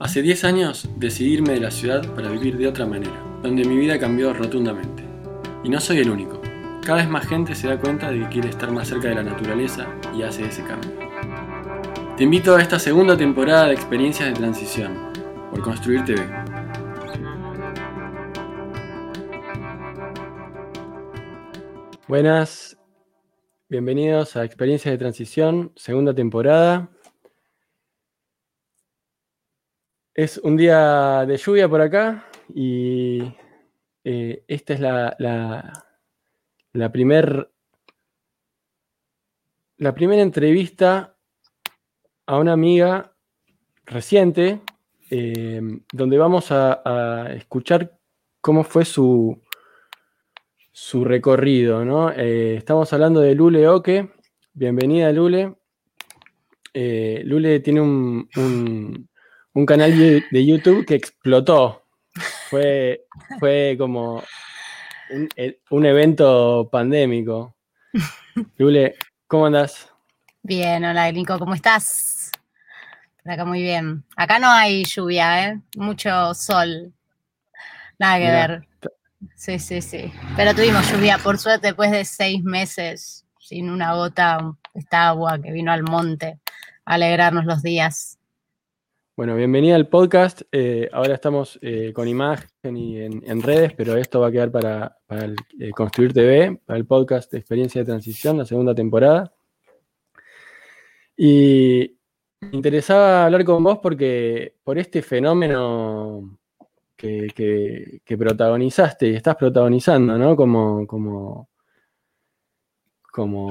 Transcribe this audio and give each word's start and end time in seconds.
Hace 0.00 0.22
10 0.22 0.44
años 0.44 0.88
decidí 0.94 1.32
irme 1.32 1.54
de 1.54 1.60
la 1.60 1.72
ciudad 1.72 2.14
para 2.14 2.30
vivir 2.30 2.56
de 2.56 2.68
otra 2.68 2.86
manera, 2.86 3.20
donde 3.42 3.64
mi 3.64 3.76
vida 3.76 3.98
cambió 3.98 4.32
rotundamente. 4.32 5.02
Y 5.64 5.68
no 5.68 5.80
soy 5.80 5.98
el 5.98 6.10
único. 6.10 6.40
Cada 6.86 6.98
vez 6.98 7.08
más 7.08 7.26
gente 7.26 7.56
se 7.56 7.66
da 7.66 7.80
cuenta 7.80 8.08
de 8.12 8.20
que 8.20 8.28
quiere 8.28 8.48
estar 8.48 8.70
más 8.70 8.86
cerca 8.86 9.08
de 9.08 9.16
la 9.16 9.24
naturaleza 9.24 9.88
y 10.16 10.22
hace 10.22 10.46
ese 10.46 10.62
cambio. 10.62 10.92
Te 12.16 12.22
invito 12.22 12.54
a 12.54 12.62
esta 12.62 12.78
segunda 12.78 13.16
temporada 13.16 13.66
de 13.66 13.74
experiencias 13.74 14.28
de 14.28 14.36
transición 14.36 14.96
por 15.50 15.62
Construir 15.62 16.04
TV. 16.04 16.24
Buenas, 22.06 22.78
bienvenidos 23.68 24.36
a 24.36 24.44
Experiencias 24.44 24.92
de 24.92 24.98
Transición, 24.98 25.72
segunda 25.74 26.14
temporada. 26.14 26.88
Es 30.18 30.36
un 30.38 30.56
día 30.56 31.24
de 31.26 31.36
lluvia 31.36 31.68
por 31.68 31.80
acá 31.80 32.26
y 32.52 33.22
eh, 34.02 34.42
esta 34.48 34.74
es 34.74 34.80
la, 34.80 35.14
la, 36.72 36.90
primera 36.90 37.48
la 39.76 39.94
entrevista 40.20 41.14
a 42.26 42.36
una 42.36 42.52
amiga 42.52 43.14
reciente 43.86 44.60
eh, 45.08 45.62
donde 45.92 46.18
vamos 46.18 46.50
a, 46.50 47.32
escuchar 47.36 47.96
cómo 48.40 48.64
fue 48.64 48.84
su, 48.84 49.40
su 50.72 51.04
recorrido. 51.04 51.84
¿no? 51.84 52.10
Eh, 52.10 52.56
estamos 52.56 52.92
hablando 52.92 53.20
de 53.20 53.36
Lule 53.36 53.68
Oque. 53.68 54.10
Bienvenida, 54.52 55.12
Lule. 55.12 55.54
Lule 56.74 57.60
tiene 57.60 57.80
un 57.80 59.08
canal 59.66 59.96
de 60.30 60.46
YouTube 60.46 60.86
que 60.86 60.94
explotó. 60.94 61.84
Fue, 62.48 63.06
fue 63.38 63.76
como 63.78 64.22
un, 65.70 65.86
evento 65.86 66.68
pandémico. 66.70 67.54
Lule, 68.56 68.96
¿cómo 69.26 69.46
andas? 69.46 69.88
Bien, 70.42 70.84
hola 70.84 71.10
Nico, 71.12 71.38
¿cómo 71.38 71.54
estás? 71.54 72.30
Por 73.22 73.32
acá 73.32 73.44
muy 73.44 73.62
bien. 73.62 74.04
Acá 74.16 74.38
no 74.38 74.50
hay 74.50 74.84
lluvia, 74.84 75.48
¿eh? 75.48 75.60
Mucho 75.76 76.34
sol. 76.34 76.92
Nada 77.98 78.18
que 78.18 78.30
ver. 78.30 78.68
Sí, 79.34 79.58
sí, 79.58 79.82
sí. 79.82 80.12
Pero 80.36 80.54
tuvimos 80.54 80.90
lluvia, 80.90 81.18
por 81.18 81.38
suerte, 81.38 81.68
después 81.68 81.90
de 81.90 82.04
seis 82.04 82.42
meses 82.42 83.26
sin 83.48 83.70
una 83.70 83.94
gota, 83.94 84.38
esta 84.74 85.08
agua 85.08 85.40
que 85.40 85.50
vino 85.52 85.72
al 85.72 85.82
monte 85.82 86.38
a 86.84 86.94
alegrarnos 86.94 87.46
los 87.46 87.62
días. 87.62 88.17
Bueno, 89.18 89.34
bienvenida 89.34 89.74
al 89.74 89.88
podcast. 89.88 90.42
Eh, 90.52 90.88
ahora 90.92 91.14
estamos 91.14 91.58
eh, 91.60 91.92
con 91.92 92.06
imagen 92.06 92.76
y 92.76 93.00
en, 93.00 93.42
redes, 93.42 93.72
pero 93.72 93.96
esto 93.96 94.20
va 94.20 94.28
a 94.28 94.30
quedar 94.30 94.52
para, 94.52 94.96
el, 95.08 95.34
eh, 95.58 95.72
Construir 95.72 96.12
TV, 96.12 96.60
para 96.64 96.78
el 96.78 96.86
podcast 96.86 97.32
de 97.32 97.38
Experiencia 97.38 97.80
de 97.80 97.86
Transición, 97.86 98.38
la 98.38 98.44
segunda 98.44 98.76
temporada. 98.76 99.34
Y 101.16 101.98
me 102.42 102.50
interesaba 102.52 103.24
hablar 103.24 103.44
con 103.44 103.64
vos 103.64 103.80
porque 103.82 104.54
por 104.62 104.78
este 104.78 105.02
fenómeno 105.02 106.38
que, 106.94 108.00
protagonizaste 108.06 109.08
y 109.08 109.16
estás 109.16 109.34
protagonizando, 109.34 110.16
¿no? 110.16 110.36
Como, 110.36 110.86
como, 110.86 111.48
como, 113.10 113.50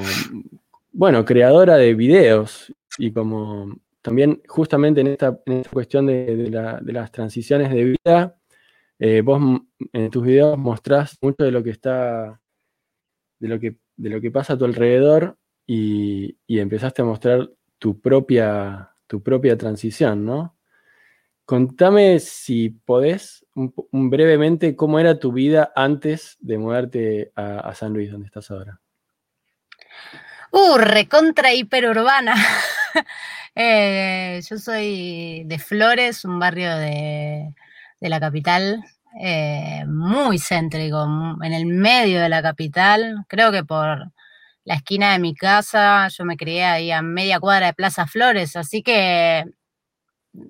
bueno, 0.94 1.26
creadora 1.26 1.76
de 1.76 1.94
videos 1.94 2.74
y 2.98 3.12
como 3.12 3.76
también 4.08 4.42
justamente 4.48 5.02
en 5.02 5.08
esta, 5.08 5.38
cuestión 5.70 6.06
de, 6.06 6.50
las 6.50 7.12
transiciones 7.12 7.70
de 7.70 7.84
vida, 7.84 8.38
eh, 9.00 9.20
vos 9.20 9.60
en 9.92 10.10
tus 10.10 10.24
videos 10.24 10.58
mostrás 10.58 11.18
mucho 11.22 11.44
de 11.44 11.52
lo 11.52 11.62
que 11.62 11.72
está, 11.72 12.40
de 13.38 13.50
lo 13.50 13.60
que, 13.60 14.32
pasa 14.32 14.54
a 14.54 14.58
tu 14.58 14.64
alrededor 14.64 15.38
y, 15.66 16.38
empezaste 16.48 17.02
a 17.02 17.06
mostrar 17.06 17.50
tu 17.80 18.00
propia, 18.00 18.92
tu 19.08 19.22
propia 19.22 19.58
transición, 19.58 20.24
¿no? 20.24 20.58
Contame 21.44 22.20
si 22.20 22.70
podés 22.70 23.46
brevemente 23.92 24.78
cómo 24.78 25.02
era 25.02 25.20
tu 25.20 25.34
vida 25.34 25.74
antes 25.76 26.38
de 26.40 26.58
mudarte 26.58 27.34
a, 27.36 27.60
a 27.60 27.76
San 27.76 27.92
Luis, 27.92 28.10
donde 28.10 28.28
estás 28.28 28.52
ahora. 28.52 28.80
Uh, 30.52 30.78
recontra 30.78 31.54
hiperurbana. 31.54 32.36
Eh, 33.56 34.40
yo 34.48 34.58
soy 34.58 35.44
de 35.46 35.58
Flores, 35.60 36.24
un 36.26 36.40
barrio 36.40 36.76
de, 36.78 37.54
la 38.02 38.20
capital, 38.20 38.84
eh, 39.20 39.84
muy 39.88 40.38
céntrico, 40.40 41.06
en 41.42 41.54
el 41.54 41.66
medio 41.66 42.22
de 42.22 42.30
la 42.30 42.42
capital. 42.44 43.26
Creo 43.28 43.52
que 43.52 43.64
por 43.64 44.12
la 44.66 44.76
esquina 44.76 45.14
de 45.14 45.20
mi 45.20 45.34
casa, 45.36 46.08
yo 46.10 46.26
me 46.26 46.38
crié 46.38 46.66
ahí 46.66 46.92
a 46.92 47.02
media 47.02 47.40
cuadra 47.40 47.68
de 47.68 47.74
Plaza 47.74 48.06
Flores, 48.08 48.56
así 48.56 48.84
que 48.84 49.46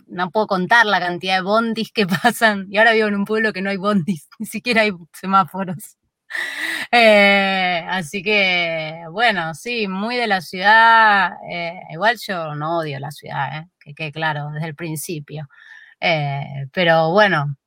no 0.08 0.32
puedo 0.32 0.48
contar 0.48 0.86
la 0.86 1.00
cantidad 1.00 1.36
de 1.38 1.42
bondis 1.42 1.92
que 1.92 2.08
pasan. 2.24 2.68
Y 2.70 2.78
ahora 2.78 2.94
vivo 2.94 3.08
en 3.08 3.16
un 3.16 3.26
pueblo 3.26 3.54
que 3.54 3.62
no 3.62 3.70
hay 3.70 3.78
bondis, 3.78 4.28
ni 4.40 4.46
siquiera 4.48 4.82
hay 4.84 4.92
semáforos. 5.14 5.97
Eh, 6.92 7.86
así 7.90 8.24
que, 8.24 9.04
bueno, 9.12 9.54
sí, 9.54 9.88
muy 9.88 10.16
de 10.16 10.28
la 10.28 10.42
ciudad. 10.42 11.34
Eh, 11.50 11.80
igual 11.92 12.18
yo 12.26 12.56
no 12.56 12.80
odio 12.80 13.00
la 13.00 13.12
ciudad, 13.12 13.60
eh, 13.60 13.68
que 13.80 13.94
quede 13.94 14.12
claro 14.12 14.50
desde 14.54 14.68
el 14.68 14.76
principio. 14.76 15.48
pero 16.74 17.12
bueno, 17.12 17.58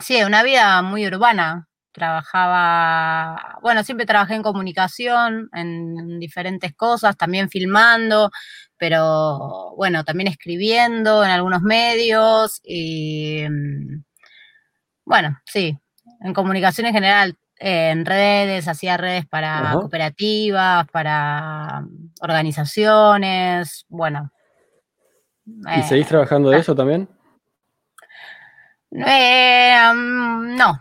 sí, 0.00 0.22
una 0.24 0.42
vida 0.44 0.82
muy 0.82 1.06
urbana. 1.06 1.68
Trabajaba, 1.92 3.58
bueno, 3.62 3.84
siempre 3.84 4.06
trabajé 4.06 4.34
en 4.36 4.42
comunicación, 4.42 5.48
en 5.54 6.20
diferentes 6.20 6.74
cosas, 6.74 7.16
también 7.16 7.50
filmando, 7.50 8.30
pero 8.78 9.74
bueno, 9.76 10.04
también 10.04 10.28
escribiendo 10.28 11.24
en 11.24 11.30
algunos 11.30 11.62
medios 11.62 12.60
y 12.64 13.44
mm, 13.48 14.04
bueno, 15.04 15.40
sí, 15.46 15.78
en 16.20 16.34
comunicación 16.34 16.86
en 16.86 16.92
general 16.94 17.36
en 17.58 18.06
redes, 18.06 18.68
hacía 18.68 18.96
redes 18.96 19.26
para 19.26 19.72
cooperativas, 19.72 20.86
para 20.90 21.80
mm, 21.80 22.10
organizaciones, 22.20 23.84
bueno. 23.88 24.30
¿Y 25.44 25.82
seguís 25.82 26.06
eh, 26.06 26.10
trabajando 26.10 26.50
de 26.50 26.58
eso 26.58 26.74
también? 26.74 27.08
Eh, 28.90 29.76
mm, 29.94 30.56
no, 30.56 30.80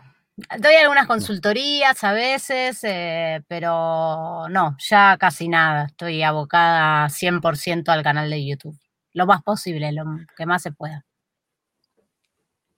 doy 0.59 0.75
algunas 0.75 1.07
consultorías 1.07 2.03
a 2.03 2.13
veces, 2.13 2.79
eh, 2.83 3.43
pero 3.47 4.47
no, 4.49 4.75
ya 4.79 5.17
casi 5.19 5.47
nada. 5.47 5.85
Estoy 5.85 6.21
abocada 6.21 7.09
100% 7.09 7.89
al 7.89 8.03
canal 8.03 8.29
de 8.29 8.45
YouTube. 8.45 8.77
Lo 9.13 9.25
más 9.25 9.41
posible, 9.41 9.91
lo 9.91 10.03
que 10.35 10.45
más 10.45 10.61
se 10.61 10.71
pueda. 10.71 11.05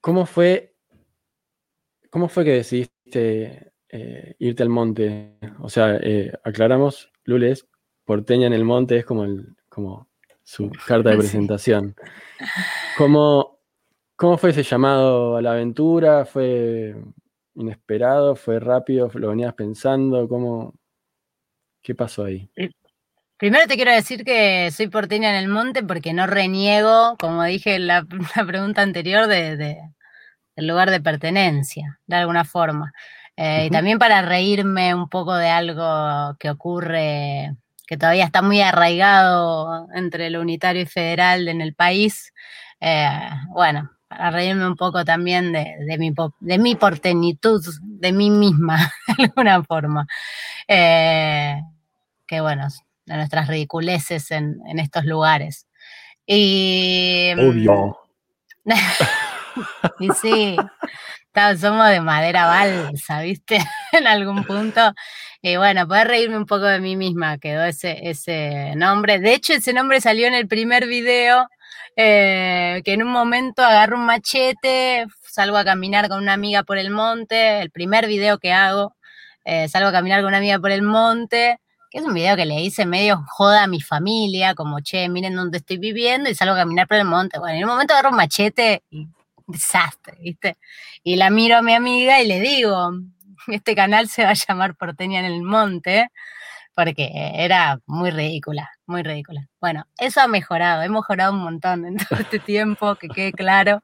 ¿Cómo 0.00 0.24
fue, 0.24 0.74
cómo 2.08 2.28
fue 2.28 2.44
que 2.44 2.52
decidiste 2.52 3.69
eh, 3.92 4.34
irte 4.38 4.62
al 4.62 4.68
monte. 4.68 5.38
O 5.60 5.68
sea, 5.68 5.96
eh, 5.96 6.32
aclaramos, 6.44 7.10
Lules, 7.24 7.66
porteña 8.04 8.46
en 8.46 8.52
el 8.52 8.64
monte 8.64 8.98
es 8.98 9.04
como, 9.04 9.24
el, 9.24 9.56
como 9.68 10.08
su 10.42 10.70
carta 10.86 11.10
de 11.10 11.18
presentación. 11.18 11.94
¿Cómo, 12.96 13.60
¿Cómo 14.16 14.38
fue 14.38 14.50
ese 14.50 14.62
llamado 14.62 15.36
a 15.36 15.42
la 15.42 15.52
aventura? 15.52 16.24
¿Fue 16.24 16.94
inesperado? 17.54 18.36
¿Fue 18.36 18.60
rápido? 18.60 19.10
¿Lo 19.14 19.28
venías 19.30 19.54
pensando? 19.54 20.28
¿Cómo, 20.28 20.74
¿Qué 21.82 21.94
pasó 21.94 22.24
ahí? 22.24 22.50
Primero 23.36 23.66
te 23.66 23.76
quiero 23.76 23.92
decir 23.92 24.22
que 24.22 24.70
soy 24.70 24.88
porteña 24.88 25.30
en 25.30 25.36
el 25.36 25.48
monte 25.48 25.82
porque 25.82 26.12
no 26.12 26.26
reniego, 26.26 27.16
como 27.18 27.42
dije 27.44 27.76
en 27.76 27.86
la, 27.86 28.04
pregunta 28.46 28.82
anterior, 28.82 29.26
de, 29.26 29.56
del 29.56 30.66
lugar 30.66 30.90
de 30.90 31.00
pertenencia, 31.00 31.98
de 32.06 32.16
alguna 32.16 32.44
forma. 32.44 32.92
Eh, 33.36 33.66
y 33.66 33.70
también 33.70 33.98
para 33.98 34.22
reírme 34.22 34.94
un 34.94 35.08
poco 35.08 35.34
de 35.34 35.48
algo 35.48 36.36
que 36.38 36.50
ocurre, 36.50 37.54
que 37.86 37.96
todavía 37.96 38.24
está 38.24 38.42
muy 38.42 38.60
arraigado 38.60 39.88
entre 39.94 40.30
lo 40.30 40.40
unitario 40.40 40.82
y 40.82 40.86
federal 40.86 41.48
en 41.48 41.60
el 41.60 41.74
país. 41.74 42.32
Eh, 42.80 43.08
bueno, 43.48 43.90
para 44.08 44.30
reírme 44.30 44.66
un 44.66 44.76
poco 44.76 45.04
también 45.04 45.52
de, 45.52 45.96
mi, 45.98 46.12
de 46.40 46.58
mi 46.58 46.74
portenitud, 46.74 47.64
de 47.82 48.12
mí 48.12 48.30
misma, 48.30 48.92
de 49.16 49.24
alguna 49.24 49.62
forma. 49.62 50.06
Eh, 50.68 51.60
que 52.26 52.40
bueno, 52.40 52.68
de 53.06 53.16
nuestras 53.16 53.48
ridiculeces 53.48 54.30
en, 54.30 54.60
en 54.66 54.78
estos 54.78 55.04
lugares. 55.04 55.66
Y. 56.26 57.32
Obvio. 57.38 57.98
y 59.98 60.08
sí, 60.10 60.56
somos 61.58 61.88
de 61.88 62.00
madera 62.00 62.46
balsa, 62.46 63.20
¿viste? 63.22 63.58
en 63.92 64.06
algún 64.06 64.44
punto. 64.46 64.92
Y 65.42 65.56
bueno, 65.56 65.86
poder 65.88 66.08
reírme 66.08 66.36
un 66.36 66.46
poco 66.46 66.64
de 66.64 66.80
mí 66.80 66.96
misma, 66.96 67.38
quedó 67.38 67.64
ese, 67.64 67.98
ese 68.10 68.74
nombre. 68.76 69.18
De 69.18 69.34
hecho, 69.34 69.54
ese 69.54 69.72
nombre 69.72 70.00
salió 70.00 70.26
en 70.26 70.34
el 70.34 70.48
primer 70.48 70.86
video 70.86 71.46
eh, 71.96 72.82
que 72.84 72.92
en 72.92 73.02
un 73.02 73.10
momento 73.10 73.62
agarro 73.62 73.96
un 73.96 74.06
machete, 74.06 75.06
salgo 75.22 75.56
a 75.56 75.64
caminar 75.64 76.08
con 76.08 76.22
una 76.22 76.34
amiga 76.34 76.62
por 76.62 76.78
el 76.78 76.90
monte, 76.90 77.60
el 77.60 77.70
primer 77.70 78.06
video 78.06 78.38
que 78.38 78.52
hago, 78.52 78.94
eh, 79.44 79.68
salgo 79.68 79.88
a 79.88 79.92
caminar 79.92 80.20
con 80.20 80.28
una 80.28 80.38
amiga 80.38 80.58
por 80.58 80.70
el 80.70 80.82
monte, 80.82 81.58
que 81.90 81.98
es 81.98 82.04
un 82.04 82.14
video 82.14 82.36
que 82.36 82.46
le 82.46 82.60
hice 82.60 82.86
medio 82.86 83.22
joda 83.28 83.64
a 83.64 83.66
mi 83.66 83.80
familia, 83.80 84.54
como, 84.54 84.80
che, 84.80 85.08
miren 85.08 85.34
dónde 85.34 85.58
estoy 85.58 85.78
viviendo 85.78 86.30
y 86.30 86.34
salgo 86.34 86.54
a 86.54 86.58
caminar 86.58 86.86
por 86.86 86.98
el 86.98 87.04
monte. 87.04 87.38
Bueno, 87.38 87.56
en 87.58 87.64
un 87.64 87.70
momento 87.70 87.94
agarro 87.94 88.10
un 88.10 88.16
machete 88.16 88.82
y 88.90 89.08
desastre, 89.50 90.16
¿viste? 90.20 90.58
Y 91.02 91.16
la 91.16 91.30
miro 91.30 91.56
a 91.56 91.62
mi 91.62 91.74
amiga 91.74 92.20
y 92.20 92.26
le 92.26 92.40
digo, 92.40 92.92
este 93.48 93.74
canal 93.74 94.08
se 94.08 94.24
va 94.24 94.30
a 94.30 94.34
llamar 94.34 94.76
Porteña 94.76 95.20
en 95.20 95.26
el 95.26 95.42
Monte, 95.42 96.08
porque 96.74 97.10
era 97.34 97.80
muy 97.86 98.10
ridícula, 98.10 98.70
muy 98.86 99.02
ridícula. 99.02 99.48
Bueno, 99.60 99.86
eso 99.98 100.20
ha 100.20 100.28
mejorado, 100.28 100.82
he 100.82 100.88
mejorado 100.88 101.32
un 101.32 101.40
montón 101.40 101.84
en 101.84 101.96
todo 102.08 102.18
este 102.18 102.38
tiempo, 102.38 102.96
que 102.96 103.08
quede 103.08 103.32
claro. 103.32 103.80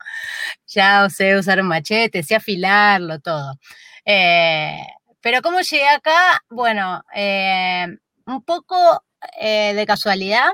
Ya 0.67 1.09
sé 1.11 1.37
usar 1.37 1.61
un 1.61 1.69
machete, 1.69 2.23
sé 2.23 2.37
afilarlo, 2.37 3.21
todo. 3.21 3.59
Eh, 4.05 4.79
pero 5.21 5.43
¿cómo 5.43 5.61
llegué 5.61 5.89
acá? 5.89 6.43
Bueno, 6.49 7.03
eh, 7.15 7.87
un 8.27 8.43
poco 8.45 9.05
eh, 9.41 9.75
de 9.75 9.87
casualidad. 9.87 10.49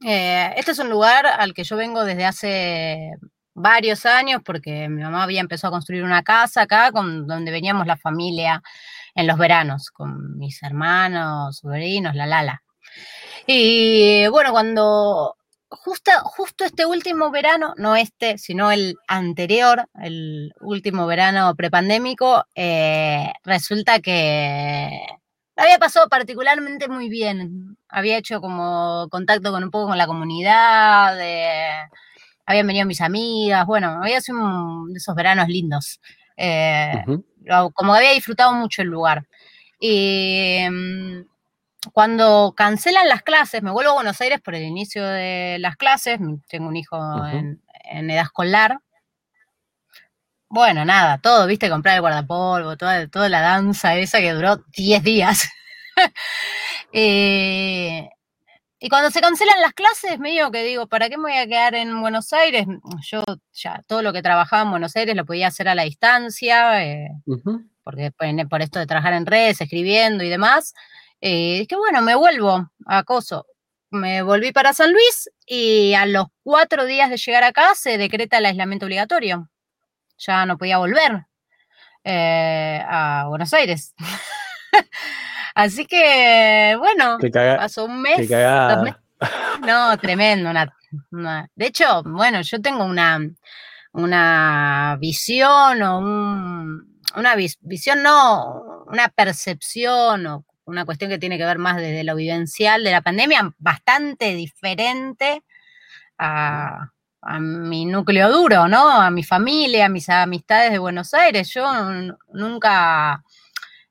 este 0.00 0.70
es 0.70 0.78
un 0.78 0.90
lugar 0.90 1.26
al 1.26 1.52
que 1.54 1.64
yo 1.64 1.76
vengo 1.76 2.04
desde 2.04 2.24
hace 2.24 3.16
varios 3.56 4.06
años 4.06 4.42
porque 4.44 4.88
mi 4.88 5.02
mamá 5.02 5.22
había 5.22 5.40
empezado 5.40 5.74
a 5.74 5.78
construir 5.78 6.04
una 6.04 6.22
casa 6.22 6.62
acá 6.62 6.92
con, 6.92 7.26
donde 7.26 7.50
veníamos 7.50 7.86
la 7.86 7.96
familia 7.96 8.62
en 9.14 9.26
los 9.26 9.38
veranos, 9.38 9.90
con 9.90 10.38
mis 10.38 10.62
hermanos, 10.62 11.58
sobrinos, 11.58 12.14
la 12.14 12.26
Lala. 12.26 12.62
Y 13.46 14.26
bueno, 14.28 14.52
cuando 14.52 15.36
justo, 15.70 16.10
justo 16.24 16.64
este 16.64 16.84
último 16.86 17.30
verano, 17.30 17.74
no 17.78 17.96
este, 17.96 18.38
sino 18.38 18.70
el 18.70 18.96
anterior, 19.08 19.88
el 20.02 20.52
último 20.60 21.06
verano 21.06 21.54
prepandémico, 21.54 22.44
eh, 22.54 23.32
resulta 23.44 24.00
que 24.00 25.00
había 25.56 25.78
pasado 25.78 26.08
particularmente 26.08 26.88
muy 26.88 27.08
bien. 27.08 27.78
Había 27.88 28.18
hecho 28.18 28.40
como 28.40 29.08
contacto 29.10 29.50
con 29.50 29.64
un 29.64 29.70
poco 29.70 29.88
con 29.88 29.98
la 29.98 30.06
comunidad, 30.06 31.16
habían 32.46 32.66
venido 32.66 32.86
mis 32.86 33.00
amigas, 33.00 33.66
bueno, 33.66 34.00
había 34.02 34.20
sido 34.20 34.38
un, 34.38 34.92
de 34.92 34.98
esos 34.98 35.14
veranos 35.14 35.48
lindos. 35.48 36.00
Eh, 36.36 37.04
como 37.74 37.94
había 37.94 38.12
disfrutado 38.12 38.52
mucho 38.54 38.82
el 38.82 38.88
lugar. 38.88 39.26
Y 39.80 40.60
mm, 40.70 41.24
cuando 41.92 42.54
cancelan 42.56 43.08
las 43.08 43.22
clases, 43.22 43.62
me 43.62 43.70
vuelvo 43.70 43.92
a 43.92 43.94
Buenos 43.94 44.20
Aires 44.20 44.40
por 44.40 44.54
el 44.54 44.62
inicio 44.62 45.04
de 45.04 45.58
las 45.60 45.76
clases, 45.76 46.18
tengo 46.48 46.68
un 46.68 46.76
hijo 46.76 46.96
en, 47.26 47.60
edad 48.10 48.24
escolar. 48.24 48.80
Bueno, 50.48 50.84
nada, 50.84 51.18
todo, 51.18 51.46
viste, 51.46 51.68
comprar 51.68 51.96
el 51.96 52.00
guardapolvo, 52.00 52.76
toda, 52.76 53.08
toda 53.08 53.28
la 53.28 53.40
danza 53.40 53.96
esa 53.96 54.20
que 54.20 54.32
duró 54.32 54.58
10 54.76 55.02
días. 55.02 55.48
Eh, 56.92 58.08
y 58.78 58.88
cuando 58.90 59.10
se 59.10 59.20
cancelan 59.20 59.60
las 59.60 59.72
clases, 59.72 60.18
me 60.18 60.30
digo 60.30 60.50
que 60.50 60.62
digo, 60.62 60.86
¿para 60.86 61.08
qué 61.08 61.16
me 61.16 61.30
voy 61.30 61.38
a 61.38 61.46
quedar 61.46 61.74
en 61.74 61.98
Buenos 62.00 62.32
Aires? 62.34 62.66
Yo 63.08 63.24
ya 63.52 63.82
todo 63.86 64.02
lo 64.02 64.12
que 64.12 64.22
trabajaba 64.22 64.62
en 64.62 64.70
Buenos 64.70 64.94
Aires 64.96 65.16
lo 65.16 65.24
podía 65.24 65.46
hacer 65.46 65.68
a 65.68 65.74
la 65.74 65.84
distancia, 65.84 66.84
eh, 66.84 67.08
porque 67.82 68.12
por 68.50 68.60
esto 68.62 68.78
de 68.78 68.86
trabajar 68.86 69.14
en 69.14 69.24
redes, 69.24 69.60
escribiendo 69.60 70.24
y 70.24 70.28
demás. 70.28 70.74
Eh, 71.22 71.60
es 71.62 71.68
que 71.68 71.76
bueno, 71.76 72.02
me 72.02 72.14
vuelvo 72.14 72.70
a 72.86 72.98
Acoso. 72.98 73.46
Me 73.90 74.22
volví 74.22 74.52
para 74.52 74.74
San 74.74 74.92
Luis 74.92 75.30
y 75.46 75.94
a 75.94 76.04
los 76.04 76.26
cuatro 76.42 76.84
días 76.84 77.08
de 77.08 77.16
llegar 77.16 77.44
acá 77.44 77.74
se 77.74 77.96
decreta 77.96 78.38
el 78.38 78.46
aislamiento 78.46 78.84
obligatorio. 78.86 79.48
Ya 80.18 80.44
no 80.44 80.58
podía 80.58 80.78
volver 80.78 81.26
eh, 82.04 82.82
a 82.86 83.24
Buenos 83.28 83.54
Aires. 83.54 83.94
Así 85.56 85.86
que, 85.86 86.76
bueno, 86.78 87.16
pasó 87.56 87.86
un 87.86 88.02
mes, 88.02 88.28
No, 89.66 89.96
tremendo. 89.96 90.50
de 91.54 91.66
hecho, 91.66 92.02
bueno, 92.04 92.42
yo 92.42 92.60
tengo 92.60 92.84
una, 92.84 93.18
una 93.92 94.98
visión 95.00 95.80
o 95.80 95.98
una 97.16 97.34
visión, 97.62 98.02
no, 98.02 98.84
una 98.86 99.08
percepción 99.08 100.26
o 100.26 100.44
una 100.66 100.84
cuestión 100.84 101.08
que 101.08 101.18
tiene 101.18 101.38
que 101.38 101.46
ver 101.46 101.56
más 101.56 101.78
desde 101.78 102.04
lo 102.04 102.16
vivencial 102.16 102.84
de 102.84 102.90
la 102.90 103.00
pandemia, 103.00 103.50
bastante 103.56 104.34
diferente 104.34 105.42
a, 106.18 106.90
a 107.22 107.40
mi 107.40 107.86
núcleo 107.86 108.30
duro, 108.30 108.68
¿no? 108.68 108.90
A 108.90 109.10
mi 109.10 109.22
familia, 109.22 109.86
a 109.86 109.88
mis 109.88 110.10
amistades 110.10 110.70
de 110.70 110.78
Buenos 110.78 111.14
Aires. 111.14 111.48
Yo 111.54 111.64
nunca 112.34 113.24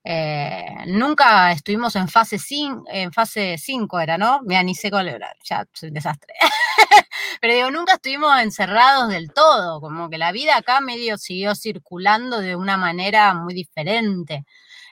eh, 0.07 0.63
nunca 0.86 1.52
estuvimos 1.52 1.96
en 1.96 2.07
fase 2.07 2.38
5, 2.38 2.84
en 2.92 3.12
fase 3.12 3.57
5 3.57 4.00
era, 4.00 4.19
¿no? 4.19 4.42
Me 4.44 4.63
ni 4.63 4.75
sé 4.75 4.92
ya 5.44 5.66
soy 5.74 5.90
un 5.90 5.96
desastre. 5.96 6.34
Pero 7.42 7.54
digo, 7.56 7.72
nunca 7.72 7.94
estuvimos 7.96 8.40
encerrados 8.40 9.10
del 9.10 9.34
todo, 9.34 9.81
como 9.81 10.07
que 10.10 10.19
la 10.19 10.31
vida 10.31 10.57
acá 10.57 10.80
medio 10.80 11.18
siguió 11.18 11.56
circulando 11.56 12.40
de 12.40 12.56
una 12.56 12.78
manera 12.78 13.34
muy 13.34 13.56
diferente. 13.56 14.46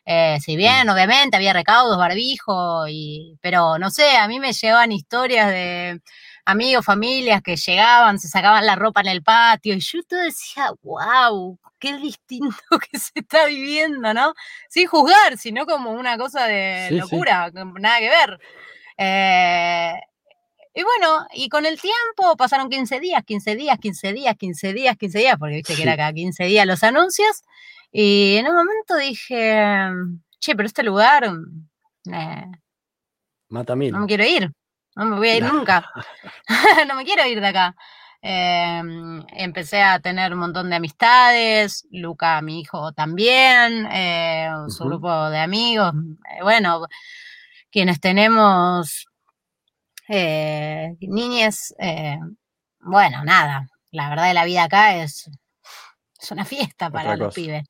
Eh, 0.06 0.40
si 0.42 0.56
bien, 0.56 0.90
obviamente, 0.90 1.38
había 1.38 1.54
recaudos, 1.54 1.98
barbijo, 1.98 2.88
y, 2.88 3.38
pero 3.42 3.78
no 3.78 3.92
sé, 3.92 4.18
a 4.18 4.28
mí 4.28 4.40
me 4.40 4.52
llevan 4.54 4.92
historias 4.92 5.50
de 5.50 6.02
amigos, 6.46 6.86
familias 6.86 7.42
que 7.42 7.56
llegaban, 7.56 8.20
se 8.20 8.28
sacaban 8.28 8.66
la 8.66 8.76
ropa 8.76 9.02
en 9.02 9.08
el 9.08 9.24
patio, 9.24 9.74
y 9.74 9.80
yo 9.80 10.04
todo 10.04 10.20
decía, 10.20 10.72
wow, 10.82 11.60
qué 11.80 11.98
distinto 11.98 12.56
que 12.92 13.00
se 13.00 13.12
está 13.16 13.46
viviendo, 13.46 14.14
¿no? 14.14 14.34
Sin 14.70 14.88
juzgar, 14.88 15.38
sino 15.38 15.66
como 15.66 15.92
una 15.92 16.18
cosa 16.18 16.46
de 16.46 16.90
locura, 16.92 17.52
nada 17.52 18.00
que 18.00 18.10
ver. 18.10 18.40
Eh, 18.98 19.94
y 20.76 20.84
bueno, 20.84 21.28
y 21.34 21.50
con 21.50 21.66
el 21.66 21.80
tiempo 21.80 22.36
pasaron 22.36 22.70
15 22.70 23.00
días, 23.00 23.24
15 23.24 23.56
días, 23.56 23.78
15 23.80 24.14
días, 24.14 24.36
15 24.36 24.74
días, 24.74 24.98
15 24.98 25.20
días, 25.20 25.36
porque 25.38 25.56
viste 25.56 25.76
que 25.76 25.84
era 25.84 25.96
cada 25.96 26.14
15 26.14 26.46
días 26.46 26.66
los 26.66 26.84
anuncios. 26.84 27.44
Y 27.92 28.38
en 28.38 28.48
un 28.48 28.56
momento 28.56 28.98
dije, 28.98 29.88
che, 30.40 30.56
pero 30.56 30.66
este 30.66 30.82
lugar... 30.82 31.32
Eh, 32.12 32.46
Mata 33.50 33.76
mil. 33.76 33.92
No 33.92 34.00
me 34.00 34.08
quiero 34.08 34.24
ir. 34.24 34.52
No 34.96 35.06
me 35.06 35.18
voy 35.18 35.30
a 35.30 35.38
ir 35.38 35.44
nunca. 35.44 35.90
no 36.88 36.96
me 36.96 37.06
quiero 37.06 37.26
ir 37.26 37.42
de 37.42 37.48
acá. 37.48 37.76
Em, 38.26 39.22
empecé 39.34 39.82
a 39.82 40.00
tener 40.00 40.32
un 40.32 40.40
montón 40.40 40.70
de 40.70 40.78
amistades, 40.78 41.86
Luca, 41.92 42.42
mi 42.42 42.62
hijo, 42.62 42.94
también, 42.94 43.86
eh, 43.92 44.50
su 44.70 44.86
grupo 44.86 45.30
de 45.30 45.40
amigos. 45.40 45.94
Eh, 46.32 46.42
bueno, 46.42 46.88
quienes 47.70 48.00
tenemos 48.00 49.08
eh, 50.08 50.96
niñas, 51.02 51.74
bueno, 52.80 53.26
nada, 53.26 53.68
la 53.92 54.10
verdad 54.10 54.28
de 54.28 54.34
la 54.34 54.46
vida 54.46 54.64
acá 54.64 54.96
es, 54.96 55.30
es 56.18 56.32
una 56.32 56.46
fiesta 56.46 56.90
para 56.90 57.18
los 57.18 57.34
pibes. 57.34 57.64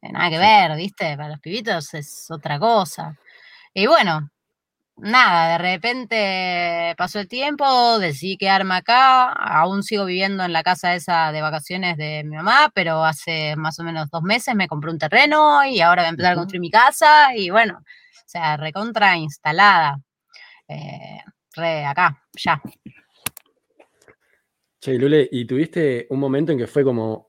Nada 0.00 0.30
que 0.30 0.38
ver, 0.38 0.76
¿viste? 0.76 1.14
Para 1.14 1.28
los 1.28 1.40
pibitos 1.40 1.92
es 1.92 2.30
otra 2.30 2.58
cosa. 2.58 3.18
Y 3.74 3.86
bueno, 3.86 4.30
nada, 5.02 5.52
de 5.52 5.58
repente 5.58 6.94
pasó 6.96 7.20
el 7.20 7.28
tiempo, 7.28 7.98
decidí 7.98 8.36
quedarme 8.36 8.74
acá, 8.74 9.32
aún 9.32 9.82
sigo 9.82 10.04
viviendo 10.04 10.44
en 10.44 10.52
la 10.52 10.62
casa 10.62 10.94
esa 10.94 11.32
de 11.32 11.40
vacaciones 11.40 11.96
de 11.96 12.22
mi 12.24 12.36
mamá, 12.36 12.70
pero 12.74 13.04
hace 13.04 13.56
más 13.56 13.78
o 13.80 13.84
menos 13.84 14.10
dos 14.10 14.22
meses 14.22 14.54
me 14.54 14.68
compré 14.68 14.90
un 14.90 14.98
terreno 14.98 15.64
y 15.64 15.80
ahora 15.80 16.02
voy 16.02 16.06
a 16.06 16.10
empezar 16.10 16.32
a 16.32 16.36
construir 16.36 16.60
mi 16.60 16.70
casa 16.70 17.36
y 17.36 17.50
bueno, 17.50 17.78
o 17.78 18.28
sea, 18.28 18.56
recontra 18.56 19.16
instalada, 19.16 19.98
eh, 20.68 21.20
re 21.54 21.84
acá, 21.84 22.22
ya. 22.34 22.60
Che, 24.80 24.98
Lule, 24.98 25.28
¿y 25.30 25.44
tuviste 25.44 26.06
un 26.10 26.20
momento 26.20 26.52
en 26.52 26.58
que 26.58 26.66
fue 26.66 26.84
como 26.84 27.28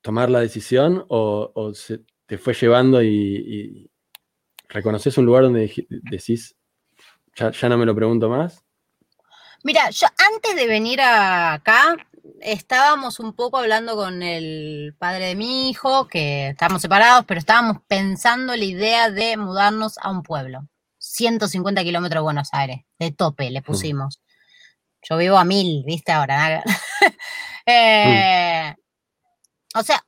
tomar 0.00 0.30
la 0.30 0.40
decisión 0.40 1.04
o, 1.08 1.72
se 1.74 2.00
te 2.26 2.38
fue 2.38 2.54
llevando 2.54 3.02
y, 3.02 3.08
y 3.08 3.90
reconoces 4.68 5.16
un 5.18 5.26
lugar 5.26 5.44
donde 5.44 5.72
decís, 5.88 6.56
ya, 7.34 7.68
no 7.68 7.78
me 7.78 7.86
lo 7.86 7.94
pregunto 7.94 8.28
más. 8.28 8.62
Mira, 9.62 9.90
yo 9.90 10.06
antes 10.34 10.56
de 10.56 10.66
venir 10.66 11.00
acá, 11.00 11.96
estábamos 12.40 13.18
un 13.18 13.32
poco 13.32 13.58
hablando 13.58 13.96
con 13.96 14.22
el 14.22 14.94
padre 14.98 15.26
de 15.26 15.34
mi 15.34 15.70
hijo, 15.70 16.06
que 16.06 16.48
estábamos 16.48 16.82
separados, 16.82 17.24
pero 17.26 17.40
estábamos 17.40 17.78
pensando 17.88 18.54
la 18.54 18.64
idea 18.64 19.10
de 19.10 19.36
mudarnos 19.36 19.98
a 19.98 20.10
un 20.10 20.22
pueblo. 20.22 20.68
150 20.98 21.82
kilómetros 21.82 22.20
de 22.20 22.24
Buenos 22.24 22.48
Aires, 22.52 22.80
de 22.98 23.12
tope 23.12 23.50
le 23.50 23.60
mm. 23.60 23.64
pusimos. 23.64 24.20
Yo 25.02 25.16
vivo 25.16 25.36
a 25.36 25.44
mil, 25.44 25.82
viste 25.84 26.12
ahora. 26.12 26.62
Eh, 27.66 28.74
o 29.74 29.82
sea, 29.82 30.04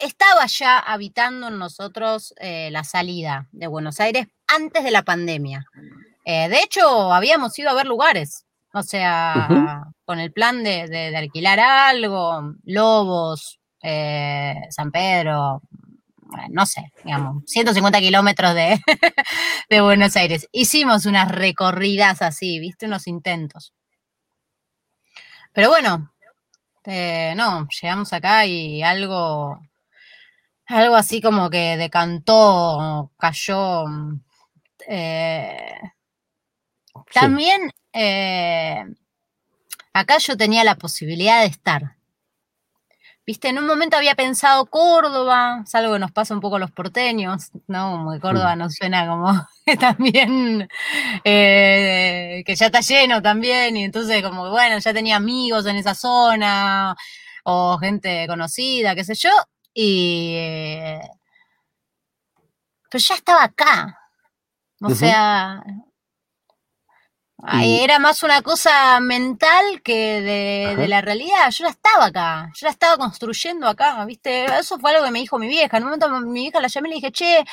estaba 0.00 0.46
ya 0.46 0.78
habitando 0.80 1.46
en 1.46 1.58
nosotros 1.58 2.34
eh, 2.38 2.68
la 2.72 2.82
salida 2.82 3.48
de 3.52 3.68
Buenos 3.68 4.00
Aires 4.00 4.26
antes 4.48 4.82
de 4.82 4.90
la 4.90 5.04
pandemia. 5.04 5.66
Eh, 6.26 6.48
de 6.48 6.58
hecho, 6.58 7.12
habíamos 7.12 7.56
ido 7.58 7.70
a 7.70 7.74
ver 7.74 7.86
lugares. 7.86 8.44
O 8.74 8.82
sea, 8.82 9.84
con 10.04 10.18
el 10.18 10.32
plan 10.32 10.64
de, 10.64 11.14
alquilar 11.16 11.60
algo, 11.60 12.52
Lobos, 12.64 13.60
eh, 13.82 14.54
San 14.70 14.90
Pedro, 14.90 15.62
no 16.50 16.66
sé, 16.66 16.92
digamos, 17.04 17.44
150 17.46 18.00
kilómetros 18.00 18.54
de, 18.54 18.78
de 19.70 19.80
Buenos 19.80 20.16
Aires. 20.16 20.48
Hicimos 20.52 21.06
unas 21.06 21.30
recorridas 21.30 22.22
así, 22.22 22.58
viste, 22.58 22.86
unos 22.86 23.06
intentos. 23.06 23.72
Pero 25.52 25.68
bueno, 25.70 26.12
eh, 26.84 27.34
no, 27.36 27.68
llegamos 27.80 28.12
acá 28.12 28.46
y 28.46 28.82
algo, 28.82 29.60
algo 30.66 30.96
así 30.96 31.22
como 31.22 31.50
que 31.50 31.76
decantó, 31.76 33.12
cayó. 33.16 33.84
Eh, 34.88 35.80
también 37.12 37.72
eh, 37.92 38.84
acá 39.92 40.18
yo 40.18 40.36
tenía 40.36 40.64
la 40.64 40.76
posibilidad 40.76 41.40
de 41.40 41.46
estar. 41.46 41.96
Viste, 43.26 43.48
en 43.48 43.58
un 43.58 43.66
momento 43.66 43.96
había 43.96 44.14
pensado 44.14 44.66
Córdoba, 44.66 45.62
es 45.64 45.74
algo 45.74 45.94
que 45.94 45.98
nos 45.98 46.12
pasa 46.12 46.32
un 46.32 46.40
poco 46.40 46.56
a 46.56 46.58
los 46.60 46.70
porteños, 46.70 47.50
¿no? 47.66 47.90
Como 47.90 48.12
que 48.12 48.20
Córdoba 48.20 48.54
mm. 48.54 48.58
nos 48.58 48.74
suena 48.74 49.08
como 49.08 49.32
también, 49.80 50.68
eh, 51.24 52.44
que 52.46 52.54
ya 52.54 52.66
está 52.66 52.80
lleno 52.80 53.20
también, 53.22 53.76
y 53.76 53.84
entonces 53.84 54.22
como, 54.22 54.48
bueno, 54.50 54.78
ya 54.78 54.94
tenía 54.94 55.16
amigos 55.16 55.66
en 55.66 55.74
esa 55.76 55.94
zona, 55.96 56.94
o 57.42 57.78
gente 57.78 58.26
conocida, 58.28 58.94
qué 58.94 59.04
sé 59.04 59.14
yo, 59.14 59.30
y... 59.74 60.34
Eh, 60.36 61.00
pero 62.90 63.02
ya 63.02 63.14
estaba 63.16 63.44
acá. 63.44 63.98
O 64.80 64.90
sea, 64.90 65.62
era 67.62 67.98
más 67.98 68.22
una 68.22 68.42
cosa 68.42 68.98
mental 69.00 69.82
que 69.82 70.74
de, 70.76 70.88
la 70.88 71.00
realidad. 71.00 71.50
Yo 71.50 71.64
ya 71.64 71.70
estaba 71.70 72.06
acá, 72.06 72.50
yo 72.54 72.66
la 72.66 72.70
estaba 72.70 72.96
construyendo 72.96 73.66
acá, 73.68 74.04
¿viste? 74.04 74.46
Eso 74.46 74.78
fue 74.78 74.92
algo 74.92 75.04
que 75.04 75.10
me 75.10 75.20
dijo 75.20 75.38
mi 75.38 75.48
vieja. 75.48 75.76
En 75.76 75.84
un 75.84 75.90
momento 75.90 76.08
mi 76.20 76.40
vieja 76.42 76.60
la 76.60 76.68
llamé 76.68 76.88
y 76.88 76.90
le 76.90 76.96
dije, 76.96 77.12
che, 77.12 77.44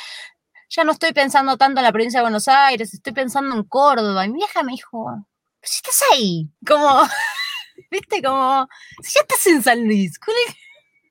ya 0.70 0.84
no 0.84 0.92
estoy 0.92 1.12
pensando 1.12 1.56
tanto 1.56 1.80
en 1.80 1.84
la 1.84 1.92
provincia 1.92 2.20
de 2.20 2.24
Buenos 2.24 2.48
Aires, 2.48 2.94
estoy 2.94 3.12
pensando 3.12 3.54
en 3.54 3.64
Córdoba. 3.64 4.24
Y 4.24 4.30
mi 4.30 4.36
vieja 4.36 4.62
me 4.62 4.72
dijo, 4.72 5.26
si 5.62 5.76
estás 5.76 6.02
ahí, 6.12 6.48
como, 6.66 7.02
¿viste? 7.90 8.22
Como, 8.22 8.66
si 9.02 9.14
ya 9.14 9.20
estás 9.20 9.46
en 9.46 9.62
San 9.62 9.84
Luis, 9.84 10.18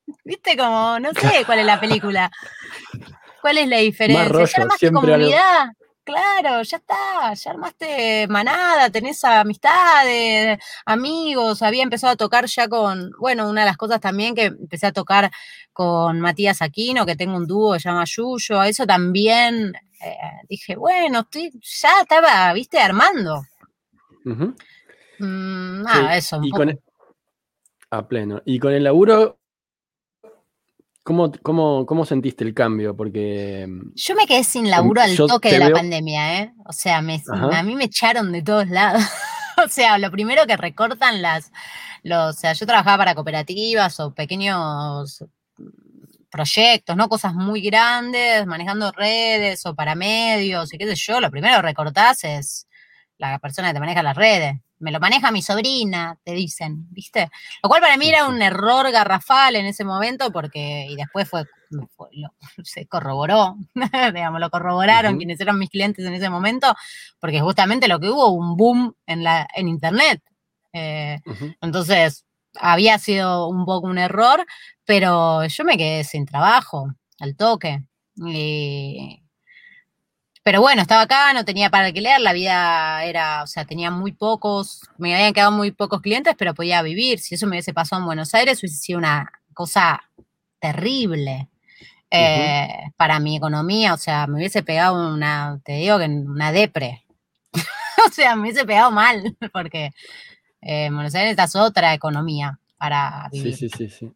¿viste? 0.24 0.58
Como, 0.58 1.00
no 1.00 1.12
sé 1.14 1.46
cuál 1.46 1.60
es 1.60 1.66
la 1.66 1.80
película. 1.80 2.32
¿Cuál 3.42 3.58
es 3.58 3.68
la 3.68 3.78
diferencia? 3.78 4.46
¿Ya 4.46 4.66
más 4.66 4.80
comunidad? 4.80 5.68
Claro, 6.04 6.62
ya 6.64 6.78
está, 6.78 7.34
ya 7.34 7.52
armaste 7.52 8.28
manada, 8.28 8.90
tenés 8.90 9.24
amistades, 9.24 10.60
amigos, 10.86 11.62
había 11.62 11.84
empezado 11.84 12.12
a 12.14 12.18
tocar 12.18 12.46
ya 12.46 12.68
con, 12.68 13.12
bueno, 13.20 13.50
una 13.50 13.62
de 13.62 13.68
las 13.68 13.78
cosas 13.78 14.02
también 14.02 14.36
que 14.36 14.46
empecé 14.46 14.88
a 14.88 14.92
tocar 14.92 15.32
con 15.72 16.20
Matías 16.20 16.62
Aquino, 16.62 17.06
que 17.06 17.16
tengo 17.16 17.38
un 17.38 17.48
dúo 17.48 17.74
que 17.74 17.80
se 17.80 17.88
llama 17.88 18.04
Yuyo, 18.06 18.60
a 18.60 18.68
eso 18.68 18.86
también 18.86 19.74
eh, 20.04 20.18
dije, 20.50 20.76
bueno, 20.76 21.22
estoy, 21.22 21.52
ya 21.62 22.02
estaba, 22.02 22.52
viste, 22.52 22.80
armando. 22.80 23.42
Mm, 25.20 25.86
eso. 26.12 26.42
Y 26.44 26.52
con 26.52 26.78
a 27.92 28.08
pleno. 28.08 28.42
Y 28.44 28.60
con 28.60 28.74
el 28.74 28.84
laburo, 28.84 29.40
¿Cómo, 31.04 31.34
cómo, 31.42 32.06
sentiste 32.06 32.46
el 32.46 32.54
cambio? 32.54 32.96
Porque. 32.96 33.68
Yo 33.94 34.16
me 34.16 34.26
quedé 34.26 34.44
sin 34.46 34.70
laburo 34.70 35.02
al 35.02 35.16
toque 35.18 35.52
de 35.52 35.60
la 35.60 35.70
pandemia, 35.70 36.40
¿eh? 36.40 36.54
O 36.66 36.72
sea, 36.72 37.00
a 37.00 37.02
mí 37.64 37.76
me 37.76 37.84
echaron 37.84 38.32
de 38.32 38.42
todos 38.42 38.70
lados. 38.70 39.04
o 39.66 39.68
sea, 39.68 39.98
lo 39.98 40.10
primero 40.12 40.46
que 40.48 40.56
recortan 40.56 41.22
las. 41.22 41.52
Los, 42.04 42.38
o 42.38 42.40
sea, 42.40 42.54
yo 42.54 42.66
trabajaba 42.66 42.98
para 42.98 43.16
cooperativas 43.16 44.00
o 44.00 44.14
pequeños 44.14 45.26
proyectos, 46.32 46.96
¿no? 46.96 47.10
Cosas 47.10 47.34
muy 47.34 47.62
grandes, 47.62 48.46
manejando 48.46 48.92
redes 48.92 49.66
o 49.66 49.76
para 49.76 49.96
medios 49.96 50.74
y 50.74 50.78
qué 50.78 50.88
sé 50.88 50.96
yo. 50.96 51.20
Lo 51.20 51.30
primero 51.30 51.58
que 51.58 51.62
recortás 51.64 52.24
es 52.24 52.68
la 53.18 53.40
persona 53.40 53.68
que 53.70 53.74
te 53.76 53.80
maneja 53.82 54.04
las 54.04 54.16
redes 54.16 54.56
me 54.84 54.92
lo 54.92 55.00
maneja 55.00 55.32
mi 55.32 55.42
sobrina, 55.42 56.20
te 56.24 56.34
dicen, 56.34 56.88
¿viste? 56.92 57.30
Lo 57.64 57.70
cual 57.70 57.82
para 57.82 57.98
mí 57.98 58.10
era 58.10 58.28
un 58.28 58.42
error 58.42 58.92
garrafal 58.92 59.56
en 59.56 59.66
ese 59.66 59.86
momento 59.86 60.32
porque, 60.32 60.88
y 60.90 60.96
después 60.96 61.30
fue, 61.30 61.46
se 62.64 62.86
corroboró, 62.86 63.56
digamos, 64.14 64.42
lo 64.42 64.50
corroboraron 64.50 65.18
quienes 65.18 65.40
eran 65.40 65.58
mis 65.58 65.70
clientes 65.70 66.06
en 66.06 66.14
ese 66.14 66.30
momento, 66.30 66.76
porque 67.20 67.40
justamente 67.40 67.88
lo 67.88 68.00
que 68.00 68.10
hubo, 68.10 68.30
un 68.30 68.58
boom 68.58 68.94
en, 69.06 69.24
la, 69.24 69.48
en 69.56 69.70
Internet. 69.70 70.22
Eh, 70.74 71.20
entonces, 71.62 72.26
había 72.60 73.00
sido 73.00 73.48
un 73.48 73.66
poco 73.66 73.88
un 73.88 73.98
error, 73.98 74.46
pero 74.84 75.46
yo 75.46 75.64
me 75.64 75.78
quedé 75.78 76.04
sin 76.04 76.26
trabajo, 76.26 76.94
al 77.20 77.38
toque. 77.38 77.86
Y, 78.18 79.23
pero 80.44 80.60
bueno, 80.60 80.82
estaba 80.82 81.04
acá, 81.04 81.34
no 81.34 81.46
tenía 81.46 81.70
para 81.70 81.86
alquiler, 81.86 82.20
la 82.20 82.34
vida 82.34 83.06
era, 83.06 83.44
o 83.44 83.48
sea, 83.48 83.64
tenía 83.64 83.92
muy 83.92 84.12
pocos, 84.12 84.82
me 84.98 85.16
habían 85.16 85.34
quedado 85.34 85.52
muy 85.54 85.72
pocos 85.72 86.02
clientes, 86.02 86.36
pero 86.38 86.54
podía 86.54 86.82
vivir. 86.82 87.20
Si 87.20 87.36
eso 87.36 87.48
me 87.48 87.52
hubiese 87.52 87.74
pasado 87.74 88.02
en 88.02 88.08
Buenos 88.08 88.34
Aires, 88.34 88.60
hubiese 88.60 88.76
sido 88.76 89.00
una 89.00 89.32
cosa 89.54 90.04
terrible 90.60 91.48
eh, 92.12 92.68
para 92.98 93.22
mi 93.22 93.38
economía. 93.38 93.94
O 93.94 93.98
sea, 93.98 94.28
me 94.28 94.36
hubiese 94.36 94.64
pegado 94.64 95.14
una, 95.14 95.62
te 95.64 95.74
digo 95.74 95.98
que 95.98 96.06
una 96.06 96.52
depre. 96.52 97.06
o 98.08 98.12
sea, 98.12 98.36
me 98.36 98.42
hubiese 98.42 98.66
pegado 98.66 98.92
mal, 98.92 99.38
porque 99.54 99.92
eh, 100.62 100.90
Buenos 100.92 101.16
Aires 101.16 101.38
es 101.40 101.56
otra 101.56 101.94
economía 101.94 102.60
para 102.78 103.30
vivir. 103.32 103.56
Sí, 103.56 103.70
sí, 103.70 103.78
sí, 103.78 103.90
sí. 103.90 104.12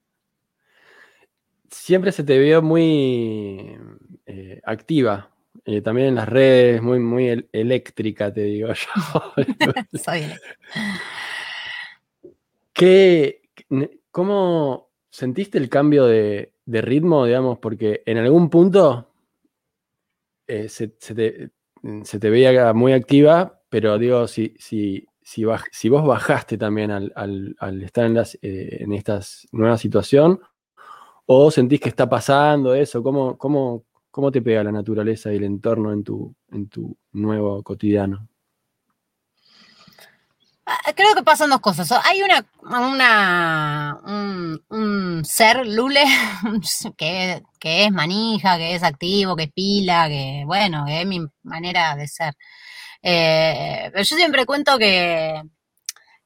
Siempre 1.71 2.11
se 2.11 2.25
te 2.25 2.37
vio 2.37 2.61
muy 2.61 3.77
eh, 4.25 4.59
activa 4.65 5.29
eh, 5.67 5.81
también 5.81 6.07
en 6.07 6.15
las 6.15 6.29
redes, 6.29 6.81
muy, 6.81 6.97
muy 6.97 7.45
eléctrica, 7.51 8.33
te 8.33 8.43
digo 8.43 8.69
yo. 8.73 9.43
Soy 10.01 10.23
¿Qué, 12.71 13.41
¿Cómo 14.09 14.91
sentiste 15.09 15.57
el 15.57 15.67
cambio 15.67 16.05
de, 16.05 16.53
ritmo, 16.65 17.25
digamos? 17.25 17.59
Porque 17.59 18.01
en 18.05 18.17
algún 18.17 18.49
punto 18.49 19.11
eh, 20.47 20.69
se, 20.69 20.87
te, 20.87 22.29
veía 22.29 22.71
muy 22.73 22.93
activa, 22.93 23.61
pero 23.67 23.97
digo, 23.97 24.25
si, 24.27 24.55
si, 24.57 25.05
si, 25.21 25.43
vos 25.43 26.07
bajaste 26.07 26.57
también 26.57 26.91
al, 26.91 27.83
estar 27.83 28.05
en, 28.05 28.13
las, 28.13 28.35
eh, 28.35 28.77
en 28.79 28.93
esta 28.93 29.19
nueva 29.51 29.77
situación, 29.77 30.39
o 31.25 31.51
sentís 31.51 31.81
que 31.81 31.89
está 31.89 32.07
pasando 32.07 32.73
eso, 32.73 33.03
¿cómo, 33.03 33.37
cómo, 33.37 33.86
¿Cómo 34.17 34.31
te 34.31 34.41
pega 34.41 34.63
la 34.63 34.71
naturaleza 34.71 35.31
y 35.31 35.35
el 35.35 35.43
entorno 35.43 35.93
en 35.93 36.03
tu, 36.03 36.35
en 36.51 36.67
tu 36.69 36.97
nuevo 37.11 37.61
cotidiano? 37.61 38.27
Ah, 40.65 40.91
creo 40.95 41.13
que 41.13 41.21
pasan 41.21 41.51
dos 41.51 41.59
cosas. 41.59 41.91
Hay 42.03 42.23
una, 42.23 42.43
una 42.63 43.99
un, 44.71 45.23
ser 45.23 45.67
Lule 45.67 46.03
que, 46.97 47.43
es 47.61 47.91
manija, 47.91 48.57
que 48.57 48.73
es 48.73 48.81
activo, 48.81 49.35
que 49.35 49.43
es 49.43 49.51
pila, 49.53 50.07
que 50.07 50.41
bueno, 50.47 50.85
que 50.87 51.01
es 51.01 51.05
mi 51.05 51.23
manera 51.43 51.95
de 51.95 52.07
ser. 52.07 52.33
Eh, 53.03 53.91
pero 53.91 54.03
yo 54.03 54.15
siempre 54.15 54.47
cuento 54.47 54.79
que 54.79 55.43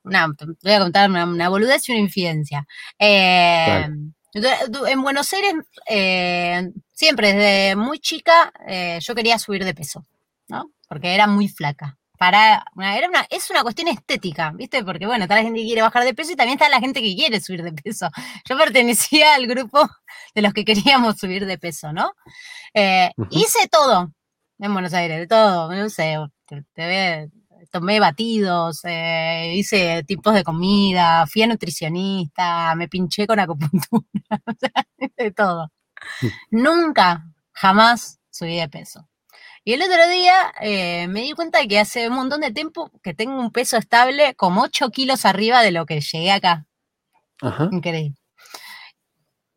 una, 0.05 0.27
voy 0.63 0.71
a 0.71 0.79
contar 0.79 1.09
una, 1.09 1.49
boludez 1.49 1.89
y 1.89 1.91
una 1.91 1.99
infidencia. 1.99 2.65
Eh, 2.97 3.85
en 4.33 5.01
Buenos 5.01 5.33
Aires, 5.33 5.53
eh, 5.87 6.71
siempre 6.93 7.33
desde 7.33 7.75
muy 7.75 7.99
chica, 7.99 8.51
eh, 8.67 8.99
yo 9.01 9.15
quería 9.15 9.37
subir 9.39 9.65
de 9.65 9.73
peso, 9.73 10.05
¿no? 10.47 10.71
Porque 10.87 11.13
era 11.13 11.27
muy 11.27 11.47
flaca. 11.47 11.97
Para 12.17 12.63
era 12.77 13.09
una, 13.09 13.25
es 13.31 13.49
una 13.49 13.63
cuestión 13.63 13.87
estética, 13.87 14.51
¿viste? 14.53 14.83
Porque 14.83 15.07
bueno, 15.07 15.23
está 15.23 15.35
la 15.35 15.41
gente 15.41 15.59
que 15.59 15.65
quiere 15.65 15.81
bajar 15.81 16.03
de 16.03 16.13
peso 16.13 16.31
y 16.31 16.35
también 16.35 16.57
está 16.57 16.69
la 16.69 16.79
gente 16.79 17.01
que 17.01 17.15
quiere 17.15 17.41
subir 17.41 17.63
de 17.63 17.73
peso. 17.73 18.09
Yo 18.47 18.57
pertenecía 18.57 19.33
al 19.33 19.47
grupo 19.47 19.89
de 20.35 20.41
los 20.41 20.53
que 20.53 20.63
queríamos 20.63 21.17
subir 21.17 21.45
de 21.45 21.57
peso, 21.57 21.91
¿no? 21.91 22.11
Eh, 22.73 23.11
hice 23.31 23.67
todo 23.69 24.13
en 24.59 24.73
Buenos 24.73 24.93
Aires, 24.93 25.17
de 25.17 25.27
todo, 25.27 25.73
no 25.73 25.89
sé, 25.89 26.17
te, 26.45 26.63
te, 26.73 27.31
tomé 27.69 27.99
batidos, 27.99 28.81
eh, 28.85 29.53
hice 29.55 30.03
tipos 30.03 30.33
de 30.33 30.43
comida, 30.43 31.27
fui 31.27 31.43
a 31.43 31.47
nutricionista, 31.47 32.75
me 32.75 32.87
pinché 32.87 33.27
con 33.27 33.39
acupuntura, 33.39 34.05
de 35.17 35.31
todo. 35.31 35.71
Nunca, 36.49 37.25
jamás 37.53 38.19
subí 38.29 38.57
de 38.57 38.69
peso. 38.69 39.07
Y 39.63 39.73
el 39.73 39.81
otro 39.83 40.09
día 40.09 40.53
eh, 40.59 41.07
me 41.07 41.21
di 41.21 41.33
cuenta 41.33 41.59
de 41.59 41.67
que 41.67 41.79
hace 41.79 42.07
un 42.07 42.15
montón 42.15 42.41
de 42.41 42.51
tiempo 42.51 42.89
que 43.03 43.13
tengo 43.13 43.39
un 43.39 43.51
peso 43.51 43.77
estable 43.77 44.33
como 44.35 44.63
8 44.63 44.89
kilos 44.89 45.25
arriba 45.25 45.61
de 45.61 45.71
lo 45.71 45.85
que 45.85 46.01
llegué 46.01 46.31
acá. 46.31 46.65
Ajá. 47.41 47.69
Increíble. 47.71 48.15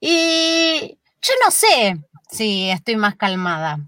Y 0.01 0.99
yo 1.23 1.33
no 1.43 1.51
sé 1.51 1.97
si 2.31 2.69
estoy 2.69 2.97
más 2.97 3.17
calmada, 3.17 3.79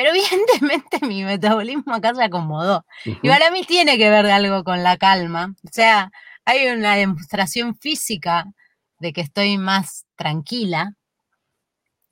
pero 0.00 0.14
evidentemente 0.14 0.98
mi 1.06 1.24
metabolismo 1.24 1.92
acá 1.92 2.14
se 2.14 2.24
acomodó. 2.24 2.86
Y 3.04 3.28
para 3.28 3.50
mí 3.50 3.64
tiene 3.64 3.98
que 3.98 4.08
ver 4.08 4.24
algo 4.26 4.64
con 4.64 4.82
la 4.82 4.96
calma. 4.96 5.54
O 5.62 5.68
sea, 5.70 6.10
hay 6.46 6.68
una 6.68 6.96
demostración 6.96 7.76
física 7.76 8.46
de 8.98 9.12
que 9.12 9.20
estoy 9.20 9.58
más 9.58 10.06
tranquila. 10.16 10.94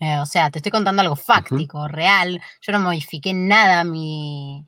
Eh, 0.01 0.19
o 0.19 0.27
sea, 0.27 0.51
te 0.51 0.59
estoy 0.59 0.71
contando 0.71 1.01
algo 1.01 1.17
fáctico, 1.17 1.89
real. 1.89 2.43
Yo 2.61 2.73
no 2.73 2.81
modifiqué 2.81 3.33
nada, 3.33 3.85
mi... 3.85 4.67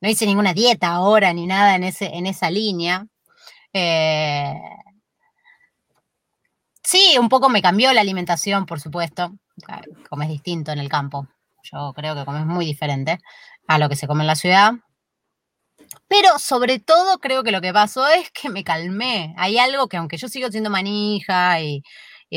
no 0.00 0.08
hice 0.08 0.24
ninguna 0.24 0.54
dieta 0.54 0.90
ahora 0.90 1.32
ni 1.32 1.48
nada 1.48 1.74
en, 1.74 1.82
ese, 1.82 2.14
en 2.14 2.26
esa 2.26 2.48
línea. 2.48 3.08
Eh, 3.72 4.54
sí, 6.80 7.16
un 7.18 7.28
poco 7.28 7.48
me 7.48 7.60
cambió 7.60 7.92
la 7.92 8.02
alimentación, 8.02 8.66
por 8.66 8.78
supuesto. 8.78 9.34
Comes 10.08 10.28
distinto 10.28 10.70
en 10.70 10.78
el 10.78 10.88
campo. 10.88 11.26
Yo 11.72 11.92
creo 11.94 12.14
que 12.14 12.24
comes 12.24 12.46
muy 12.46 12.66
diferente 12.66 13.18
a 13.68 13.78
lo 13.78 13.88
que 13.88 13.96
se 13.96 14.06
come 14.06 14.22
en 14.22 14.28
la 14.28 14.36
ciudad. 14.36 14.72
Pero 16.08 16.38
sobre 16.38 16.78
todo 16.78 17.18
creo 17.18 17.42
que 17.42 17.52
lo 17.52 17.60
que 17.60 17.72
pasó 17.72 18.06
es 18.08 18.30
que 18.30 18.48
me 18.48 18.64
calmé. 18.64 19.34
Hay 19.36 19.58
algo 19.58 19.88
que 19.88 19.96
aunque 19.96 20.16
yo 20.16 20.28
sigo 20.28 20.50
siendo 20.50 20.70
manija 20.70 21.60
y, 21.60 21.82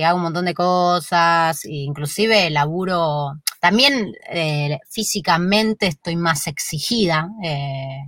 hago 0.03 0.17
un 0.17 0.23
montón 0.23 0.45
de 0.45 0.53
cosas, 0.53 1.65
e 1.65 1.69
inclusive 1.69 2.49
laburo, 2.49 3.33
también 3.59 4.13
eh, 4.29 4.79
físicamente 4.89 5.87
estoy 5.87 6.15
más 6.15 6.47
exigida. 6.47 7.27
Eh, 7.43 8.03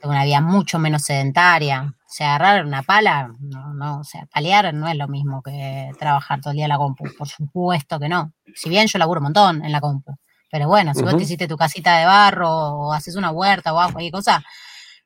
tengo 0.00 0.12
una 0.12 0.24
vida 0.24 0.40
mucho 0.40 0.78
menos 0.78 1.02
sedentaria. 1.02 1.82
O 1.82 2.12
sea, 2.12 2.34
agarrar 2.34 2.64
una 2.64 2.82
pala, 2.82 3.32
no, 3.38 3.74
no, 3.74 4.00
o 4.00 4.04
sea, 4.04 4.26
palear 4.32 4.74
no 4.74 4.88
es 4.88 4.96
lo 4.96 5.06
mismo 5.06 5.42
que 5.42 5.90
trabajar 5.98 6.40
todo 6.40 6.50
el 6.50 6.56
día 6.56 6.64
en 6.64 6.70
la 6.70 6.78
compu, 6.78 7.04
por 7.16 7.28
supuesto 7.28 8.00
que 8.00 8.08
no. 8.08 8.32
Si 8.54 8.68
bien 8.68 8.88
yo 8.88 8.98
laburo 8.98 9.20
un 9.20 9.24
montón 9.24 9.64
en 9.64 9.70
la 9.70 9.80
compu, 9.80 10.16
pero 10.50 10.66
bueno, 10.66 10.92
si 10.94 11.02
vos 11.02 11.16
te 11.16 11.22
hiciste 11.22 11.46
tu 11.46 11.56
casita 11.56 11.98
de 11.98 12.06
barro 12.06 12.50
o 12.50 12.92
haces 12.92 13.14
una 13.14 13.30
huerta 13.30 13.72
o 13.72 13.76
cualquier 13.76 14.10
cosa, 14.10 14.42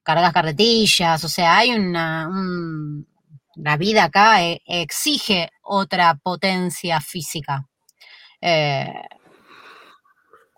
cargas 0.02 0.32
carretillas, 0.32 1.22
o 1.22 1.28
sea, 1.28 1.58
hay 1.58 1.72
una, 1.72 2.30
la 3.56 3.76
vida 3.76 4.04
acá 4.04 4.42
eh, 4.42 4.62
exige 4.66 5.50
otra 5.62 6.14
potencia 6.14 7.00
física. 7.00 7.68
Eh, 8.40 8.92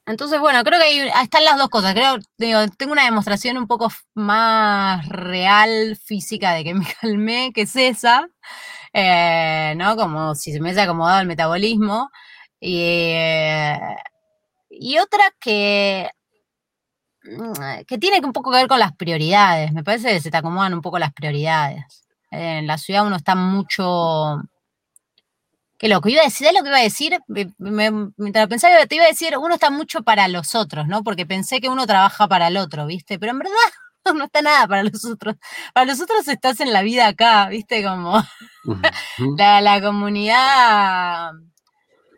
entonces, 0.07 0.39
bueno, 0.41 0.63
creo 0.63 0.79
que 0.79 0.87
ahí 0.87 0.99
están 1.23 1.45
las 1.45 1.59
dos 1.59 1.69
cosas. 1.69 1.93
Creo, 1.95 2.17
digo, 2.39 2.61
tengo 2.79 2.93
una 2.93 3.05
demostración 3.05 3.59
un 3.59 3.67
poco 3.67 3.91
más 4.15 5.09
real, 5.09 5.97
física, 5.97 6.53
de 6.55 6.65
que 6.65 6.75
me 6.75 6.87
calmé, 7.01 7.53
que 7.53 7.63
es 7.63 7.75
esa, 7.77 8.29
eh, 8.93 9.75
¿no? 9.77 9.97
Como 9.97 10.35
si 10.37 10.53
se 10.53 10.61
me 10.61 10.67
hubiese 10.67 10.83
acomodado 10.83 11.21
el 11.21 11.27
metabolismo. 11.27 12.11
Y, 12.61 12.79
eh, 12.83 13.79
y 14.71 14.99
otra 14.99 15.25
que, 15.41 16.11
mm, 17.25 17.85
que 17.87 17.99
tiene 17.99 18.25
un 18.25 18.33
poco 18.33 18.51
que 18.53 18.59
ver 18.59 18.69
con 18.69 18.79
las 18.79 18.93
prioridades. 18.97 19.73
Me 19.73 19.85
parece 19.85 20.11
que 20.13 20.21
se 20.21 20.31
te 20.31 20.37
acomodan 20.37 20.75
un 20.75 20.83
poco 20.83 20.99
las 20.99 21.13
prioridades. 21.13 22.05
En 22.31 22.67
la 22.67 22.79
ciudad 22.79 23.07
uno 23.07 23.17
está 23.17 23.35
mucho 23.35 24.41
Qué 25.79 25.89
loco, 25.89 26.09
iba 26.09 26.23
a 26.23 26.25
decir, 26.25 26.49
lo 26.55 26.63
que 26.63 26.69
iba 26.69 26.79
a 26.79 26.83
decir? 26.83 27.19
mientras 27.59 28.49
pensaba, 28.49 28.87
te 28.87 28.95
iba 28.95 29.05
a 29.05 29.09
decir, 29.09 29.37
uno 29.37 29.55
está 29.55 29.71
mucho 29.71 30.03
para 30.03 30.27
los 30.27 30.55
otros, 30.55 30.87
¿no? 30.87 31.03
Porque 31.05 31.27
pensé 31.27 31.61
que 31.61 31.69
uno 31.69 31.87
trabaja 31.87 32.27
para 32.29 32.49
el 32.49 32.57
otro, 32.57 32.87
¿viste? 32.87 33.19
Pero 33.19 33.33
en 33.33 33.41
verdad 33.41 33.53
no 34.15 34.25
está 34.25 34.41
nada 34.41 34.67
para 34.67 34.85
los 34.85 35.05
otros. 35.05 35.37
Para 35.75 35.87
los 35.87 36.01
otros 36.01 36.27
estás 36.29 36.61
en 36.61 36.73
la 36.73 36.81
vida 36.81 37.09
acá, 37.09 37.49
¿viste? 37.49 37.83
Como 37.85 38.23
la, 39.37 39.81
comunidad. 39.83 41.33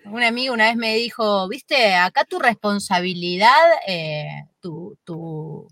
Un 0.04 0.22
amigo 0.22 0.54
una 0.54 0.66
vez 0.66 0.76
me 0.76 0.94
dijo, 0.94 1.48
¿viste? 1.48 1.96
Acá 1.96 2.24
tu 2.24 2.38
responsabilidad, 2.38 3.50
eh, 3.88 4.44
tu, 4.60 4.96
tu, 5.04 5.68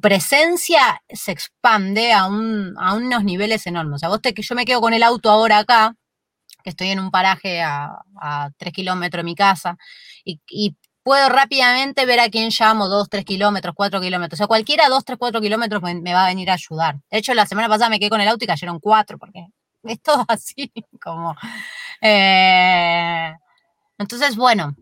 presencia 0.00 1.00
se 1.08 1.30
expande 1.30 2.12
a, 2.12 2.26
un, 2.26 2.74
a 2.78 2.94
unos 2.94 3.24
niveles 3.24 3.66
enormes. 3.66 3.96
O 3.96 3.98
sea, 3.98 4.08
vos 4.08 4.20
te, 4.20 4.34
que 4.34 4.42
yo 4.42 4.54
me 4.56 4.64
quedo 4.64 4.80
con 4.80 4.92
el 4.92 5.02
auto 5.02 5.30
ahora 5.30 5.58
acá 5.58 5.94
que 6.66 6.70
estoy 6.70 6.88
en 6.88 6.98
un 6.98 7.12
paraje 7.12 7.62
a, 7.62 8.02
tres 8.56 8.72
kilómetros 8.72 9.20
de 9.20 9.24
mi 9.24 9.36
casa, 9.36 9.78
y, 10.24 10.74
puedo 11.04 11.28
rápidamente 11.28 12.04
ver 12.04 12.18
a 12.18 12.28
quién 12.28 12.50
llamo, 12.50 12.88
dos, 12.88 13.08
tres 13.08 13.24
kilómetros, 13.24 13.72
cuatro 13.76 14.00
kilómetros. 14.00 14.36
O 14.36 14.38
sea, 14.38 14.48
cualquiera 14.48 14.88
dos, 14.88 15.04
tres, 15.04 15.16
cuatro 15.16 15.40
kilómetros 15.40 15.80
me, 15.80 16.12
va 16.12 16.24
a 16.24 16.28
venir 16.28 16.50
a 16.50 16.54
ayudar. 16.54 16.96
De 17.08 17.18
hecho, 17.18 17.32
la 17.34 17.46
semana 17.46 17.68
pasada 17.68 17.90
me 17.90 18.00
quedé 18.00 18.10
con 18.10 18.20
el 18.20 18.26
auto 18.26 18.44
y 18.44 18.48
cayeron 18.48 18.80
cuatro, 18.80 19.16
porque 19.16 19.46
es 19.84 20.02
todo 20.02 20.24
así, 20.26 20.72
como... 21.00 21.36
Eh, 22.00 23.32
entonces, 23.98 24.34
bueno, 24.34 24.74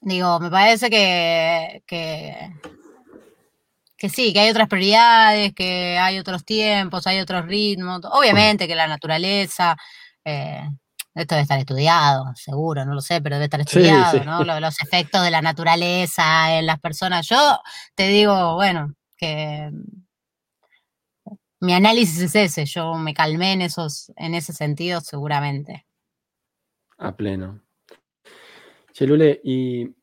digo, 0.00 0.40
me 0.40 0.50
parece 0.50 0.88
que, 0.88 1.82
que, 1.86 2.50
que 3.98 4.08
sí, 4.08 4.32
que 4.32 4.40
hay 4.40 4.50
otras 4.50 4.68
prioridades, 4.68 5.52
que 5.52 5.98
hay 5.98 6.18
otros 6.18 6.46
tiempos, 6.46 7.06
hay 7.06 7.20
otros 7.20 7.44
ritmos. 7.44 8.00
Obviamente 8.10 8.66
que 8.66 8.74
la 8.74 8.86
naturaleza, 8.86 9.76
eh, 10.24 10.68
esto 11.14 11.34
debe 11.34 11.42
estar 11.42 11.58
estudiado, 11.58 12.32
seguro, 12.34 12.84
no 12.84 12.94
lo 12.94 13.00
sé, 13.00 13.20
pero 13.20 13.36
debe 13.36 13.44
estar 13.44 13.60
estudiado, 13.60 14.24
¿no? 14.24 14.44
Los, 14.60 14.80
efectos 14.80 15.22
de 15.22 15.30
la 15.30 15.42
naturaleza 15.42 16.58
en 16.58 16.66
las 16.66 16.78
personas. 16.80 17.26
Yo 17.28 17.60
te 17.94 18.08
digo, 18.08 18.54
bueno, 18.54 18.94
que 19.16 19.70
mi 21.60 21.72
análisis 21.72 22.20
es 22.20 22.34
ese, 22.36 22.66
yo 22.66 22.94
me 22.94 23.14
calmé 23.14 23.52
en 23.52 23.62
esos, 23.62 24.12
en 24.16 24.34
ese 24.34 24.52
sentido, 24.52 25.00
seguramente. 25.00 25.86
A 26.98 27.16
pleno. 27.16 27.60
Chelule, 28.92 29.40
y 29.42 29.94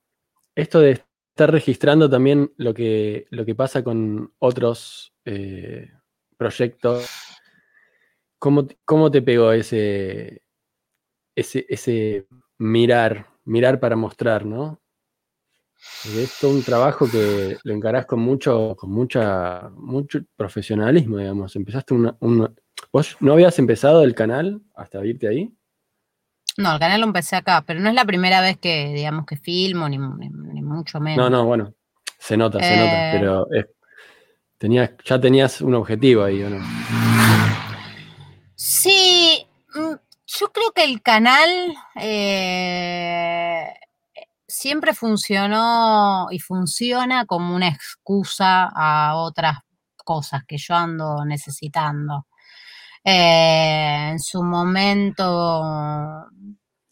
esto 0.53 0.79
de 0.79 1.03
estar 1.29 1.51
registrando 1.51 2.09
también 2.09 2.51
lo 2.57 2.73
que, 2.73 3.25
lo 3.29 3.45
que 3.45 3.55
pasa 3.55 3.83
con 3.83 4.33
otros 4.39 5.13
eh, 5.25 5.91
proyectos 6.37 7.09
¿Cómo, 8.85 9.09
te 9.09 9.21
pegó 9.23 9.51
ese, 9.53 10.43
ese, 11.35 11.65
ese 11.69 12.27
mirar, 12.57 13.27
mirar 13.43 13.79
para 13.79 13.95
mostrar, 13.95 14.45
¿no? 14.45 14.81
Es 16.05 16.39
todo 16.39 16.51
un 16.51 16.63
trabajo 16.63 17.09
que 17.09 17.57
lo 17.63 17.73
encarás 17.73 18.05
con 18.05 18.19
mucho, 18.19 18.75
con 18.77 18.91
mucha, 18.91 19.69
mucho 19.75 20.19
profesionalismo, 20.35 21.17
digamos. 21.17 21.55
Empezaste 21.55 21.93
una, 21.93 22.15
¿Vos 22.91 23.17
no 23.19 23.33
habías 23.33 23.59
empezado 23.59 24.03
el 24.03 24.15
canal 24.15 24.61
hasta 24.73 25.05
irte 25.05 25.27
ahí? 25.27 25.53
No, 26.57 26.73
el 26.73 26.79
canal 26.79 27.01
lo 27.01 27.07
empecé 27.07 27.35
acá, 27.35 27.63
pero 27.67 27.81
no 27.81 27.89
es 27.89 27.95
la 27.95 28.05
primera 28.05 28.39
vez 28.41 28.57
que, 28.57 28.93
digamos, 28.93 29.25
que 29.25 29.35
filmo, 29.35 29.89
ni, 29.89 29.99
mucho 29.99 30.99
menos. 30.99 31.17
No, 31.17 31.29
no, 31.29 31.45
bueno, 31.45 31.73
se 32.17 32.37
nota, 32.37 32.59
se 32.59 32.77
nota, 32.77 33.09
eh. 33.09 33.19
pero 33.19 33.47
tenías, 34.57 34.91
ya 35.03 35.19
tenías 35.19 35.61
un 35.61 35.75
objetivo 35.75 36.23
ahí, 36.23 36.41
¿o 36.43 36.49
no? 36.49 36.65
Sí, 38.55 39.24
yo 40.39 40.51
creo 40.51 40.71
que 40.71 40.83
el 40.83 41.01
canal 41.01 41.75
eh, 41.95 43.73
siempre 44.47 44.93
funcionó 44.93 46.27
y 46.31 46.39
funciona 46.39 47.25
como 47.25 47.55
una 47.55 47.67
excusa 47.67 48.69
a 48.73 49.15
otras 49.15 49.59
cosas 49.97 50.43
que 50.47 50.57
yo 50.57 50.75
ando 50.75 51.25
necesitando. 51.25 52.27
Eh, 53.03 54.09
en 54.11 54.19
su 54.19 54.43
momento, 54.43 56.25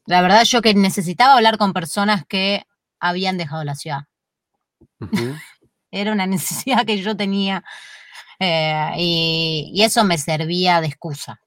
la 0.05 0.21
verdad 0.21 0.43
yo 0.43 0.61
que 0.61 0.73
necesitaba 0.73 1.35
hablar 1.35 1.57
con 1.57 1.73
personas 1.73 2.25
que 2.27 2.63
habían 2.99 3.37
dejado 3.37 3.63
la 3.63 3.75
ciudad. 3.75 4.03
Era 5.91 6.11
una 6.11 6.25
necesidad 6.27 6.85
que 6.85 7.01
yo 7.01 7.15
tenía 7.15 7.63
eh, 8.39 8.91
y, 8.97 9.81
eso 9.83 10.03
me 10.03 10.17
servía 10.17 10.81
de 10.81 10.87
excusa. 10.87 11.39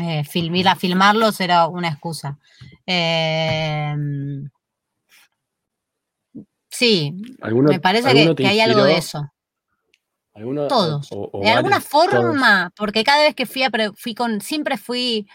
Eh, 0.00 0.24
a 0.66 0.76
filmarlos 0.76 1.40
era 1.40 1.66
una 1.66 1.88
excusa. 1.88 2.38
Em, 2.86 4.48
sí, 6.70 7.14
me 7.42 7.80
parece 7.80 8.34
que, 8.34 8.46
hay 8.46 8.60
algo 8.60 8.84
de 8.84 8.96
eso. 8.96 9.30
todos. 10.68 11.10
de 11.42 11.50
alguna 11.50 11.80
forma, 11.80 12.72
porque 12.76 13.04
cada 13.04 13.24
vez 13.24 13.34
que 13.34 13.44
fui, 13.44 13.62
a, 13.62 13.70
fui 13.96 14.14
con, 14.14 14.40
siempre 14.40 14.78
fui... 14.78 15.28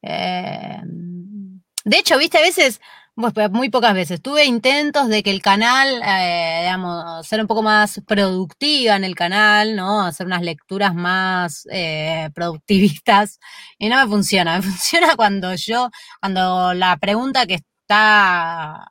Em, 0.00 1.41
de 1.84 1.98
hecho, 1.98 2.18
viste, 2.18 2.38
a 2.38 2.42
veces 2.42 2.80
pues, 3.14 3.50
muy 3.50 3.68
pocas 3.68 3.94
veces. 3.94 4.22
Tuve 4.22 4.44
intentos 4.46 5.08
de 5.08 5.22
que 5.22 5.30
el 5.30 5.42
canal, 5.42 6.00
eh, 6.02 6.60
digamos, 6.62 7.26
ser 7.26 7.40
un 7.40 7.46
poco 7.46 7.62
más 7.62 8.00
productiva 8.06 8.96
en 8.96 9.04
el 9.04 9.14
canal, 9.14 9.76
¿no? 9.76 10.00
Hacer 10.02 10.26
unas 10.26 10.42
lecturas 10.42 10.94
más 10.94 11.66
eh, 11.70 12.30
productivistas 12.34 13.38
y 13.78 13.88
no 13.88 13.96
me 14.02 14.06
funciona. 14.10 14.56
Me 14.56 14.62
funciona 14.70 15.14
cuando 15.16 15.54
yo, 15.54 15.90
cuando 16.20 16.72
la 16.74 16.96
pregunta 16.96 17.46
que 17.46 17.54
está 17.54 18.88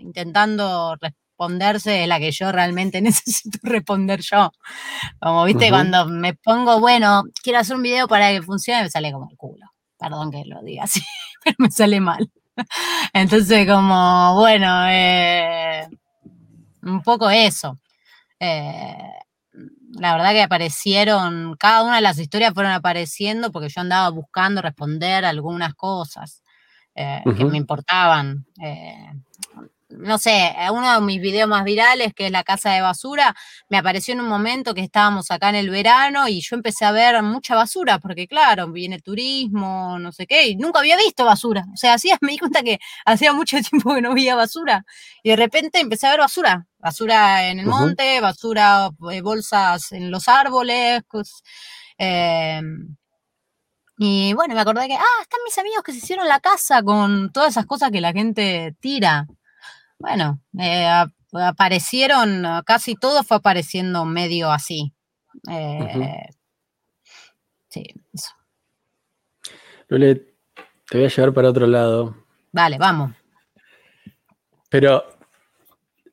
intentando 0.00 0.96
responderse 1.00 2.02
es 2.02 2.08
la 2.08 2.18
que 2.20 2.30
yo 2.30 2.52
realmente 2.52 3.00
necesito 3.02 3.58
responder 3.62 4.20
yo. 4.20 4.52
Como 5.20 5.44
viste, 5.44 5.70
cuando 5.70 6.06
me 6.06 6.34
pongo, 6.34 6.80
bueno, 6.80 7.24
quiero 7.42 7.58
hacer 7.58 7.76
un 7.76 7.82
video 7.82 8.08
para 8.08 8.30
que 8.30 8.42
funcione, 8.42 8.82
me 8.84 8.90
sale 8.90 9.12
como 9.12 9.28
el 9.30 9.36
culo. 9.36 9.66
Perdón 9.98 10.30
que 10.30 10.44
lo 10.44 10.62
diga 10.62 10.84
así, 10.84 11.00
pero 11.44 11.56
me 11.58 11.70
sale 11.70 12.00
mal. 12.00 12.30
Entonces, 13.12 13.68
como, 13.68 14.34
bueno, 14.36 14.86
eh, 14.88 15.88
un 16.82 17.02
poco 17.02 17.30
eso. 17.30 17.78
Eh, 18.40 18.96
la 19.92 20.12
verdad 20.14 20.32
que 20.32 20.42
aparecieron, 20.42 21.56
cada 21.58 21.82
una 21.84 21.96
de 21.96 22.02
las 22.02 22.18
historias 22.18 22.54
fueron 22.54 22.72
apareciendo 22.72 23.52
porque 23.52 23.68
yo 23.68 23.80
andaba 23.80 24.08
buscando 24.10 24.62
responder 24.62 25.24
algunas 25.24 25.74
cosas 25.74 26.42
eh, 26.94 27.22
que 27.36 27.44
me 27.44 27.58
importaban. 27.58 28.46
Eh, 28.62 29.12
no 29.98 30.18
sé, 30.18 30.54
uno 30.72 30.94
de 30.94 31.00
mis 31.00 31.20
videos 31.20 31.48
más 31.48 31.64
virales, 31.64 32.12
que 32.14 32.26
es 32.26 32.32
la 32.32 32.44
casa 32.44 32.72
de 32.72 32.80
basura, 32.80 33.34
me 33.68 33.78
apareció 33.78 34.14
en 34.14 34.20
un 34.20 34.28
momento 34.28 34.74
que 34.74 34.82
estábamos 34.82 35.30
acá 35.30 35.48
en 35.50 35.56
el 35.56 35.70
verano 35.70 36.28
y 36.28 36.40
yo 36.40 36.56
empecé 36.56 36.84
a 36.84 36.92
ver 36.92 37.22
mucha 37.22 37.54
basura, 37.54 37.98
porque 37.98 38.26
claro, 38.26 38.70
viene 38.70 39.00
turismo, 39.00 39.98
no 39.98 40.12
sé 40.12 40.26
qué, 40.26 40.48
y 40.48 40.56
nunca 40.56 40.80
había 40.80 40.96
visto 40.96 41.24
basura. 41.24 41.64
O 41.72 41.76
sea, 41.76 41.94
hacía, 41.94 42.18
me 42.22 42.32
di 42.32 42.38
cuenta 42.38 42.62
que 42.62 42.78
hacía 43.04 43.32
mucho 43.32 43.58
tiempo 43.62 43.94
que 43.94 44.02
no 44.02 44.14
veía 44.14 44.34
basura. 44.34 44.84
Y 45.22 45.30
de 45.30 45.36
repente 45.36 45.80
empecé 45.80 46.06
a 46.06 46.10
ver 46.10 46.20
basura. 46.20 46.66
Basura 46.78 47.48
en 47.48 47.60
el 47.60 47.66
monte, 47.66 48.20
basura, 48.20 48.90
eh, 49.10 49.20
bolsas 49.22 49.92
en 49.92 50.10
los 50.10 50.28
árboles. 50.28 51.02
Em, 51.98 52.96
y 53.98 54.34
bueno, 54.34 54.54
me 54.54 54.60
acordé 54.60 54.88
que, 54.88 54.94
ah, 54.94 55.22
están 55.22 55.40
mis 55.44 55.56
amigos 55.58 55.82
que 55.84 55.92
se 55.92 55.98
hicieron 55.98 56.28
la 56.28 56.40
casa 56.40 56.82
con 56.82 57.30
todas 57.32 57.50
esas 57.50 57.66
cosas 57.66 57.90
que 57.90 58.00
la 58.00 58.12
gente 58.12 58.74
tira 58.80 59.26
bueno, 59.98 60.40
eh, 60.58 60.86
aparecieron, 61.32 62.44
casi 62.64 62.94
todo 62.94 63.22
fue 63.22 63.38
apareciendo 63.38 64.04
medio 64.04 64.50
así. 64.50 64.92
Eh, 65.50 66.28
sí, 67.68 67.84
eso. 68.12 68.30
Lule, 69.88 70.14
te 70.88 70.98
voy 70.98 71.06
a 71.06 71.08
llevar 71.08 71.32
para 71.32 71.50
otro 71.50 71.66
lado. 71.66 72.16
Vale, 72.52 72.78
vamos. 72.78 73.12
Pero 74.70 75.04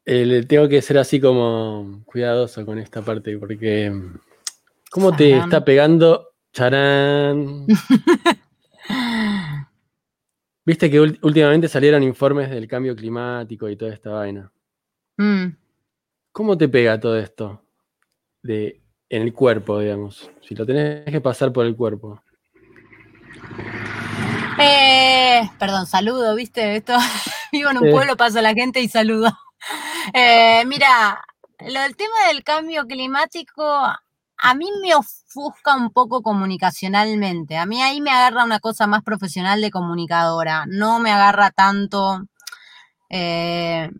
eh, 0.06 0.46
tengo 0.48 0.67
que 0.67 0.82
ser 0.82 0.98
así 0.98 1.20
como 1.20 2.04
cuidadoso 2.06 2.65
con 2.65 2.80
esta 2.80 3.02
parte, 3.02 3.38
porque 3.38 3.91
¿cómo 4.89 5.15
te 5.15 5.38
está 5.38 5.63
pegando? 5.63 6.30
Charán. 6.54 7.65
Viste 10.63 10.91
que 10.91 11.00
últimamente 11.00 11.67
salieron 11.67 12.04
informes 12.04 12.50
del 12.50 12.67
cambio 12.67 12.95
climático 12.95 13.67
y 13.67 13.76
toda 13.76 13.93
esta 13.93 14.12
vaina. 14.12 14.52
Mm. 15.17 15.47
¿Cómo 16.32 16.58
te 16.58 16.69
pega 16.69 17.00
todo 17.00 17.17
esto 17.17 17.63
de, 18.43 18.82
en 19.10 19.24
el 19.24 19.34
cuerpo, 19.34 19.80
digamos? 19.80 20.30
Si 20.47 20.54
lo 20.54 20.65
tenés 20.65 21.06
que 21.06 21.19
pasar 21.19 21.52
por 21.52 21.65
el 21.65 21.76
cuerpo. 21.76 22.21
Eh, 24.60 25.41
perdón, 25.58 25.88
saludo, 25.88 26.36
¿viste? 26.36 26.76
Esto, 26.76 26.93
vivo 27.52 27.71
en 27.71 27.78
un 27.80 27.89
pueblo, 27.89 28.15
pasa 28.15 28.41
la 28.41 28.54
gente 28.54 28.82
y 28.82 28.88
saludo. 28.88 29.32
Eh, 30.15 30.63
mira, 30.65 31.24
lo 31.60 31.82
del 31.82 31.95
tema 31.95 32.15
del 32.30 32.43
cambio 32.43 32.88
climático 32.88 33.63
a 34.43 34.56
mí 34.56 34.67
me 34.82 34.95
ofusca 34.95 35.75
un 35.75 35.91
poco 35.91 36.23
comunicacionalmente. 36.23 37.58
A 37.58 37.67
mí 37.67 37.82
ahí 37.82 38.01
me 38.01 38.10
agarra 38.10 38.43
una 38.43 38.60
cosa 38.60 38.88
más 38.88 39.04
profesional 39.04 39.62
de 39.62 39.69
comunicadora. 39.69 40.65
No 40.67 40.99
me 40.99 41.12
agarra 41.12 41.51
tanto 41.51 42.23
eh, 43.08 43.91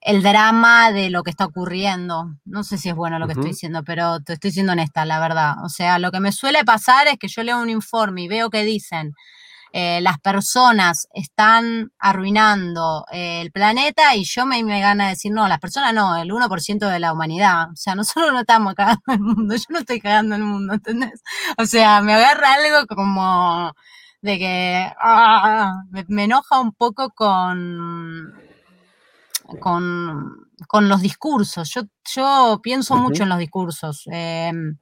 el 0.00 0.22
drama 0.22 0.90
de 0.90 1.10
lo 1.10 1.22
que 1.22 1.30
está 1.30 1.44
ocurriendo. 1.44 2.34
No 2.46 2.64
sé 2.64 2.78
si 2.78 2.88
es 2.88 2.94
bueno 2.94 3.18
lo 3.18 3.26
que 3.26 3.34
estoy 3.34 3.50
diciendo, 3.50 3.84
pero 3.84 4.20
te 4.20 4.32
estoy 4.32 4.52
siendo 4.52 4.72
honesta, 4.72 5.04
la 5.04 5.20
verdad. 5.20 5.62
O 5.64 5.68
sea, 5.68 5.98
lo 5.98 6.10
que 6.10 6.20
me 6.20 6.32
suele 6.32 6.64
pasar 6.64 7.08
es 7.08 7.18
que 7.18 7.28
yo 7.28 7.42
leo 7.42 7.60
un 7.60 7.68
informe 7.68 8.22
y 8.22 8.28
veo 8.28 8.48
que 8.48 8.64
dicen 8.64 9.12
eh, 9.72 10.00
las 10.00 10.18
personas 10.18 11.08
están 11.12 11.92
arruinando 11.98 13.04
eh, 13.12 13.42
el 13.42 13.52
planeta 13.52 14.16
y 14.16 14.24
yo 14.24 14.46
me, 14.46 14.62
me 14.64 14.80
gana 14.80 15.08
decir, 15.08 15.32
no, 15.32 15.46
las 15.48 15.58
personas 15.58 15.92
no, 15.92 16.16
el 16.16 16.30
1% 16.30 16.90
de 16.90 16.98
la 16.98 17.12
humanidad. 17.12 17.70
O 17.72 17.76
sea, 17.76 17.94
nosotros 17.96 18.32
no 18.32 18.40
estamos 18.40 18.74
cagando 18.74 19.02
el 19.08 19.20
mundo, 19.20 19.54
yo 19.54 19.64
no 19.70 19.78
estoy 19.80 20.00
cagando 20.00 20.36
el 20.36 20.42
mundo, 20.42 20.74
¿entendés? 20.74 21.22
O 21.58 21.66
sea, 21.66 22.00
me 22.02 22.14
agarra 22.14 22.54
algo 22.54 22.86
como 22.86 23.72
de 24.22 24.38
que 24.38 24.92
ah, 25.00 25.82
me, 26.08 26.24
enoja 26.24 26.60
un 26.60 26.72
poco 26.72 27.10
con, 27.10 28.34
con, 29.60 30.50
con 30.66 30.88
los 30.88 31.00
discursos. 31.02 31.70
Yo, 31.70 31.82
yo 32.04 32.60
pienso 32.62 32.96
mucho 32.96 33.22
en 33.22 33.28
los 33.28 33.38
discursos. 33.38 34.04
Em, 34.06 34.78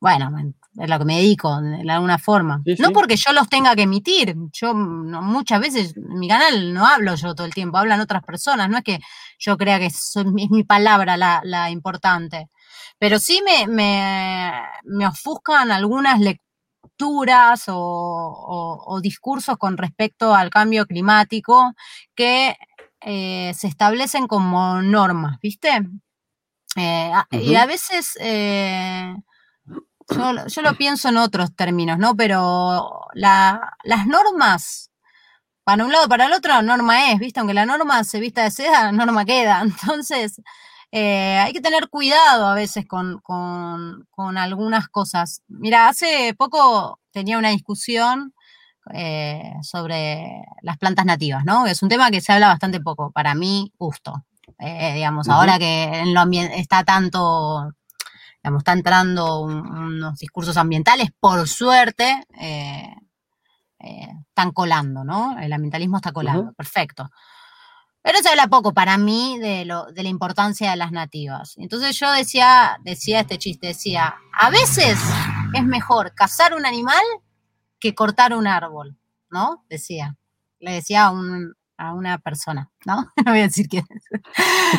bueno, 0.00 0.30
es 0.78 0.88
lo 0.88 0.98
que 0.98 1.04
me 1.04 1.16
dedico 1.16 1.60
de 1.60 1.90
alguna 1.90 2.18
forma. 2.18 2.62
no 2.78 2.90
porque 2.92 3.16
yo 3.16 3.32
los 3.32 3.48
tenga 3.48 3.76
que 3.76 3.82
emitir, 3.82 4.34
yo 4.52 4.74
muchas 4.74 5.60
veces 5.60 5.94
en 5.96 6.18
mi 6.18 6.28
canal 6.28 6.72
no 6.72 6.86
hablo 6.86 7.14
yo 7.14 7.34
todo 7.34 7.46
el 7.46 7.54
tiempo, 7.54 7.76
hablan 7.76 8.00
otras 8.00 8.22
personas, 8.24 8.70
no 8.70 8.78
es 8.78 8.84
que 8.84 8.98
yo 9.38 9.58
crea 9.58 9.78
que 9.78 9.86
es 9.86 10.14
mi 10.24 10.64
palabra 10.64 11.16
la, 11.16 11.70
importante, 11.70 12.48
pero 12.98 13.18
sí 13.18 13.42
me, 13.44 13.66
me, 14.84 15.06
ofuscan 15.06 15.70
algunas 15.70 16.20
lecturas 16.20 17.64
o, 17.68 18.98
discursos 19.02 19.56
con 19.58 19.76
respecto 19.76 20.34
al 20.34 20.50
cambio 20.50 20.86
climático 20.86 21.74
que 22.14 22.56
eh, 23.00 23.52
se 23.54 23.66
establecen 23.66 24.26
como 24.26 24.80
normas, 24.80 25.38
¿viste? 25.42 25.82
Eh, 26.76 27.12
y 27.32 27.54
a 27.56 27.66
veces... 27.66 28.16
Eh, 28.20 29.14
yo, 30.08 30.62
lo 30.62 30.74
pienso 30.74 31.08
en 31.08 31.16
otros 31.16 31.54
términos, 31.54 31.98
¿no? 31.98 32.16
Pero 32.16 33.06
las 33.14 34.06
normas, 34.06 34.90
para 35.64 35.84
un 35.84 35.92
lado, 35.92 36.08
para 36.08 36.26
el 36.26 36.32
otro, 36.32 36.62
norma 36.62 37.12
es, 37.12 37.18
¿viste? 37.18 37.40
Aunque 37.40 37.54
la 37.54 37.66
norma 37.66 38.04
se 38.04 38.20
vista 38.20 38.42
de 38.44 38.50
seda, 38.50 38.84
la 38.84 38.92
norma 39.06 39.24
queda. 39.24 39.62
Entonces, 39.62 40.40
eh, 40.90 41.38
hay 41.38 41.52
que 41.54 41.60
tener 41.60 41.88
cuidado 41.88 42.46
a 42.46 42.54
veces 42.54 42.86
con, 42.86 43.22
algunas 44.36 44.88
cosas. 44.88 45.42
Mira, 45.48 45.88
hace 45.88 46.34
poco 46.36 47.00
tenía 47.12 47.38
una 47.38 47.50
discusión 47.50 48.34
eh, 48.92 49.54
sobre 49.62 50.42
las 50.62 50.76
plantas 50.78 51.06
nativas, 51.06 51.44
¿no? 51.44 51.66
Es 51.66 51.82
un 51.82 51.88
tema 51.88 52.10
que 52.10 52.20
se 52.20 52.32
habla 52.32 52.48
bastante 52.48 52.80
poco, 52.80 53.10
para 53.12 53.34
mí, 53.34 53.72
justo. 53.78 54.24
Eh, 54.58 54.94
digamos, 54.94 55.28
ahora 55.28 55.58
que 55.58 55.84
en 55.84 56.14
lo 56.14 56.22
está 56.30 56.84
tanto 56.84 57.72
digamos, 58.42 58.60
está 58.60 58.72
entrando 58.72 59.40
unos 59.40 60.18
discursos 60.18 60.56
ambientales, 60.56 61.10
por 61.20 61.46
suerte, 61.48 62.26
eh, 62.40 62.92
eh, 63.78 64.08
están 64.28 64.50
colando, 64.52 65.04
¿no? 65.04 65.38
El 65.38 65.52
ambientalismo 65.52 65.96
está 65.96 66.12
colando, 66.12 66.52
perfecto. 66.54 67.08
Pero 68.02 68.18
se 68.18 68.30
habla 68.30 68.48
poco 68.48 68.74
para 68.74 68.98
mí 68.98 69.38
de, 69.38 69.64
lo, 69.64 69.86
de 69.86 70.02
la 70.02 70.08
importancia 70.08 70.72
de 70.72 70.76
las 70.76 70.90
nativas. 70.90 71.54
Entonces 71.56 71.96
yo 71.98 72.10
decía, 72.10 72.78
decía 72.82 73.20
este 73.20 73.38
chiste, 73.38 73.68
decía, 73.68 74.16
a 74.32 74.50
veces 74.50 74.98
es 75.54 75.64
mejor 75.64 76.12
cazar 76.14 76.54
un 76.54 76.66
animal 76.66 77.02
que 77.78 77.94
cortar 77.94 78.34
un 78.34 78.48
árbol, 78.48 78.98
¿no? 79.30 79.64
Decía. 79.68 80.16
Le 80.58 80.72
decía 80.72 81.06
a 81.06 81.10
un, 81.10 81.54
a 81.76 81.94
una 81.94 82.18
persona, 82.18 82.70
¿no? 82.84 83.12
No 83.24 83.32
voy 83.32 83.40
a 83.40 83.44
decir 83.44 83.68
quién 83.68 83.84
es. 83.90 84.04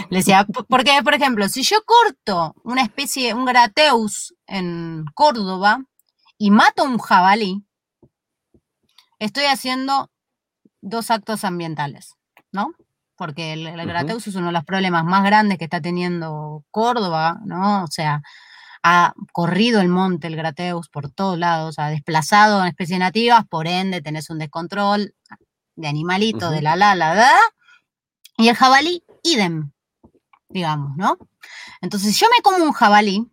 Le 0.09 0.17
decía, 0.17 0.45
porque, 0.67 0.91
por 1.03 1.13
ejemplo, 1.13 1.47
si 1.49 1.63
yo 1.63 1.77
corto 1.85 2.55
una 2.63 2.81
especie, 2.81 3.33
un 3.33 3.45
grateus 3.45 4.35
en 4.47 5.05
Córdoba 5.13 5.83
y 6.37 6.51
mato 6.51 6.83
un 6.83 6.97
jabalí, 6.97 7.63
estoy 9.19 9.45
haciendo 9.45 10.11
dos 10.81 11.11
actos 11.11 11.43
ambientales, 11.43 12.15
¿no? 12.51 12.73
Porque 13.15 13.53
el, 13.53 13.85
grateus 13.87 14.27
es 14.27 14.35
uno 14.35 14.47
de 14.47 14.53
los 14.53 14.65
problemas 14.65 15.05
más 15.05 15.23
grandes 15.23 15.57
que 15.57 15.63
está 15.65 15.81
teniendo 15.81 16.63
Córdoba, 16.71 17.39
¿no? 17.45 17.83
O 17.83 17.87
sea, 17.87 18.21
ha 18.83 19.13
corrido 19.31 19.79
el 19.79 19.87
monte 19.87 20.27
el 20.27 20.35
grateus 20.35 20.89
por 20.89 21.09
todos 21.09 21.39
lados, 21.39 21.79
ha 21.79 21.87
desplazado 21.87 22.61
a 22.61 22.67
especies 22.67 22.99
nativas, 22.99 23.45
por 23.47 23.65
ende 23.65 24.01
tenés 24.01 24.29
un 24.29 24.39
descontrol, 24.39 25.15
de 25.75 25.87
animalito, 25.87 26.49
de 26.51 26.61
la 26.61 26.75
la 26.75 26.95
la 26.95 27.39
y 28.37 28.49
el 28.49 28.55
jabalí, 28.55 29.03
idem, 29.23 29.71
digamos, 30.49 30.95
¿no? 30.97 31.17
Entonces, 31.81 32.17
yo 32.19 32.27
me 32.35 32.41
como 32.41 32.63
un 32.63 32.71
jabalí 32.71 33.29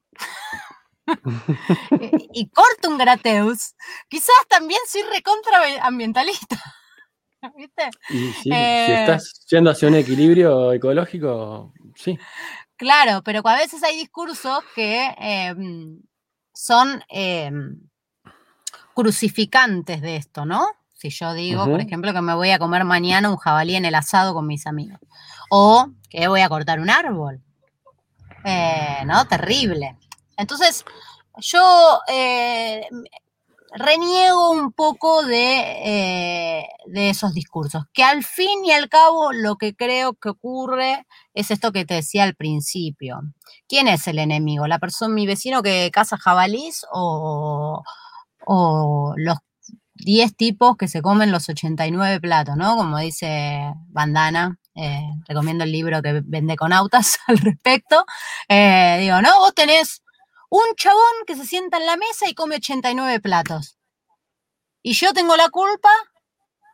y, 2.32 2.48
corto 2.50 2.88
un 2.88 2.98
grateus, 2.98 3.74
quizás 4.08 4.34
también 4.48 4.80
soy 4.86 5.02
recontra 5.02 5.60
ambientalista. 5.82 6.56
¿Viste? 7.56 7.90
si 8.42 8.52
eh, 8.52 9.00
estás 9.00 9.46
yendo 9.48 9.70
hacia 9.70 9.88
un 9.88 9.94
equilibrio 9.94 10.72
ecológico, 10.72 11.72
sí. 11.94 12.18
Claro, 12.76 13.22
pero 13.24 13.40
a 13.44 13.56
veces 13.56 13.82
hay 13.82 13.96
discursos 13.96 14.62
que 14.74 15.14
em, 15.18 16.00
son 16.52 17.02
em, 17.08 17.80
crucificantes 18.94 20.02
de 20.02 20.16
esto, 20.16 20.44
¿no? 20.44 20.66
Si 21.00 21.08
yo 21.08 21.32
digo, 21.32 21.64
por 21.64 21.80
ejemplo, 21.80 22.12
que 22.12 22.20
me 22.20 22.34
voy 22.34 22.50
a 22.50 22.58
comer 22.58 22.84
mañana 22.84 23.30
un 23.30 23.38
jabalí 23.38 23.74
en 23.74 23.86
el 23.86 23.94
asado 23.94 24.34
con 24.34 24.46
mis 24.46 24.66
amigos. 24.66 25.00
O 25.48 25.88
que 26.10 26.28
voy 26.28 26.42
a 26.42 26.48
cortar 26.50 26.78
un 26.78 26.90
árbol. 26.90 27.40
Eh, 28.44 28.98
¿No? 29.06 29.24
Terrible. 29.26 29.96
Entonces, 30.36 30.84
yo, 31.38 32.00
eh, 32.06 32.86
reniego 33.72 34.50
un 34.50 34.72
poco 34.72 35.22
de, 35.22 36.66
de, 36.86 37.08
esos 37.08 37.32
discursos, 37.32 37.84
que 37.94 38.02
al 38.02 38.22
fin 38.22 38.64
y 38.66 38.72
al 38.72 38.90
cabo 38.90 39.32
lo 39.32 39.56
que 39.56 39.74
creo 39.74 40.12
que 40.14 40.28
ocurre 40.28 41.06
es 41.32 41.50
esto 41.50 41.72
que 41.72 41.86
te 41.86 41.94
decía 41.94 42.24
al 42.24 42.34
principio. 42.34 43.20
¿Quién 43.68 43.88
es 43.88 44.06
el 44.06 44.18
enemigo? 44.18 44.66
¿La 44.66 44.78
persona, 44.78 45.14
mi 45.14 45.26
vecino 45.26 45.62
que 45.62 45.90
caza 45.90 46.18
jabalís 46.18 46.84
o, 46.92 47.82
o 48.44 49.14
los 49.16 49.38
10 50.04 50.36
tipos 50.36 50.76
que 50.76 50.88
se 50.88 51.02
comen 51.02 51.32
los 51.32 51.48
89 51.48 52.20
platos, 52.20 52.56
¿no? 52.56 52.76
Como 52.76 52.98
dice 52.98 53.72
Bandana, 53.88 54.58
eh, 54.74 55.02
recomiendo 55.26 55.64
el 55.64 55.72
libro 55.72 56.02
que 56.02 56.22
vende 56.24 56.56
con 56.56 56.72
autas 56.72 57.18
al 57.26 57.38
respecto. 57.38 58.04
Eh, 58.48 58.98
digo, 59.00 59.20
no, 59.22 59.38
vos 59.40 59.54
tenés 59.54 60.02
un 60.50 60.74
chabón 60.76 61.24
que 61.26 61.36
se 61.36 61.46
sienta 61.46 61.78
en 61.78 61.86
la 61.86 61.96
mesa 61.96 62.28
y 62.28 62.34
come 62.34 62.56
89 62.56 63.20
platos. 63.20 63.76
Y 64.82 64.94
yo 64.94 65.12
tengo 65.12 65.36
la 65.36 65.50
culpa 65.50 65.90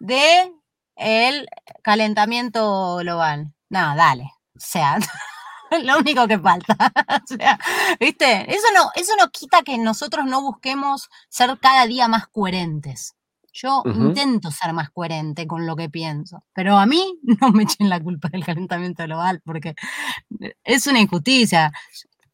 de 0.01 0.53
el 0.97 1.49
calentamiento 1.83 2.97
global. 2.97 3.53
No, 3.69 3.97
dale. 3.97 4.31
O 4.57 4.61
sea, 4.61 4.99
lo 5.83 5.99
único 5.99 6.27
que 6.27 6.39
falta. 6.39 6.77
o 7.25 7.37
sea, 7.37 7.59
¿viste? 8.01 8.55
Eso 8.55 8.67
no, 8.75 8.91
eso 8.95 9.15
no 9.19 9.31
quita 9.31 9.63
que 9.63 9.79
nosotros 9.79 10.27
no 10.27 10.41
busquemos 10.41 11.09
ser 11.29 11.59
cada 11.61 11.87
día 11.87 12.09
más 12.09 12.29
coherentes. 12.29 13.16
Yo 13.59 13.83
intento 13.87 14.51
ser 14.51 14.75
más 14.75 14.91
coherente 14.91 15.47
con 15.47 15.65
lo 15.65 15.77
que 15.77 15.89
pienso, 15.89 16.45
pero 16.53 16.77
a 16.77 16.85
mí 16.85 17.19
no 17.41 17.51
me 17.53 17.63
echen 17.63 17.89
la 17.89 18.01
culpa 18.01 18.29
del 18.29 18.45
calentamiento 18.45 19.05
global 19.05 19.41
porque 19.43 19.75
es 20.63 20.87
una 20.87 21.01
injusticia. 21.01 21.73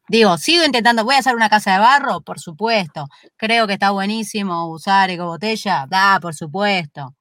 Digo, 0.09 0.37
sigo 0.37 0.65
intentando, 0.65 1.05
voy 1.05 1.15
a 1.15 1.19
hacer 1.19 1.33
una 1.33 1.47
casa 1.49 1.73
de 1.73 1.79
barro, 1.79 2.19
por 2.19 2.39
supuesto. 2.41 3.07
Creo 3.37 3.67
que 3.67 3.73
está 3.73 3.91
buenísimo 3.91 4.69
usar 4.69 5.09
ecobotella, 5.11 5.85
da, 5.89 6.19
por 6.19 6.35
supuesto. 6.35 7.15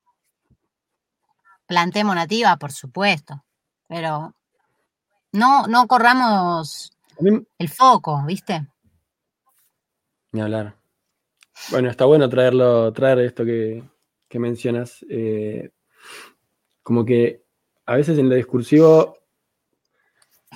Plantemos 1.66 2.16
nativa, 2.16 2.56
por 2.56 2.72
supuesto. 2.72 3.44
Pero 3.86 4.34
no, 5.30 5.68
no 5.68 5.86
corramos 5.86 6.90
el 7.20 7.68
foco, 7.68 8.24
¿viste? 8.26 8.66
Ni 10.32 10.40
hablar. 10.40 10.76
Bueno, 11.70 11.88
está 11.88 12.04
bueno 12.04 12.28
traerlo, 12.28 12.92
traer 12.92 13.20
esto 13.20 13.44
que, 13.44 13.84
mencionas. 14.38 15.04
Eh, 15.08 15.70
como 16.82 17.04
que 17.04 17.42
a 17.86 17.96
veces 17.96 18.18
en 18.18 18.28
lo 18.28 18.34
discursivo 18.34 19.16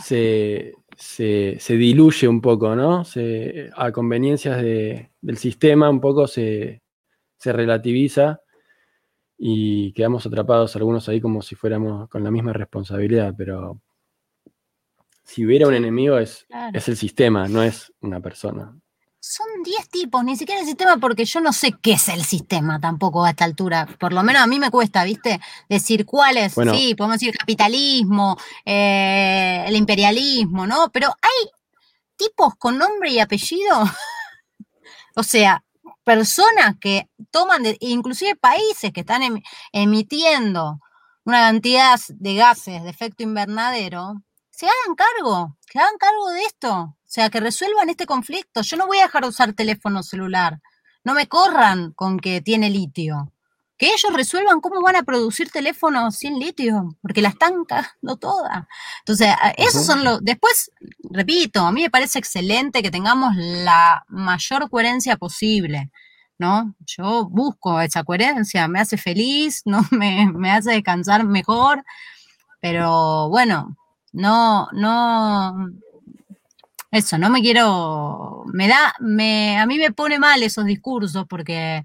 se, 0.03 0.75
diluye 1.69 2.29
un 2.29 2.41
poco, 2.41 2.75
¿no? 2.75 3.05
a 3.77 3.93
conveniencias 3.93 4.62
del 4.62 5.37
sistema 5.37 5.89
un 5.89 6.01
poco 6.01 6.27
se, 6.27 6.83
se 7.39 7.53
relativiza 7.53 8.41
y 9.39 9.93
quedamos 9.93 10.27
atrapados 10.27 10.75
algunos 10.77 11.09
ahí 11.09 11.21
como 11.21 11.43
si 11.43 11.55
fuéramos 11.55 12.09
con 12.09 12.25
la 12.25 12.31
misma 12.31 12.53
responsabilidad, 12.53 13.35
pero 13.37 13.81
si 15.23 15.45
hubiera 15.45 15.67
un 15.67 15.75
enemigo 15.75 16.19
es, 16.19 16.47
es 16.73 16.89
el 16.89 16.97
sistema, 16.97 17.49
no 17.49 17.62
es 17.62 17.93
una 18.01 18.21
persona. 18.21 18.79
Son 19.29 19.45
10 19.65 19.89
tipos, 19.89 20.23
ni 20.23 20.37
siquiera 20.37 20.61
el 20.61 20.67
sistema, 20.69 20.99
porque 20.99 21.25
yo 21.25 21.41
no 21.41 21.53
sé 21.53 21.73
qué 21.83 21.95
es 21.95 22.09
el 22.09 22.25
sistema 22.25 22.79
tampoco 22.79 23.25
a 23.25 23.31
esta 23.31 23.45
altura. 23.45 23.85
Por 23.99 24.12
lo 24.12 24.23
menos 24.23 24.41
a 24.41 24.47
mí 24.47 24.61
me 24.61 24.71
cuesta, 24.71 25.03
¿viste? 25.03 25.41
Decir 25.69 26.07
cuál 26.07 26.37
es. 26.37 26.53
sí, 26.53 26.95
podemos 26.95 27.19
decir 27.19 27.37
capitalismo, 27.37 28.37
eh, 28.65 29.65
el 29.67 29.75
imperialismo, 29.75 30.65
¿no? 30.69 30.93
Pero 30.93 31.09
hay 31.21 31.51
tipos 32.15 32.55
con 32.55 32.79
nombre 32.79 33.11
y 33.11 33.19
apellido. 33.19 33.83
o 35.17 35.25
sea, 35.25 35.65
personas 36.05 36.77
que 36.81 37.09
toman, 37.33 37.65
inclusive 37.81 38.37
países 38.37 38.93
que 38.93 39.01
están 39.01 39.25
em, 39.25 39.43
emitiendo 39.73 40.79
una 41.25 41.41
cantidad 41.41 41.99
de 42.11 42.35
gases 42.37 42.85
de 42.85 42.91
efecto 42.91 43.25
invernadero 43.25 44.23
se 44.57 44.67
hagan 44.67 44.95
cargo, 44.95 45.59
que 45.69 45.79
hagan 45.79 45.99
cargo 45.99 46.31
de 46.31 46.43
esto, 46.45 46.96
sea, 47.16 47.31
que 47.31 47.40
resuelvan 47.40 47.88
este 47.88 48.07
conflicto. 48.07 48.62
Yo 48.62 48.76
no 48.76 48.87
voy 48.87 48.98
a 48.98 49.05
dejar 49.05 49.22
de 49.22 49.29
usar 49.29 49.52
teléfono 49.55 50.02
celular, 50.02 50.61
no 51.02 51.14
me 51.14 51.26
corran 51.26 51.92
con 51.92 52.18
que 52.18 52.40
tiene 52.40 52.70
litio. 52.70 53.33
Que 53.79 53.88
ellos 53.88 54.12
resuelvan 54.14 54.61
cómo 54.61 54.81
van 54.81 54.96
a 54.96 55.02
producir 55.02 55.50
teléfonos 55.50 56.16
sin 56.16 56.38
litio, 56.38 56.96
porque 57.02 57.20
la 57.20 57.29
están 57.29 57.64
cagando 57.64 58.16
toda. 58.16 58.68
Entonces, 59.00 59.35
esos 59.59 59.85
son 59.85 60.02
los. 60.02 60.24
Después, 60.24 60.70
repito, 61.11 61.61
a 61.61 61.72
mí 61.72 61.83
me 61.83 61.90
parece 61.90 62.18
excelente 62.18 62.83
que 62.83 62.90
tengamos 62.90 63.35
la 63.37 64.05
mayor 64.09 64.70
coherencia 64.70 65.16
posible. 65.16 65.90
¿no? 66.38 66.74
Yo 66.87 67.26
busco 67.31 67.81
esa 67.81 68.05
coherencia, 68.05 68.68
me 68.68 68.81
hace 68.81 68.96
feliz, 68.98 69.62
¿no? 69.64 69.87
me, 69.90 70.31
me 70.33 70.50
hace 70.50 70.72
descansar 70.72 71.24
mejor, 71.24 71.83
pero 72.61 73.29
bueno, 73.31 73.76
no, 74.16 74.68
no, 74.72 75.70
eso, 76.97 77.19
no 77.19 77.31
me 77.31 77.41
quiero, 77.41 78.45
me 78.53 78.69
da, 78.69 78.95
me, 79.01 79.59
a 79.59 79.67
mí 79.67 79.79
me 79.79 79.93
pone 79.93 80.19
mal 80.19 80.43
esos 80.43 80.65
discursos 80.65 81.27
porque 81.29 81.85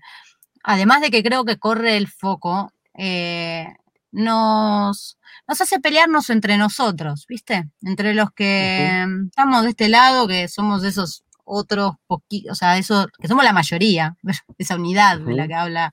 además 0.63 1.02
de 1.02 1.12
que 1.12 1.24
creo 1.24 1.45
que 1.45 1.60
corre 1.60 1.97
el 1.97 2.08
foco, 2.08 2.71
eh, 2.95 3.67
nos, 4.12 5.17
nos 5.47 5.62
hace 5.62 5.80
pelearnos 5.80 6.30
entre 6.30 6.58
nosotros, 6.58 7.26
¿viste? 7.28 7.69
Entre 7.82 8.13
los 8.13 8.32
que 8.32 9.06
estamos 9.26 9.63
de 9.63 9.69
este 9.69 9.89
lado, 9.89 10.28
que 10.28 10.47
somos 10.47 10.84
esos 10.84 11.24
otros 11.45 11.95
poquitos, 12.08 12.54
o 12.54 12.56
sea, 12.56 12.78
eso, 12.78 13.08
que 13.19 13.28
somos 13.28 13.43
la 13.43 13.54
mayoría, 13.54 14.15
esa 14.58 14.76
unidad 14.76 15.19
de 15.19 15.34
la 15.34 15.47
que 15.47 15.54
habla 15.54 15.91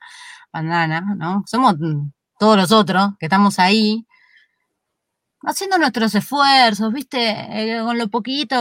Bandana, 0.53 1.01
¿no? 1.17 1.45
Somos 1.47 1.75
todos 2.39 2.57
los 2.57 2.73
otros 2.73 3.11
que 3.19 3.27
estamos 3.27 3.59
ahí, 3.59 4.07
haciendo 5.43 5.79
nuestros 5.79 6.15
esfuerzos, 6.15 6.93
¿viste? 6.93 7.31
Eh, 7.31 7.81
con 7.83 7.99
lo 7.99 8.09
poquito. 8.09 8.57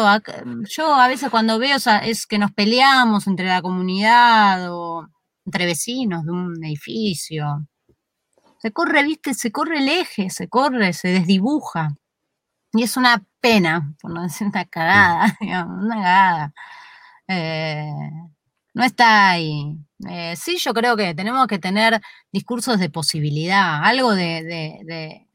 Yo 0.69 0.93
a 0.93 1.07
veces 1.07 1.29
cuando 1.29 1.59
veo 1.59 1.77
es 2.03 2.27
que 2.27 2.37
nos 2.37 2.51
peleamos 2.51 3.27
entre 3.27 3.47
la 3.47 3.61
comunidad 3.61 4.73
o 4.73 5.07
entre 5.45 5.65
vecinos 5.65 6.25
de 6.25 6.31
un 6.31 6.63
edificio. 6.63 7.67
Se 8.59 8.71
corre, 8.71 9.03
¿viste? 9.03 9.33
Se 9.33 9.51
corre 9.51 9.79
el 9.79 9.89
eje, 9.89 10.29
se 10.29 10.47
corre, 10.49 10.93
se 10.93 11.09
desdibuja. 11.09 11.95
Y 12.73 12.83
es 12.83 12.97
una 12.97 13.23
pena, 13.39 13.93
por 14.01 14.11
no 14.13 14.23
decir 14.23 14.47
una 14.47 14.65
cagada, 14.65 15.37
digamos, 15.41 15.83
una 15.83 15.95
cagada. 15.95 16.53
Eh, 17.27 17.91
no 18.73 18.83
está 18.83 19.31
ahí. 19.31 19.77
Eh, 20.09 20.35
sí, 20.35 20.57
yo 20.59 20.73
creo 20.73 20.95
que 20.97 21.15
tenemos 21.15 21.47
que 21.47 21.59
tener 21.59 22.01
discursos 22.31 22.79
de 22.79 22.89
posibilidad, 22.89 23.83
algo 23.83 24.13
de 24.13 25.26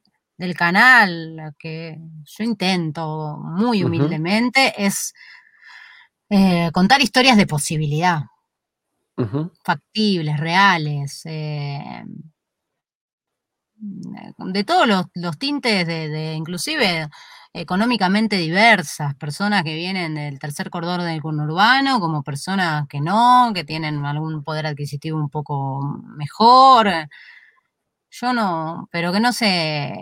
del 0.42 0.56
canal, 0.56 1.54
que 1.56 1.96
yo 2.24 2.44
intento 2.44 3.38
muy 3.40 3.84
humildemente, 3.84 4.74
es 4.76 5.14
eh, 6.28 6.68
contar 6.72 7.00
historias 7.00 7.36
de 7.36 7.46
posibilidad, 7.46 8.22
factibles, 9.62 10.40
reales, 10.40 11.22
eh, 11.26 12.02
de 13.76 14.64
todos 14.64 14.88
los, 15.14 15.38
tintes, 15.38 15.86
de, 15.86 16.34
inclusive 16.34 17.08
económicamente 17.52 18.36
diversas, 18.36 19.14
personas 19.14 19.62
que 19.62 19.76
vienen 19.76 20.16
del 20.16 20.40
tercer 20.40 20.70
cordón 20.70 21.02
del 21.02 21.22
conurbano, 21.22 22.00
como 22.00 22.24
personas 22.24 22.88
que 22.88 23.00
no, 23.00 23.52
que 23.54 23.62
tienen 23.62 24.04
algún 24.04 24.42
poder 24.42 24.66
adquisitivo 24.66 25.18
un 25.18 25.30
poco 25.30 25.82
mejor. 26.16 26.88
Yo 28.10 28.32
no, 28.32 28.88
pero 28.90 29.12
que 29.12 29.20
no 29.20 29.32
se, 29.32 29.94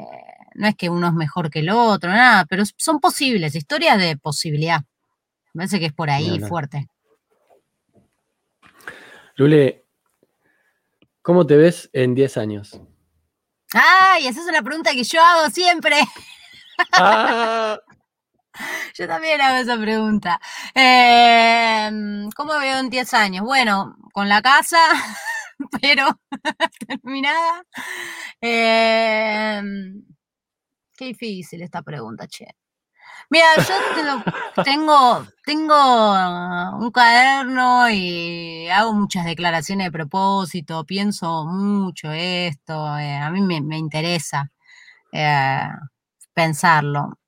no 0.54 0.68
es 0.68 0.76
que 0.76 0.88
uno 0.88 1.08
es 1.08 1.14
mejor 1.14 1.50
que 1.50 1.60
el 1.60 1.70
otro, 1.70 2.10
nada, 2.10 2.44
pero 2.46 2.64
son 2.76 3.00
posibles, 3.00 3.54
historias 3.54 3.98
de 3.98 4.16
posibilidad. 4.16 4.82
Me 5.52 5.60
parece 5.60 5.80
que 5.80 5.86
es 5.86 5.92
por 5.92 6.10
ahí 6.10 6.38
fuerte. 6.40 6.88
Lule, 9.36 9.84
¿cómo 11.22 11.46
te 11.46 11.56
ves 11.56 11.90
en 11.92 12.14
10 12.14 12.36
años? 12.36 12.80
Ay, 13.72 14.26
esa 14.26 14.40
es 14.40 14.46
una 14.46 14.62
pregunta 14.62 14.92
que 14.92 15.04
yo 15.04 15.20
hago 15.22 15.50
siempre. 15.50 15.96
Ah. 16.92 17.78
Yo 18.94 19.06
también 19.06 19.40
hago 19.40 19.56
esa 19.56 19.78
pregunta. 19.78 20.40
Em, 20.74 22.30
¿Cómo 22.32 22.58
veo 22.58 22.78
en 22.78 22.90
10 22.90 23.14
años? 23.14 23.44
Bueno, 23.44 23.96
con 24.12 24.28
la 24.28 24.42
casa, 24.42 24.78
pero 25.80 26.06
terminada. 26.86 27.64
Eh, 28.40 29.62
Qué 31.00 31.06
difícil 31.06 31.62
esta 31.62 31.80
pregunta, 31.80 32.26
che. 32.26 32.46
Mira, 33.30 33.46
yo 33.56 34.62
tengo, 34.64 35.26
tengo, 35.46 36.12
un 36.76 36.90
cuaderno 36.92 37.88
y 37.90 38.68
hago 38.68 38.92
muchas 38.92 39.24
declaraciones 39.24 39.86
de 39.86 39.92
propósito, 39.92 40.84
pienso 40.84 41.46
mucho 41.46 42.12
esto, 42.12 42.98
eh, 42.98 43.16
a 43.16 43.30
mí 43.30 43.40
me, 43.40 43.78
interesa 43.78 44.52
eh, 45.12 45.68
pensarlo. 46.34 47.18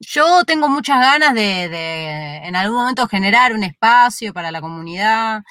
Yo 0.00 0.44
tengo 0.46 0.70
muchas 0.70 0.98
ganas 0.98 1.34
de, 1.34 2.38
en 2.46 2.56
algún 2.56 2.78
momento 2.78 3.08
generar 3.08 3.52
un 3.52 3.64
espacio 3.64 4.32
para 4.32 4.50
la 4.50 4.62
comunidad, 4.62 5.42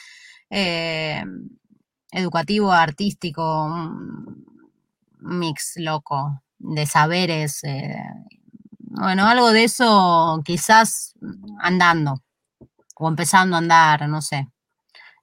eh, 0.49 1.23
educativo, 2.11 2.71
artístico, 2.71 3.65
un 3.65 4.45
mix 5.19 5.73
loco 5.77 6.41
de 6.59 6.85
saberes. 6.85 7.63
eh, 7.63 7.95
bueno, 8.79 9.27
algo 9.27 9.51
de 9.51 9.65
eso 9.65 10.41
quizás 10.43 11.13
andando 11.59 12.15
o 12.95 13.07
empezando 13.07 13.55
a 13.55 13.59
andar, 13.59 14.07
no 14.09 14.21
sé. 14.21 14.47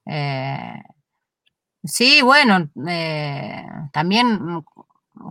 Eh, 0.05 0.81
sí, 1.83 2.21
bueno, 2.21 2.69
eh, 2.87 3.65
también 3.91 4.63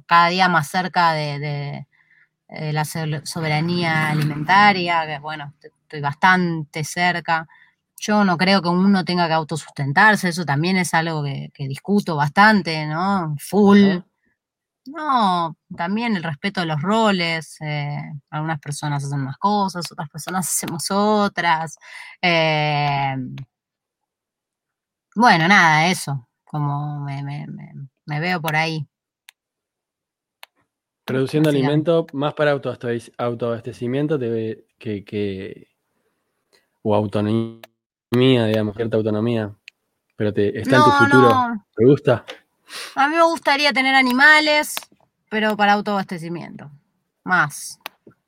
cada 0.06 0.28
día 0.28 0.48
más 0.48 0.68
cerca 0.68 1.12
de, 1.12 1.86
la 2.48 2.84
so- 2.84 3.24
soberanía 3.24 4.10
alimentaria, 4.10 5.06
que 5.06 5.18
bueno, 5.18 5.54
estoy 5.62 6.00
bastante 6.00 6.84
cerca. 6.84 7.48
Yo 7.98 8.24
no 8.24 8.36
creo 8.36 8.60
que 8.60 8.68
uno 8.68 9.04
tenga 9.04 9.26
que 9.26 9.32
autosustentarse, 9.32 10.28
eso 10.28 10.44
también 10.44 10.76
es 10.76 10.92
algo 10.92 11.22
que, 11.22 11.50
discuto 11.68 12.16
bastante, 12.16 12.86
¿no? 12.86 13.34
Full. 13.38 14.00
No, 14.86 15.56
también 15.76 16.14
el 16.16 16.22
respeto 16.22 16.60
de 16.60 16.66
los 16.66 16.82
roles. 16.82 17.56
eh, 17.62 17.98
algunas 18.30 18.60
personas 18.60 19.02
hacen 19.04 19.20
unas 19.20 19.38
cosas, 19.38 19.90
otras 19.90 20.08
personas 20.10 20.46
hacemos 20.48 20.90
otras. 20.90 21.76
eh, 22.22 23.16
bueno, 25.16 25.46
nada, 25.48 25.86
eso. 25.88 26.28
Como 26.44 27.00
me, 27.00 27.22
me- 27.22 27.46
me- 27.46 27.72
me 28.06 28.20
veo 28.20 28.40
por 28.40 28.56
ahí. 28.56 28.86
Produciendo 31.04 31.48
Básicamente. 31.48 31.90
alimento 31.90 32.06
más 32.12 32.34
para 32.34 32.52
autoabaste- 32.54 33.12
autoabastecimiento 33.18 34.18
te- 34.18 34.66
que, 34.78 35.04
que- 35.04 35.68
o 36.82 36.94
autonomía, 36.94 37.60
digamos, 38.46 38.74
cierta 38.76 38.96
autonomía. 38.96 39.54
Pero 40.16 40.32
te, 40.32 40.58
está 40.60 40.76
en 40.76 40.84
tu 40.84 40.90
futuro. 40.90 41.28
no. 41.30 41.66
¿Te 41.74 41.84
gusta? 41.84 42.24
A 42.94 43.08
mí 43.08 43.16
me 43.16 43.22
gustaría 43.22 43.72
tener 43.72 43.94
animales, 43.94 44.74
pero 45.28 45.56
para 45.56 45.74
autoabastecimiento. 45.74 46.70
Más. 47.24 47.78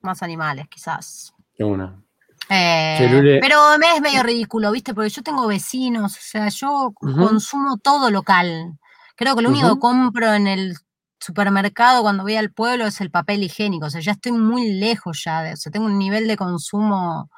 Más 0.01 0.23
animales, 0.23 0.67
quizás. 0.69 1.35
Qué 1.55 1.65
una. 1.65 2.03
Eh, 2.49 3.39
pero 3.41 3.77
me 3.79 3.97
es 3.97 4.01
medio 4.01 4.23
ridículo, 4.23 4.71
¿viste? 4.71 4.95
Porque 4.95 5.11
yo 5.11 5.23
tengo 5.23 5.47
vecinos, 5.49 6.17
o 6.17 6.21
sea, 6.21 6.49
yo 6.49 6.93
consumo 6.95 7.77
todo 7.79 8.11
local. 8.11 8.79
Creo 9.17 9.35
que 9.35 9.43
lo 9.43 9.49
único 9.49 9.75
que 9.75 9.81
compro 9.81 10.33
en 10.33 10.47
el 10.47 10.77
supermercado 11.19 12.03
cuando 12.03 12.23
voy 12.23 12.37
al 12.37 12.53
pueblo 12.53 12.87
es 12.87 13.01
el 13.01 13.11
papel 13.11 13.43
higiénico. 13.43 13.87
O 13.87 13.91
sea, 13.91 14.01
ya 14.01 14.13
estoy 14.13 14.33
muy 14.33 14.75
lejos 14.75 15.23
ya. 15.25 15.43
De, 15.43 15.55
o 15.55 15.57
sea, 15.57 15.73
tengo 15.73 15.87
un 15.87 15.99
nivel 15.99 16.29
de 16.29 16.37
consumo 16.37 17.31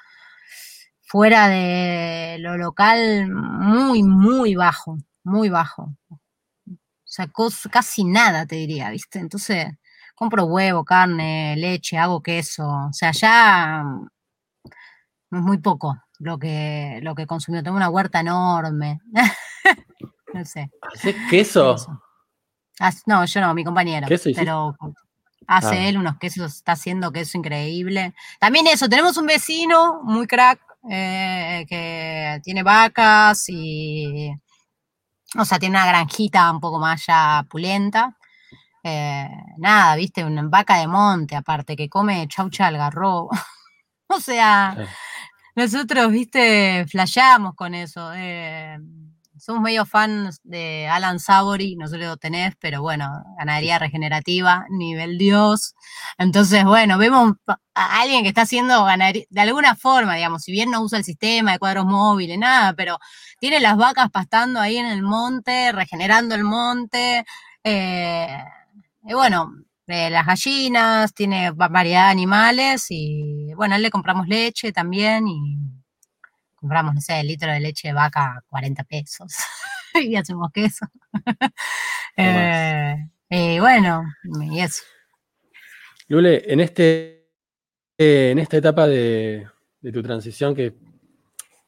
fuera 1.06 1.48
de 1.48 2.36
lo 2.40 2.58
local 2.58 3.28
muy, 3.30 4.02
muy 4.02 4.56
bajo. 4.56 4.98
Muy 5.24 5.48
bajo. 5.48 5.94
O 7.18 7.50
sea, 7.50 7.70
casi 7.70 8.04
nada 8.04 8.46
te 8.46 8.56
diría, 8.56 8.90
¿viste? 8.90 9.18
Entonces, 9.18 9.66
compro 10.14 10.44
huevo, 10.44 10.84
carne, 10.84 11.56
leche, 11.56 11.96
hago 11.98 12.22
queso. 12.22 12.68
O 12.68 12.92
sea, 12.92 13.12
ya 13.12 13.82
mm, 13.84 14.08
es 15.36 15.42
muy 15.42 15.58
poco 15.58 15.96
lo 16.18 16.38
que, 16.38 17.00
lo 17.02 17.14
que 17.14 17.26
consumió. 17.26 17.62
Tengo 17.62 17.76
una 17.76 17.90
huerta 17.90 18.20
enorme. 18.20 19.00
no 20.34 20.44
sé. 20.44 20.70
¿Haces 20.94 21.16
queso? 21.30 21.76
no, 23.06 23.24
yo 23.24 23.40
no, 23.40 23.54
mi 23.54 23.64
compañero. 23.64 24.06
¿Queso 24.06 24.30
pero 24.34 24.76
hace 25.46 25.76
Ah. 25.76 25.88
él 25.88 25.98
unos 25.98 26.18
quesos, 26.18 26.56
está 26.56 26.72
haciendo 26.72 27.10
queso 27.10 27.38
increíble. 27.38 28.14
También 28.38 28.66
eso, 28.66 28.88
tenemos 28.88 29.16
un 29.16 29.26
vecino 29.26 30.02
muy 30.04 30.26
crack 30.26 30.60
eh, 30.90 31.64
que 31.68 32.40
tiene 32.42 32.62
vacas 32.62 33.44
y, 33.48 34.30
o 35.36 35.44
sea, 35.44 35.58
tiene 35.58 35.76
una 35.76 35.86
granjita 35.86 36.50
un 36.50 36.60
poco 36.60 36.78
más 36.78 37.04
ya 37.06 37.44
pulenta. 37.48 38.16
Eh, 38.82 39.28
nada, 39.58 39.96
viste, 39.96 40.24
una 40.24 40.42
vaca 40.44 40.76
de 40.78 40.86
monte 40.86 41.36
aparte 41.36 41.76
que 41.76 41.88
come 41.88 42.26
chaucha 42.28 42.68
algarrobo. 42.68 43.30
o 44.08 44.20
sea, 44.20 44.76
nosotros, 45.54 46.10
viste, 46.10 46.86
flasheamos 46.88 47.54
con 47.54 47.74
eso. 47.74 48.12
eh, 48.14 48.78
somos 49.48 49.62
medio 49.62 49.86
fans 49.86 50.40
de 50.44 50.86
Alan 50.88 51.18
Savory, 51.18 51.74
no 51.76 51.88
sé 51.88 51.96
lo 51.98 52.18
tenés, 52.18 52.54
pero 52.60 52.82
bueno, 52.82 53.08
ganadería 53.38 53.78
regenerativa, 53.78 54.66
nivel 54.70 55.16
Dios. 55.18 55.74
Entonces, 56.18 56.64
bueno, 56.66 56.98
vemos 56.98 57.32
a 57.74 58.00
alguien 58.02 58.22
que 58.22 58.28
está 58.28 58.42
haciendo 58.42 58.84
ganadería, 58.84 59.24
de 59.30 59.40
alguna 59.40 59.74
forma, 59.74 60.16
digamos, 60.16 60.42
si 60.42 60.52
bien 60.52 60.70
no 60.70 60.82
usa 60.82 60.98
el 60.98 61.04
sistema 61.04 61.52
de 61.52 61.58
cuadros 61.58 61.86
móviles, 61.86 62.38
nada, 62.38 62.74
pero 62.74 62.98
tiene 63.40 63.58
las 63.60 63.76
vacas 63.78 64.10
pastando 64.10 64.60
ahí 64.60 64.76
en 64.76 64.86
el 64.86 65.02
monte, 65.02 65.72
regenerando 65.72 66.34
el 66.34 66.44
monte. 66.44 67.24
eh, 67.64 68.44
y 69.04 69.14
bueno, 69.14 69.52
eh, 69.86 70.10
las 70.10 70.26
gallinas, 70.26 71.14
tiene 71.14 71.50
va- 71.52 71.68
variedad 71.68 72.06
de 72.06 72.10
animales 72.12 72.86
y 72.90 73.52
bueno, 73.54 73.74
a 73.74 73.76
él 73.76 73.82
le 73.82 73.90
compramos 73.90 74.28
leche 74.28 74.72
también 74.72 75.26
y 75.28 75.58
compramos, 76.58 76.94
no 76.94 77.00
sé, 77.00 77.20
el 77.20 77.28
litro 77.28 77.50
de 77.52 77.60
leche 77.60 77.88
de 77.88 77.94
vaca 77.94 78.36
a 78.36 78.42
40 78.48 78.84
pesos 78.84 79.32
y 80.02 80.16
hacemos 80.16 80.50
queso. 80.52 80.86
Eh, 82.16 82.96
y 83.30 83.58
bueno, 83.60 84.04
y 84.52 84.60
eso. 84.60 84.82
Lule, 86.08 86.42
en 86.52 86.60
este 86.60 87.28
eh, 87.98 88.30
en 88.32 88.38
esta 88.38 88.56
etapa 88.56 88.86
de, 88.86 89.46
de 89.80 89.92
tu 89.92 90.02
transición 90.02 90.54
que 90.54 90.74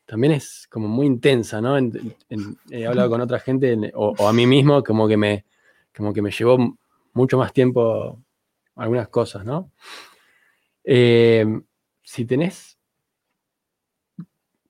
también 0.07 0.33
es 0.33 0.67
como 0.69 0.89
muy 0.89 1.07
intensa, 1.07 1.61
¿no? 1.61 1.77
En- 1.79 2.17
en- 2.29 2.59
he 2.71 2.87
hablado 2.87 3.11
con 3.11 3.21
otra 3.21 3.39
gente 3.39 3.73
en- 3.73 3.91
o, 3.95 4.15
o 4.19 4.29
a 4.29 4.33
mí 4.33 4.47
mismo, 4.47 4.83
como 4.83 5.07
que 5.07 5.17
me, 5.17 5.45
como 5.95 6.13
que 6.13 6.23
me 6.23 6.31
llevó 6.33 6.77
mucho 7.13 7.37
más 7.39 7.53
tiempo 7.53 8.21
algunas 8.77 9.09
cosas, 9.09 9.45
¿no? 9.45 9.71
Eh, 10.85 11.45
si 12.03 12.25
tenés, 12.25 12.79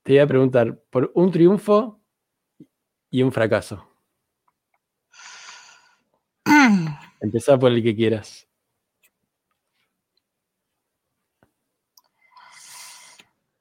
te 0.03 0.13
iba 0.13 0.23
a 0.23 0.27
preguntar 0.27 0.81
por 0.89 1.11
un 1.15 1.31
triunfo 1.31 2.01
y 3.09 3.23
un 3.23 3.31
fracaso. 3.31 3.87
Empezá 7.21 7.57
por 7.59 7.71
el 7.71 7.83
que 7.83 7.95
quieras. 7.95 8.47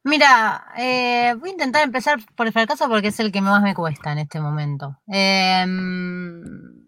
Mira, 0.03 0.65
eh, 0.79 1.35
voy 1.39 1.51
a 1.51 1.53
intentar 1.53 1.85
empezar 1.85 2.19
por 2.35 2.47
el 2.47 2.53
fracaso 2.55 2.89
porque 2.89 3.09
es 3.09 3.21
el 3.21 3.31
que 3.31 3.43
más 3.43 3.63
me 3.63 3.75
cuesta 3.75 4.13
en 4.13 4.19
este 4.19 4.41
momento. 4.41 4.99
Em, 5.07 6.80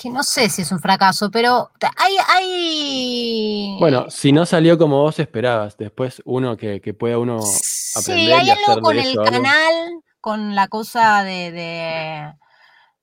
que 0.00 0.10
no 0.10 0.22
sé 0.22 0.48
si 0.48 0.62
es 0.62 0.72
un 0.72 0.78
fracaso, 0.80 1.30
pero 1.30 1.70
hay, 1.96 2.16
hay... 2.28 3.76
Bueno, 3.80 4.10
si 4.10 4.32
no 4.32 4.46
salió 4.46 4.78
como 4.78 5.02
vos 5.02 5.18
esperabas, 5.18 5.76
después 5.76 6.22
uno 6.24 6.56
que, 6.56 6.80
que 6.80 6.94
pueda 6.94 7.18
uno 7.18 7.38
Sí, 7.38 7.94
aprender 7.94 8.38
hay 8.38 8.46
y 8.46 8.50
hacer 8.50 8.64
algo 8.74 8.82
con 8.82 8.98
el 8.98 9.08
eso 9.10 9.20
algo. 9.22 9.32
canal, 9.32 10.00
con 10.20 10.54
la 10.54 10.68
cosa 10.68 11.22
de... 11.24 11.52
de, 11.52 12.34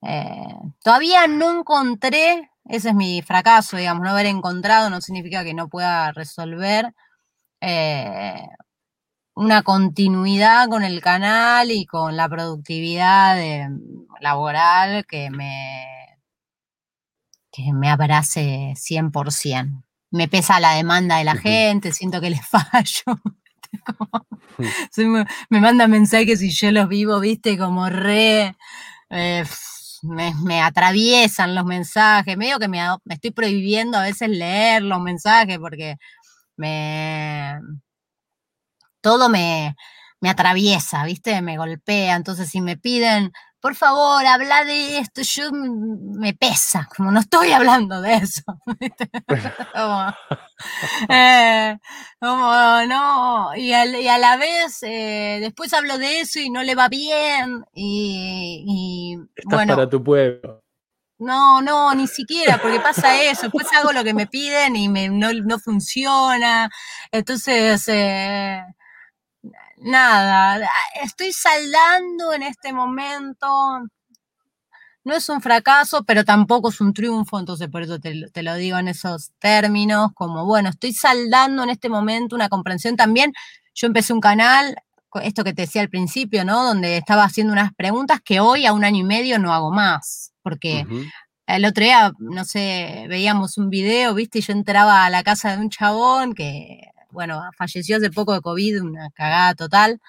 eh, 0.04 0.56
todavía 0.84 1.28
no 1.28 1.60
encontré, 1.60 2.50
ese 2.66 2.90
es 2.90 2.96
mi 2.96 3.22
fracaso, 3.22 3.78
digamos, 3.78 4.04
no 4.04 4.12
haber 4.12 4.28
encontrado 4.28 4.90
no 4.90 5.02
significa 5.02 5.44
que 5.44 5.54
no 5.54 5.68
pueda 5.68 6.12
resolver 6.12 6.94
eh, 7.62 8.48
una 9.36 9.64
continuidad 9.64 10.70
con 10.70 10.84
el 10.84 11.02
canal 11.02 11.72
y 11.72 11.86
con 11.86 12.16
la 12.18 12.30
productividad 12.30 13.36
de- 13.36 13.70
laboral 14.22 15.06
que 15.08 15.30
me, 15.30 15.86
que 17.56 17.72
me 17.74 17.90
abrace 17.90 18.74
100%. 18.76 19.84
Me 20.12 20.28
pesa 20.28 20.60
la 20.60 20.74
demanda 20.74 21.18
de 21.18 21.24
la 21.24 21.36
gente, 21.36 21.92
siento 21.94 22.20
que 22.22 22.30
les 22.30 22.42
fallo. 22.48 23.04
Como- 23.98 24.26
Mm. 24.58 25.02
me, 25.12 25.26
me 25.50 25.60
mandan 25.60 25.92
mensajes 25.92 26.42
y 26.42 26.50
yo 26.50 26.72
los 26.72 26.88
vivo, 26.88 27.20
viste, 27.20 27.58
como 27.58 27.90
re... 27.90 28.56
eh, 29.10 29.44
me, 30.04 30.34
me 30.44 30.62
atraviesan 30.62 31.56
los 31.56 31.66
mensajes, 31.66 32.38
medio 32.38 32.58
que 32.60 32.68
me, 32.70 32.80
me 33.04 33.16
estoy 33.16 33.32
prohibiendo 33.32 33.98
a 33.98 34.04
veces 34.04 34.30
leer 34.30 34.82
los 34.84 35.02
mensajes 35.02 35.58
porque 35.60 35.98
me... 36.56 37.60
Todo 39.02 39.30
me, 39.30 39.76
me 40.22 40.30
atraviesa, 40.30 41.04
¿viste? 41.06 41.42
Me 41.42 41.58
golpea. 41.58 42.16
Entonces, 42.16 42.50
si 42.50 42.62
me 42.62 42.78
piden, 42.78 43.32
por 43.66 43.74
favor, 43.74 44.24
habla 44.28 44.64
de 44.64 45.00
esto, 45.00 45.24
yo 45.24 45.52
me 45.52 46.36
pesa, 46.36 46.88
como 46.96 47.12
no 47.12 47.20
estoy 47.20 47.52
hablando 47.52 48.00
de 48.00 48.14
eso. 48.14 48.44
eh, 51.10 51.76
como, 52.20 52.52
no, 52.88 53.56
y, 53.56 53.74
al- 53.74 53.96
y 53.96 54.08
a 54.08 54.20
la 54.20 54.38
vez 54.38 54.84
eh, 54.84 55.40
después 55.42 55.74
hablo 55.74 55.98
de 55.98 56.20
eso 56.20 56.40
y 56.40 56.52
no 56.52 56.62
le 56.62 56.76
va 56.76 56.90
bien. 56.90 57.66
Y, 57.74 58.64
y, 58.68 59.18
Estás 59.36 59.58
bueno, 59.58 59.64
para 59.64 59.90
tu 59.90 60.04
pueblo. 60.04 60.62
no, 61.18 61.60
no, 61.64 61.96
ni 61.96 62.06
siquiera, 62.08 62.60
porque 62.62 62.80
pasa 62.80 63.20
eso. 63.24 63.44
Después 63.44 63.66
hago 63.74 63.94
lo 63.94 64.04
que 64.04 64.14
me 64.14 64.28
piden 64.28 64.76
y 64.76 64.90
me, 64.90 65.10
no, 65.10 65.34
no 65.34 65.58
funciona. 65.58 66.70
Entonces, 67.12 67.84
eh, 67.88 68.62
nada, 69.86 70.68
estoy 71.02 71.32
saldando 71.32 72.34
en 72.34 72.44
este 72.44 72.74
momento. 72.74 73.48
No 75.04 75.14
es 75.14 75.30
un 75.30 75.40
fracaso, 75.40 76.04
pero 76.04 76.24
tampoco 76.24 76.70
es 76.70 76.82
un 76.82 76.94
triunfo, 76.94 77.40
entonces 77.40 77.70
por 77.70 77.84
eso 77.84 78.00
te, 78.00 78.28
te, 78.32 78.44
lo 78.44 78.56
digo 78.56 78.78
en 78.80 78.88
esos 78.88 79.32
términos, 79.38 80.10
como 80.16 80.46
bueno, 80.46 80.70
estoy 80.70 80.94
saldando 80.94 81.64
en 81.64 81.70
este 81.70 81.90
momento 81.90 82.36
una 82.36 82.50
comprensión 82.50 82.96
también. 82.96 83.32
Yo 83.76 83.88
empecé 83.88 84.14
un 84.14 84.22
canal, 84.22 84.76
esto 85.22 85.44
que 85.44 85.54
te 85.54 85.64
decía 85.64 85.82
al 85.82 85.90
principio, 85.90 86.44
¿no? 86.44 86.64
Donde 86.64 86.98
estaba 86.98 87.24
haciendo 87.24 87.54
unas 87.54 87.74
preguntas 87.76 88.20
que 88.24 88.40
hoy 88.40 88.66
a 88.66 88.74
un 88.74 88.84
año 88.84 89.02
y 89.02 89.04
medio 89.04 89.38
no 89.38 89.54
hago 89.54 89.72
más, 89.72 90.34
porque 90.42 90.86
el 91.48 91.66
otro 91.66 91.84
día, 91.84 92.12
no 92.18 92.44
sé, 92.44 93.06
veíamos 93.08 93.58
un 93.58 93.70
video, 93.70 94.16
¿viste? 94.16 94.40
Y 94.40 94.42
yo 94.42 94.54
entraba 94.54 95.06
a 95.06 95.10
la 95.12 95.24
casa 95.24 95.56
de 95.56 95.62
un 95.62 95.70
chabón 95.70 96.34
que 96.34 96.82
bueno, 97.16 97.42
falleció 97.58 97.98
hace 97.98 98.12
poco 98.12 98.34
de 98.34 98.42
COVID, 98.42 98.84
una 98.84 99.10
cagada 99.12 99.56
total. 99.56 100.00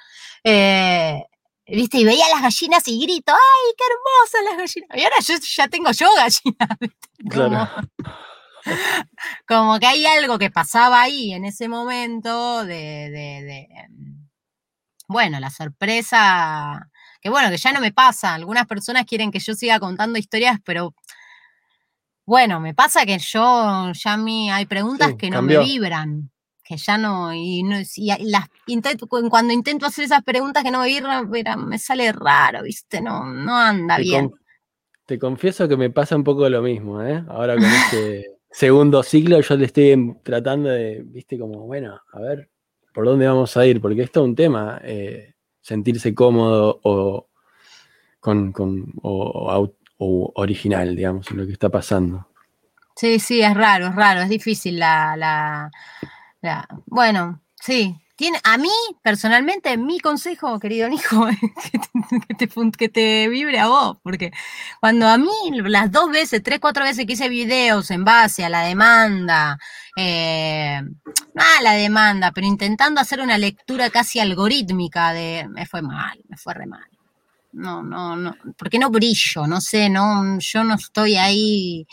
Eh, 0.44 1.22
¿Viste? 1.68 1.98
Y 1.98 2.04
veía 2.04 2.28
las 2.28 2.42
gallinas 2.42 2.86
y 2.86 3.00
grito, 3.00 3.32
¡ay, 3.32 3.74
qué 3.76 3.84
hermosas 3.90 4.44
las 4.44 4.56
gallinas! 4.58 4.98
Y 4.98 5.02
ahora 5.02 5.16
yo 5.20 5.34
ya 5.56 5.68
tengo 5.68 5.90
yo 5.92 6.08
gallinas. 6.14 6.78
Como, 7.32 7.68
como, 9.48 9.78
que 9.80 9.86
hay 9.86 10.06
algo 10.06 10.38
que 10.38 10.50
pasaba 10.50 11.00
ahí 11.02 11.32
en 11.32 11.44
ese 11.44 11.66
momento 11.66 12.64
de, 12.64 13.10
de, 13.10 13.42
de, 13.42 13.68
bueno, 15.08 15.40
la 15.40 15.50
sorpresa, 15.50 16.90
que 17.20 17.30
bueno, 17.30 17.50
que 17.50 17.56
ya 17.56 17.72
no 17.72 17.80
me 17.80 17.92
pasa. 17.92 18.34
Algunas 18.34 18.66
personas 18.66 19.06
quieren 19.06 19.30
que 19.30 19.38
yo 19.38 19.54
siga 19.54 19.80
contando 19.80 20.18
historias, 20.18 20.60
pero 20.64 20.94
bueno, 22.26 22.58
me 22.60 22.74
pasa 22.74 23.06
que 23.06 23.18
yo, 23.18 23.92
ya 23.92 24.12
a 24.12 24.16
mí 24.16 24.50
hay 24.50 24.66
preguntas 24.66 25.14
que 25.16 25.30
no 25.30 25.42
me 25.42 25.58
vibran 25.58 26.30
que 26.66 26.76
ya 26.76 26.98
no, 26.98 27.32
y, 27.32 27.62
no, 27.62 27.76
las 27.76 28.44
intento, 28.66 29.06
cuando 29.06 29.52
intento 29.52 29.86
hacer 29.86 30.04
esas 30.04 30.22
preguntas 30.24 30.64
que 30.64 30.70
no 30.72 30.80
me 30.80 30.88
vibran, 30.88 31.28
me 31.68 31.78
sale 31.78 32.10
raro, 32.12 32.64
¿viste? 32.64 33.00
No, 33.00 33.24
no 33.24 33.56
anda 33.56 33.98
bien. 33.98 34.32
te 35.04 35.18
confieso 35.18 35.68
que 35.68 35.76
me 35.76 35.90
pasa 35.90 36.16
un 36.16 36.24
poco 36.24 36.48
lo 36.48 36.62
mismo, 36.62 37.00
¿eh? 37.02 37.24
Ahora 37.28 37.54
con 37.54 37.64
este 37.64 38.38
segundo 38.50 39.02
ciclo 39.04 39.40
yo 39.40 39.56
le 39.56 39.66
estoy 39.66 40.16
tratando 40.24 40.70
de, 40.70 41.02
¿viste? 41.04 41.38
Como, 41.38 41.66
bueno, 41.66 42.00
a 42.12 42.20
ver, 42.20 42.50
¿por 42.92 43.04
dónde 43.04 43.28
vamos 43.28 43.56
a 43.56 43.64
ir? 43.64 43.80
Porque 43.80 44.02
esto 44.02 44.22
es 44.22 44.26
un 44.26 44.34
tema, 44.34 44.80
eh, 44.82 45.34
sentirse 45.60 46.14
cómodo 46.14 46.80
o, 46.82 47.28
con, 48.18 48.50
con 48.50 48.92
o, 49.02 49.72
o 49.98 50.32
original, 50.34 50.96
digamos, 50.96 51.30
en 51.30 51.36
lo 51.36 51.46
que 51.46 51.52
está 51.52 51.68
pasando. 51.68 52.26
Sí, 52.96 53.20
sí, 53.20 53.40
es 53.42 53.54
raro, 53.54 53.88
es 53.88 53.94
raro, 53.94 54.22
es 54.22 54.28
difícil 54.28 54.78
la, 54.78 55.16
la, 55.16 55.70
bueno, 56.86 57.40
sí. 57.60 57.96
Tiene, 58.16 58.40
a 58.44 58.56
mí, 58.56 58.70
personalmente, 59.02 59.76
mi 59.76 60.00
consejo, 60.00 60.58
querido 60.58 60.88
hijo, 60.88 61.26
que 62.28 62.34
te, 62.34 62.48
que, 62.78 62.88
te, 62.88 63.28
vibre 63.28 63.58
a 63.58 63.66
vos, 63.66 63.98
porque 64.02 64.32
cuando 64.80 65.06
a 65.06 65.18
mí 65.18 65.30
las 65.64 65.92
dos 65.92 66.10
veces, 66.10 66.42
tres, 66.42 66.58
cuatro 66.58 66.84
veces 66.84 67.04
que 67.04 67.12
hice 67.12 67.28
videos 67.28 67.90
en 67.90 68.04
base 68.04 68.42
a 68.42 68.48
la 68.48 68.62
demanda, 68.62 69.58
eh, 69.98 70.80
a 71.34 71.62
la 71.62 71.72
demanda, 71.72 72.32
pero 72.32 72.46
intentando 72.46 73.02
hacer 73.02 73.20
una 73.20 73.36
lectura 73.36 73.90
casi 73.90 74.18
algorítmica 74.18 75.12
de, 75.12 75.46
me 75.50 75.66
fue 75.66 75.82
mal, 75.82 76.18
me 76.26 76.38
fue 76.38 76.54
re 76.54 76.64
mal. 76.64 76.88
No, 77.52 77.82
no, 77.82 78.16
no, 78.16 78.34
porque 78.56 78.78
no 78.78 78.88
brillo, 78.88 79.46
no 79.46 79.60
sé, 79.60 79.90
no, 79.90 80.38
yo 80.38 80.64
no 80.64 80.74
estoy 80.76 81.16
ahí 81.16 81.86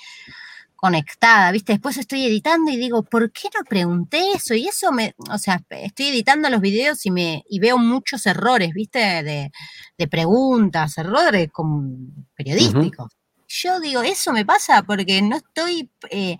conectada, 0.83 1.49
¿viste? 1.53 1.71
Después 1.71 1.95
estoy 1.95 2.25
editando 2.25 2.69
y 2.69 2.75
digo, 2.75 3.03
¿por 3.03 3.31
qué 3.31 3.47
no 3.57 3.63
pregunté 3.63 4.33
eso? 4.33 4.53
Y 4.53 4.67
eso 4.67 4.91
me, 4.91 5.15
o 5.31 5.37
sea, 5.37 5.63
estoy 5.69 6.07
editando 6.07 6.49
los 6.49 6.59
videos 6.59 7.05
y 7.05 7.11
me 7.11 7.45
y 7.47 7.59
veo 7.59 7.77
muchos 7.77 8.25
errores, 8.25 8.73
¿viste? 8.73 8.99
De, 8.99 9.49
de 9.97 10.07
preguntas, 10.09 10.97
errores 10.97 11.49
como 11.53 11.89
periodísticos. 12.35 13.13
Yo 13.47 13.79
digo, 13.79 14.01
eso 14.01 14.33
me 14.33 14.45
pasa 14.45 14.83
porque 14.83 15.21
no 15.21 15.37
estoy, 15.37 15.89
eh, 16.09 16.35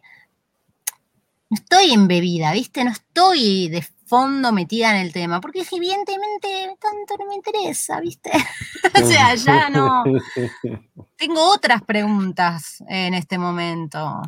no 1.50 1.56
estoy 1.56 1.94
embebida, 1.94 2.52
¿viste? 2.52 2.84
No 2.84 2.92
estoy 2.92 3.70
de 3.70 3.82
fondo 4.14 4.52
metida 4.52 4.92
en 4.92 4.98
el 4.98 5.12
tema, 5.12 5.42
porque 5.42 5.64
evidentemente 5.72 6.78
tanto 6.80 7.16
no 7.18 7.26
me 7.28 7.34
interesa, 7.34 8.00
¿viste? 8.00 8.30
o 9.04 9.08
sea, 9.08 9.34
ya 9.34 9.72
no. 9.72 10.04
Tengo 11.18 11.52
otras 11.52 11.82
preguntas 11.82 12.84
en 12.88 13.16
este 13.16 13.40
momento 13.40 14.22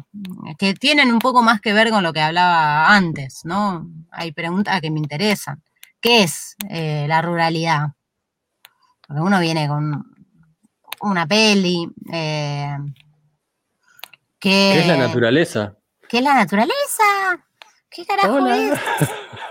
que 0.57 0.73
tienen 0.73 1.13
un 1.13 1.19
poco 1.19 1.43
más 1.43 1.61
que 1.61 1.71
ver 1.73 1.91
con 1.91 2.01
lo 2.01 2.13
que 2.13 2.21
hablaba 2.21 2.95
antes, 2.95 3.41
¿no? 3.43 3.87
Hay 4.09 4.31
preguntas 4.31 4.81
que 4.81 4.89
me 4.89 4.97
interesan. 4.97 5.61
¿Qué 6.01 6.23
es 6.23 6.55
eh, 6.67 7.05
la 7.07 7.21
ruralidad? 7.21 7.89
Porque 9.07 9.21
uno 9.21 9.39
viene 9.39 9.67
con 9.67 10.03
una 11.01 11.27
peli. 11.27 11.87
Eh, 12.11 12.75
¿Qué 14.39 14.79
es 14.79 14.87
la 14.87 14.97
naturaleza? 14.97 15.75
¿Qué 16.09 16.17
es 16.17 16.23
la 16.23 16.33
naturaleza? 16.33 17.03
¿Qué 17.87 18.03
carajo 18.03 18.47
es? 18.47 18.79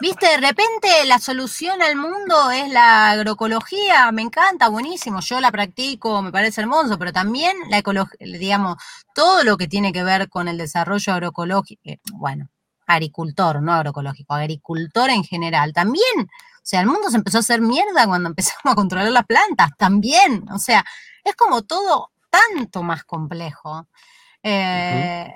Viste, 0.00 0.26
de 0.26 0.36
repente 0.36 0.88
la 1.06 1.18
solución 1.18 1.82
al 1.82 1.96
mundo 1.96 2.50
es 2.50 2.68
la 2.70 3.10
agroecología, 3.10 4.10
me 4.12 4.22
encanta, 4.22 4.68
buenísimo, 4.68 5.20
yo 5.20 5.40
la 5.40 5.50
practico, 5.50 6.22
me 6.22 6.32
parece 6.32 6.60
hermoso, 6.60 6.98
pero 6.98 7.12
también 7.12 7.56
la 7.68 7.78
ecología, 7.78 8.16
digamos, 8.20 8.76
todo 9.14 9.44
lo 9.44 9.56
que 9.56 9.68
tiene 9.68 9.92
que 9.92 10.02
ver 10.02 10.28
con 10.28 10.48
el 10.48 10.58
desarrollo 10.58 11.12
agroecológico, 11.12 11.80
eh, 11.84 11.98
bueno, 12.14 12.48
agricultor, 12.86 13.62
no 13.62 13.72
agroecológico, 13.72 14.34
agricultor 14.34 15.10
en 15.10 15.24
general, 15.24 15.72
también, 15.72 16.16
o 16.18 16.64
sea, 16.64 16.80
el 16.80 16.86
mundo 16.86 17.10
se 17.10 17.16
empezó 17.16 17.38
a 17.38 17.40
hacer 17.40 17.60
mierda 17.60 18.06
cuando 18.06 18.28
empezamos 18.30 18.72
a 18.72 18.74
controlar 18.74 19.10
las 19.10 19.26
plantas, 19.26 19.70
también, 19.76 20.48
o 20.50 20.58
sea, 20.58 20.84
es 21.24 21.34
como 21.36 21.62
todo 21.62 22.10
tanto 22.30 22.82
más 22.82 23.04
complejo. 23.04 23.88
Eh, 24.42 25.30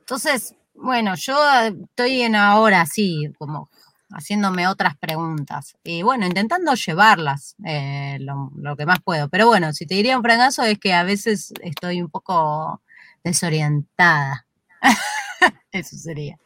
entonces, 0.00 0.54
bueno, 0.78 1.14
yo 1.16 1.36
estoy 1.60 2.22
en 2.22 2.36
ahora 2.36 2.86
sí, 2.86 3.32
como 3.38 3.70
haciéndome 4.10 4.68
otras 4.68 4.96
preguntas. 4.96 5.76
Y 5.84 6.02
bueno, 6.02 6.26
intentando 6.26 6.74
llevarlas 6.74 7.56
eh, 7.64 8.18
lo, 8.20 8.76
que 8.76 8.86
más 8.86 9.00
puedo. 9.02 9.28
Pero 9.28 9.46
bueno, 9.46 9.72
si 9.72 9.86
te 9.86 9.94
diría 9.94 10.16
un 10.16 10.22
fracaso 10.22 10.62
es 10.62 10.78
que 10.78 10.92
a 10.92 11.02
veces 11.02 11.52
estoy 11.62 12.02
un 12.02 12.08
poco 12.08 12.80
desorientada. 13.24 14.46
Eso 15.72 15.96
sería. 15.96 16.38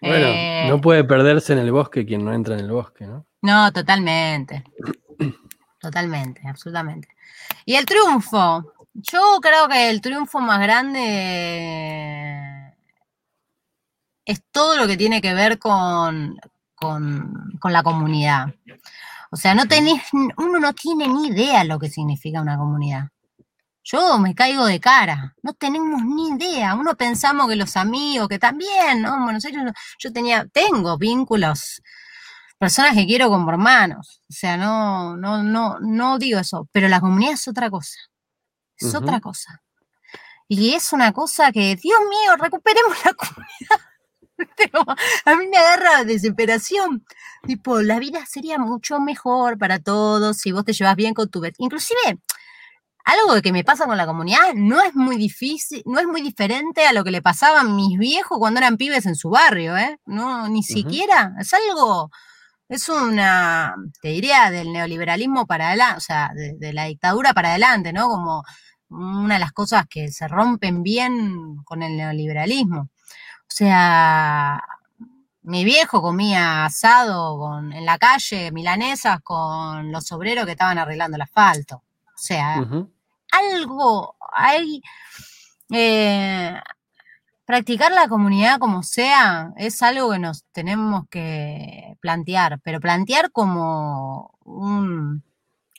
Bueno, 0.00 0.26
no 0.26 0.76
eh, 0.76 0.80
puede 0.80 1.04
perderse 1.04 1.52
en 1.52 1.58
el 1.58 1.72
bosque 1.72 2.06
quien 2.06 2.24
no 2.24 2.32
entra 2.32 2.54
en 2.54 2.60
el 2.60 2.70
bosque, 2.70 3.04
¿no? 3.06 3.26
No, 3.42 3.72
totalmente. 3.72 4.64
totalmente, 5.80 6.46
absolutamente. 6.46 7.08
Y 7.64 7.74
el 7.74 7.84
triunfo. 7.84 8.74
Yo 8.94 9.38
creo 9.40 9.68
que 9.68 9.90
el 9.90 10.00
triunfo 10.00 10.40
más 10.40 10.60
grande 10.60 12.47
es 14.28 14.42
todo 14.52 14.76
lo 14.76 14.86
que 14.86 14.98
tiene 14.98 15.22
que 15.22 15.32
ver 15.32 15.58
con, 15.58 16.38
con, 16.74 17.50
la 17.64 17.82
comunidad. 17.82 18.54
O 19.30 19.36
sea, 19.36 19.54
no 19.54 19.66
tenés, 19.66 20.02
uno 20.12 20.60
no 20.60 20.74
tiene 20.74 21.08
ni 21.08 21.28
idea 21.28 21.64
lo 21.64 21.78
que 21.78 21.88
significa 21.88 22.42
una 22.42 22.58
comunidad. 22.58 23.08
Yo 23.82 24.18
me 24.18 24.34
caigo 24.34 24.66
de 24.66 24.80
cara, 24.80 25.34
no 25.42 25.54
tenemos 25.54 26.02
ni 26.04 26.28
idea. 26.28 26.74
Uno 26.74 26.94
pensamos 26.94 27.48
que 27.48 27.56
los 27.56 27.74
amigos, 27.78 28.28
que 28.28 28.38
también, 28.38 29.00
¿no? 29.00 29.24
Bueno, 29.24 29.38
yo 29.98 30.12
tenía, 30.12 30.46
tengo 30.46 30.98
vínculos, 30.98 31.80
personas 32.58 32.94
que 32.94 33.06
quiero 33.06 33.30
como 33.30 33.50
hermanos. 33.50 34.20
O 34.28 34.32
sea, 34.32 34.58
no, 34.58 35.16
no, 35.16 35.42
no, 35.42 35.78
no 35.80 36.18
digo 36.18 36.38
eso, 36.38 36.68
pero 36.70 36.88
la 36.88 37.00
comunidad 37.00 37.32
es 37.32 37.48
otra 37.48 37.70
cosa. 37.70 37.98
Es 38.76 38.94
otra 38.94 39.20
cosa. 39.20 39.62
Y 40.48 40.74
es 40.74 40.92
una 40.92 41.12
cosa 41.12 41.50
que, 41.50 41.76
Dios 41.76 41.98
mío, 42.10 42.36
recuperemos 42.36 42.94
la 43.06 43.14
comunidad. 43.14 43.88
a 45.24 45.34
mí 45.36 45.46
me 45.48 45.56
agarra 45.56 46.04
desesperación. 46.04 47.04
Tipo, 47.46 47.80
la 47.80 47.98
vida 47.98 48.24
sería 48.26 48.58
mucho 48.58 49.00
mejor 49.00 49.58
para 49.58 49.78
todos 49.78 50.38
si 50.38 50.52
vos 50.52 50.64
te 50.64 50.72
llevas 50.72 50.96
bien 50.96 51.14
con 51.14 51.28
tu 51.28 51.40
vecino. 51.40 51.66
Inclusive, 51.66 52.18
algo 53.04 53.40
que 53.40 53.52
me 53.52 53.64
pasa 53.64 53.86
con 53.86 53.96
la 53.96 54.06
comunidad 54.06 54.54
no 54.54 54.82
es 54.82 54.94
muy 54.94 55.16
difícil, 55.16 55.82
no 55.86 55.98
es 55.98 56.06
muy 56.06 56.20
diferente 56.20 56.86
a 56.86 56.92
lo 56.92 57.04
que 57.04 57.10
le 57.10 57.22
pasaba 57.22 57.60
a 57.60 57.64
mis 57.64 57.98
viejos 57.98 58.38
cuando 58.38 58.58
eran 58.60 58.76
pibes 58.76 59.06
en 59.06 59.14
su 59.16 59.30
barrio, 59.30 59.76
¿eh? 59.76 59.98
No, 60.06 60.48
ni 60.48 60.62
siquiera. 60.62 61.32
Es 61.40 61.52
algo, 61.54 62.10
es 62.68 62.88
una, 62.88 63.74
te 64.02 64.08
diría, 64.08 64.50
del 64.50 64.72
neoliberalismo 64.72 65.46
para 65.46 65.68
adelante, 65.68 65.96
o 65.96 66.00
sea, 66.00 66.30
de 66.34 66.72
la 66.72 66.84
dictadura 66.86 67.32
para 67.32 67.50
adelante, 67.50 67.92
¿no? 67.92 68.08
Como 68.08 68.42
una 68.90 69.34
de 69.34 69.40
las 69.40 69.52
cosas 69.52 69.86
que 69.88 70.10
se 70.10 70.28
rompen 70.28 70.82
bien 70.82 71.56
con 71.64 71.82
el 71.82 71.96
neoliberalismo. 71.96 72.90
O 73.48 73.54
sea, 73.54 74.62
mi 75.42 75.64
viejo 75.64 76.02
comía 76.02 76.66
asado 76.66 77.58
en 77.58 77.86
la 77.86 77.98
calle, 77.98 78.52
milanesas, 78.52 79.20
con 79.22 79.90
los 79.90 80.12
obreros 80.12 80.44
que 80.44 80.52
estaban 80.52 80.78
arreglando 80.78 81.16
el 81.16 81.22
asfalto. 81.22 81.76
O 81.76 82.20
sea, 82.20 82.64
algo, 83.32 84.16
hay, 84.32 84.82
eh, 85.70 86.60
practicar 87.46 87.92
la 87.92 88.08
comunidad 88.08 88.58
como 88.58 88.82
sea 88.82 89.54
es 89.56 89.82
algo 89.82 90.10
que 90.10 90.18
nos 90.18 90.44
tenemos 90.52 91.04
que 91.08 91.96
plantear, 92.00 92.60
pero 92.62 92.78
plantear 92.78 93.32
como 93.32 94.38
un, 94.44 95.24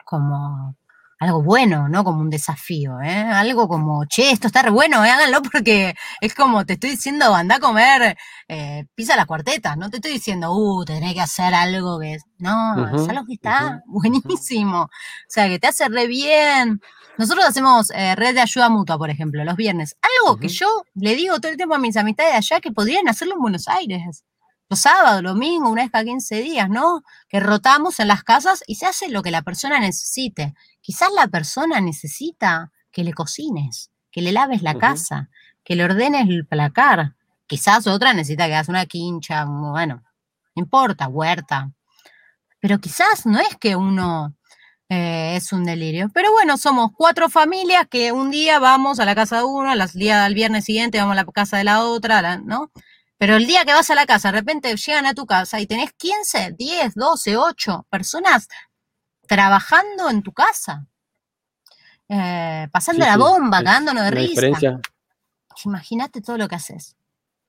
como 0.04 0.76
algo 1.20 1.44
bueno, 1.44 1.90
¿no? 1.90 2.04
Como 2.06 2.22
un 2.22 2.30
desafío, 2.30 3.02
¿eh? 3.02 3.10
Algo 3.10 3.68
como, 3.68 4.06
che, 4.06 4.32
esto 4.32 4.48
está 4.48 4.62
re 4.62 4.70
bueno, 4.70 5.04
¿eh? 5.04 5.10
háganlo 5.10 5.42
porque 5.52 5.94
es 6.22 6.34
como 6.34 6.66
te 6.66 6.74
estoy 6.74 6.92
diciendo, 6.92 7.36
anda 7.36 7.56
a 7.56 7.60
comer 7.60 8.18
eh, 8.48 8.86
pisa 8.96 9.18
las 9.18 9.26
cuartetas, 9.26 9.78
no 9.78 9.90
te 9.90 9.98
estoy 9.98 10.14
diciendo, 10.14 10.54
uh, 10.54 10.86
tenés 10.86 11.14
que 11.14 11.22
hacer 11.22 11.54
algo 11.54 12.00
que... 12.00 12.18
No, 12.38 12.96
es 12.96 13.10
algo 13.10 13.26
que 13.26 13.34
está 13.34 13.82
buenísimo, 13.88 14.84
o 14.84 14.90
sea, 15.28 15.50
que 15.50 15.60
te 15.60 15.68
hace 15.68 15.90
re 15.90 16.08
bien. 16.08 16.80
Nosotros 17.18 17.46
hacemos 17.46 17.92
eh, 17.92 18.16
red 18.16 18.34
de 18.34 18.42
ayuda 18.42 18.70
mutua, 18.70 18.98
por 18.98 19.10
ejemplo, 19.10 19.44
los 19.44 19.58
viernes. 19.58 19.98
Algo 20.02 20.38
que 20.38 20.48
yo 20.48 20.68
le 20.94 21.16
digo 21.16 21.42
todo 21.42 21.52
el 21.52 21.58
tiempo 21.58 21.76
a 21.76 21.80
mis 21.80 21.98
amistades 21.98 22.32
de 22.32 22.38
allá 22.38 22.62
que 22.62 22.72
podrían 22.72 23.10
hacerlo 23.10 23.34
en 23.34 23.42
Buenos 23.42 23.68
Aires 23.68 24.24
los 24.70 24.80
sábados, 24.80 25.24
domingo, 25.24 25.70
una 25.70 25.82
vez 25.82 25.92
cada 25.92 26.04
15 26.04 26.42
días, 26.42 26.70
¿no? 26.70 27.04
Que 27.28 27.40
rotamos 27.40 28.00
en 28.00 28.08
las 28.08 28.24
casas 28.24 28.64
y 28.68 28.76
se 28.76 28.86
hace 28.86 29.10
lo 29.10 29.24
que 29.24 29.32
la 29.32 29.42
persona 29.42 29.80
necesite. 29.80 30.54
Quizás 30.80 31.10
la 31.16 31.28
persona 31.28 31.82
necesita 31.82 32.72
que 32.92 33.04
le 33.04 33.14
cocines, 33.14 33.92
que 34.12 34.22
le 34.22 34.32
laves 34.32 34.62
la 34.62 34.76
casa, 34.76 35.30
que 35.64 35.76
le 35.76 35.84
ordenes 35.84 36.30
el 36.30 36.46
placar. 36.46 37.16
Quizás 37.48 37.88
otra 37.88 38.14
necesita 38.14 38.46
que 38.46 38.54
hagas 38.54 38.70
una 38.70 38.86
quincha, 38.86 39.46
bueno, 39.46 40.04
no 40.56 40.62
importa, 40.62 41.08
huerta. 41.08 41.72
Pero 42.60 42.80
quizás 42.80 43.26
no 43.26 43.40
es 43.40 43.56
que 43.60 43.76
uno 43.76 44.36
eh, 44.88 45.36
es 45.36 45.52
un 45.52 45.64
delirio. 45.64 46.10
Pero 46.14 46.32
bueno, 46.32 46.58
somos 46.58 46.92
cuatro 46.96 47.30
familias 47.30 47.88
que 47.90 48.12
un 48.12 48.30
día 48.30 48.60
vamos 48.60 49.00
a 49.00 49.06
la 49.06 49.16
casa 49.16 49.38
de 49.38 49.44
uno, 49.46 49.72
al 49.72 49.90
día 49.94 50.24
del 50.24 50.36
viernes 50.36 50.66
siguiente 50.66 51.00
vamos 51.00 51.14
a 51.14 51.24
la 51.24 51.26
casa 51.26 51.58
de 51.58 51.64
la 51.64 51.84
otra, 51.86 52.38
¿no? 52.38 52.72
Pero 53.20 53.36
el 53.36 53.46
día 53.46 53.66
que 53.66 53.74
vas 53.74 53.90
a 53.90 53.96
la 53.96 54.06
casa, 54.06 54.32
de 54.32 54.40
repente 54.40 54.74
llegan 54.74 55.06
a 55.06 55.14
tu 55.14 55.26
casa 55.26 55.60
y 55.60 55.68
tenés 55.68 55.92
15, 55.92 56.56
10, 56.58 56.96
12, 56.96 57.36
8 57.36 57.86
personas 57.90 58.48
trabajando 59.28 60.10
en 60.10 60.24
tu 60.24 60.32
casa. 60.32 60.88
Eh, 62.08 62.70
pasando 62.72 63.06
la 63.06 63.18
bomba, 63.18 63.62
cagándonos 63.62 64.06
de 64.06 64.12
risa. 64.12 64.80
Imagínate 65.66 66.22
todo 66.22 66.38
lo 66.38 66.48
que 66.48 66.56
haces. 66.56 66.96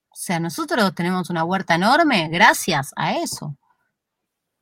O 0.09 0.17
sea, 0.17 0.41
nosotros 0.41 0.93
tenemos 0.93 1.31
una 1.31 1.45
huerta 1.45 1.77
enorme 1.77 2.29
gracias 2.29 2.93
a 2.97 3.15
eso. 3.15 3.57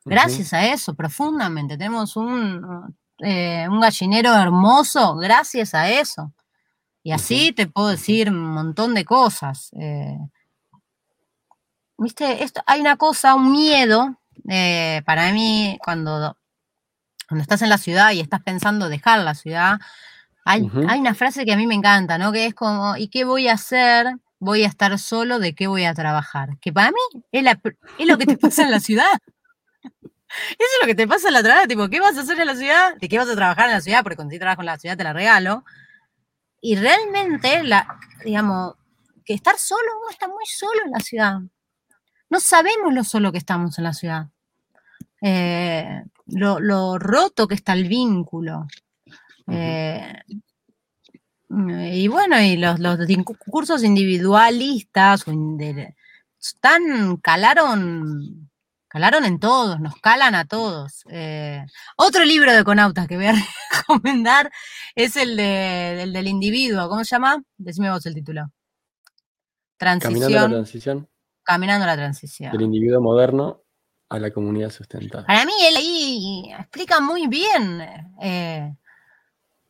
Gracias 0.04 0.52
a 0.52 0.66
eso, 0.66 0.94
profundamente. 0.94 1.78
Tenemos 1.78 2.16
un, 2.16 2.94
eh, 3.20 3.66
un 3.66 3.80
gallinero 3.80 4.34
hermoso 4.34 5.16
gracias 5.16 5.72
a 5.72 5.88
eso. 5.88 6.34
Y 7.02 7.12
así 7.12 7.52
te 7.52 7.66
puedo 7.66 7.88
decir 7.88 8.28
un 8.28 8.44
montón 8.44 8.94
de 8.94 9.06
cosas. 9.06 9.70
Eh, 9.72 10.18
viste, 11.98 12.42
esto, 12.44 12.62
hay 12.66 12.80
una 12.80 12.96
cosa, 12.96 13.34
un 13.34 13.52
miedo, 13.52 14.18
eh, 14.48 15.02
para 15.04 15.32
mí, 15.32 15.78
cuando, 15.84 16.36
cuando 17.28 17.42
estás 17.42 17.62
en 17.62 17.68
la 17.68 17.78
ciudad 17.78 18.12
y 18.12 18.20
estás 18.20 18.42
pensando 18.42 18.88
dejar 18.88 19.20
la 19.20 19.34
ciudad, 19.34 19.78
hay, 20.44 20.70
hay, 20.88 21.00
una 21.00 21.14
frase 21.14 21.44
que 21.44 21.52
a 21.52 21.56
mí 21.56 21.66
me 21.66 21.74
encanta, 21.74 22.16
¿no? 22.16 22.32
Que 22.32 22.46
es 22.46 22.54
como, 22.54 22.96
¿y 22.96 23.08
qué 23.08 23.24
voy 23.24 23.48
a 23.48 23.54
hacer? 23.54 24.06
Voy 24.38 24.64
a 24.64 24.68
estar 24.68 24.98
solo, 24.98 25.38
¿de 25.40 25.54
qué 25.54 25.66
voy 25.66 25.84
a 25.84 25.92
trabajar? 25.92 26.58
Que 26.60 26.72
para 26.72 26.90
mí 26.90 27.22
es, 27.32 27.44
lo 28.06 28.16
que 28.16 28.24
te 28.24 28.38
pasa 28.38 28.62
en 28.62 28.70
la 28.70 28.80
ciudad. 28.80 29.10
Eso 29.84 29.92
es 30.58 30.78
lo 30.80 30.86
que 30.86 30.94
te 30.94 31.06
pasa 31.06 31.28
en 31.28 31.34
la 31.34 31.40
ciudad, 31.40 31.66
tipo, 31.66 31.88
¿qué 31.88 32.00
vas 32.00 32.16
a 32.16 32.20
hacer 32.20 32.38
en 32.38 32.46
la 32.46 32.54
ciudad? 32.54 32.96
¿De 32.96 33.08
qué 33.08 33.18
vas 33.18 33.28
a 33.28 33.34
trabajar 33.34 33.66
en 33.66 33.72
la 33.72 33.80
ciudad? 33.80 34.02
Porque 34.02 34.16
cuando 34.16 34.32
sí 34.32 34.38
trabajo 34.38 34.62
en 34.62 34.66
la 34.66 34.78
ciudad 34.78 34.96
te 34.96 35.04
la 35.04 35.12
regalo. 35.12 35.64
Y 36.60 36.76
realmente, 36.76 37.62
la, 37.64 37.98
digamos, 38.24 38.74
que 39.24 39.34
estar 39.34 39.58
solo, 39.58 39.98
uno 40.00 40.10
está 40.10 40.28
muy 40.28 40.46
solo 40.46 40.80
en 40.84 40.92
la 40.92 41.00
ciudad. 41.00 41.40
No 42.30 42.40
sabemos 42.40 42.92
lo 42.92 43.04
solo 43.04 43.32
que 43.32 43.38
estamos 43.38 43.78
en 43.78 43.84
la 43.84 43.94
ciudad, 43.94 44.28
eh, 45.22 46.02
lo, 46.26 46.98
roto 46.98 47.48
que 47.48 47.54
está 47.54 47.72
el 47.72 47.88
vínculo. 47.88 48.66
Eh, 49.50 50.12
y 51.48 52.08
bueno, 52.08 52.38
y 52.40 52.56
los, 52.58 52.78
los 52.78 52.98
cursos 53.38 53.82
individualistas 53.82 55.24
están, 56.38 57.16
calaron, 57.16 58.50
calaron 58.88 59.24
en 59.24 59.40
todos, 59.40 59.80
nos 59.80 59.96
calan 59.96 60.34
a 60.34 60.44
todos. 60.44 61.04
Eh, 61.08 61.64
otro 61.96 62.24
libro 62.24 62.52
de 62.52 62.64
Conautas 62.64 63.08
que 63.08 63.16
voy 63.16 63.26
a 63.26 63.34
recomendar 63.88 64.52
es 64.94 65.16
el, 65.16 65.36
del 65.36 66.28
individuo, 66.28 66.90
¿cómo 66.90 67.04
se 67.04 67.16
llama? 67.16 67.42
Decime 67.56 67.90
vos 67.90 68.04
el 68.04 68.14
título. 68.14 68.52
Transición. 69.78 70.32
la 70.32 70.48
transición 70.48 71.08
caminando 71.48 71.86
la 71.86 71.96
transición. 71.96 72.52
Del 72.52 72.60
individuo 72.60 73.00
moderno 73.00 73.62
a 74.10 74.18
la 74.18 74.30
comunidad 74.30 74.68
sustentable. 74.68 75.26
Para 75.26 75.46
mí, 75.46 75.52
él 75.66 75.76
ahí 75.76 76.52
explica 76.58 77.00
muy 77.00 77.26
bien 77.26 77.80
eh, 78.20 78.76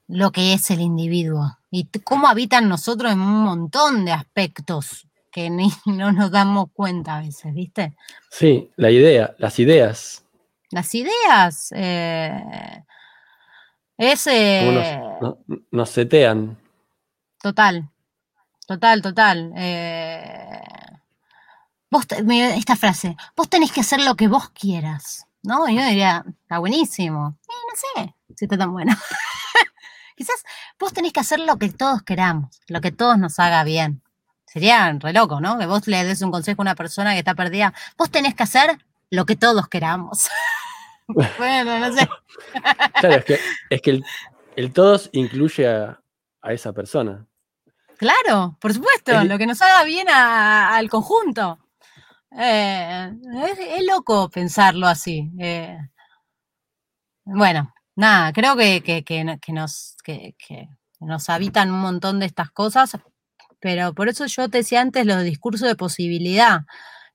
lo 0.08 0.32
que 0.32 0.54
es 0.54 0.72
el 0.72 0.80
individuo 0.80 1.56
y 1.70 1.88
cómo 2.02 2.26
habitan 2.26 2.68
nosotros 2.68 3.12
en 3.12 3.20
un 3.20 3.44
montón 3.44 4.04
de 4.04 4.10
aspectos 4.10 5.06
que 5.30 5.50
ni, 5.50 5.70
no 5.86 6.10
nos 6.10 6.32
damos 6.32 6.66
cuenta 6.72 7.18
a 7.18 7.20
veces, 7.20 7.54
¿viste? 7.54 7.94
Sí, 8.28 8.72
la 8.74 8.90
idea, 8.90 9.36
las 9.38 9.60
ideas. 9.60 10.24
Las 10.70 10.92
ideas. 10.96 11.72
Eh, 11.76 12.84
es, 13.96 14.26
nos, 15.20 15.36
nos, 15.70 15.90
setean. 15.90 16.58
Total, 17.40 17.88
total, 18.66 19.00
total. 19.00 19.52
Eh, 19.56 20.60
vos, 21.90 22.06
esta 22.10 22.76
frase, 22.76 23.16
vos 23.36 23.48
tenés 23.48 23.72
que 23.72 23.80
hacer 23.80 24.00
lo 24.00 24.14
que 24.16 24.28
vos 24.28 24.50
quieras, 24.50 25.26
¿no? 25.42 25.68
Y 25.68 25.76
yo 25.76 25.84
diría, 25.84 26.24
está 26.42 26.58
buenísimo. 26.58 27.36
no 27.48 28.02
sé 28.04 28.14
si 28.36 28.44
está 28.44 28.56
tan 28.56 28.72
bueno. 28.72 28.94
Quizás 30.16 30.44
vos 30.78 30.92
tenés 30.92 31.12
que 31.12 31.20
hacer 31.20 31.40
lo 31.40 31.58
que 31.58 31.70
todos 31.70 32.02
queramos, 32.02 32.60
lo 32.66 32.80
que 32.80 32.92
todos 32.92 33.18
nos 33.18 33.38
haga 33.38 33.62
bien. 33.64 34.02
Sería 34.46 34.90
re 34.98 35.12
loco, 35.12 35.40
¿no? 35.40 35.58
Que 35.58 35.66
vos 35.66 35.86
le 35.86 36.04
des 36.04 36.22
un 36.22 36.30
consejo 36.30 36.62
a 36.62 36.64
una 36.64 36.74
persona 36.74 37.12
que 37.12 37.18
está 37.18 37.34
perdida. 37.34 37.74
Vos 37.96 38.10
tenés 38.10 38.34
que 38.34 38.42
hacer 38.42 38.78
lo 39.10 39.26
que 39.26 39.36
todos 39.36 39.68
queramos. 39.68 40.28
bueno, 41.06 41.78
no 41.78 41.92
sé. 41.92 42.08
claro, 43.00 43.16
es 43.16 43.24
que, 43.24 43.40
es 43.70 43.82
que 43.82 44.00
el, 44.56 44.72
todos 44.72 45.10
incluye 45.12 45.68
a, 45.68 46.00
esa 46.42 46.72
persona. 46.72 47.26
Claro, 47.98 48.56
por 48.60 48.72
supuesto, 48.72 49.22
lo 49.24 49.36
que 49.38 49.46
nos 49.46 49.60
haga 49.60 49.84
bien 49.84 50.08
al 50.08 50.88
conjunto. 50.88 51.58
Eh, 52.30 53.12
es, 53.76 53.84
loco 53.86 54.28
pensarlo 54.30 54.86
así. 54.86 55.30
Eh. 55.38 55.78
bueno, 57.24 57.72
nada, 57.96 58.32
creo 58.32 58.56
que, 58.56 58.82
nos, 59.52 59.96
que, 60.04 60.34
nos 61.00 61.28
habitan 61.30 61.72
un 61.72 61.80
montón 61.80 62.20
de 62.20 62.26
estas 62.26 62.50
cosas, 62.50 62.96
pero 63.60 63.94
por 63.94 64.08
eso 64.08 64.26
yo 64.26 64.48
te 64.48 64.58
decía 64.58 64.80
antes 64.80 65.06
los 65.06 65.22
discursos 65.24 65.68
de 65.68 65.76
posibilidad. 65.76 66.60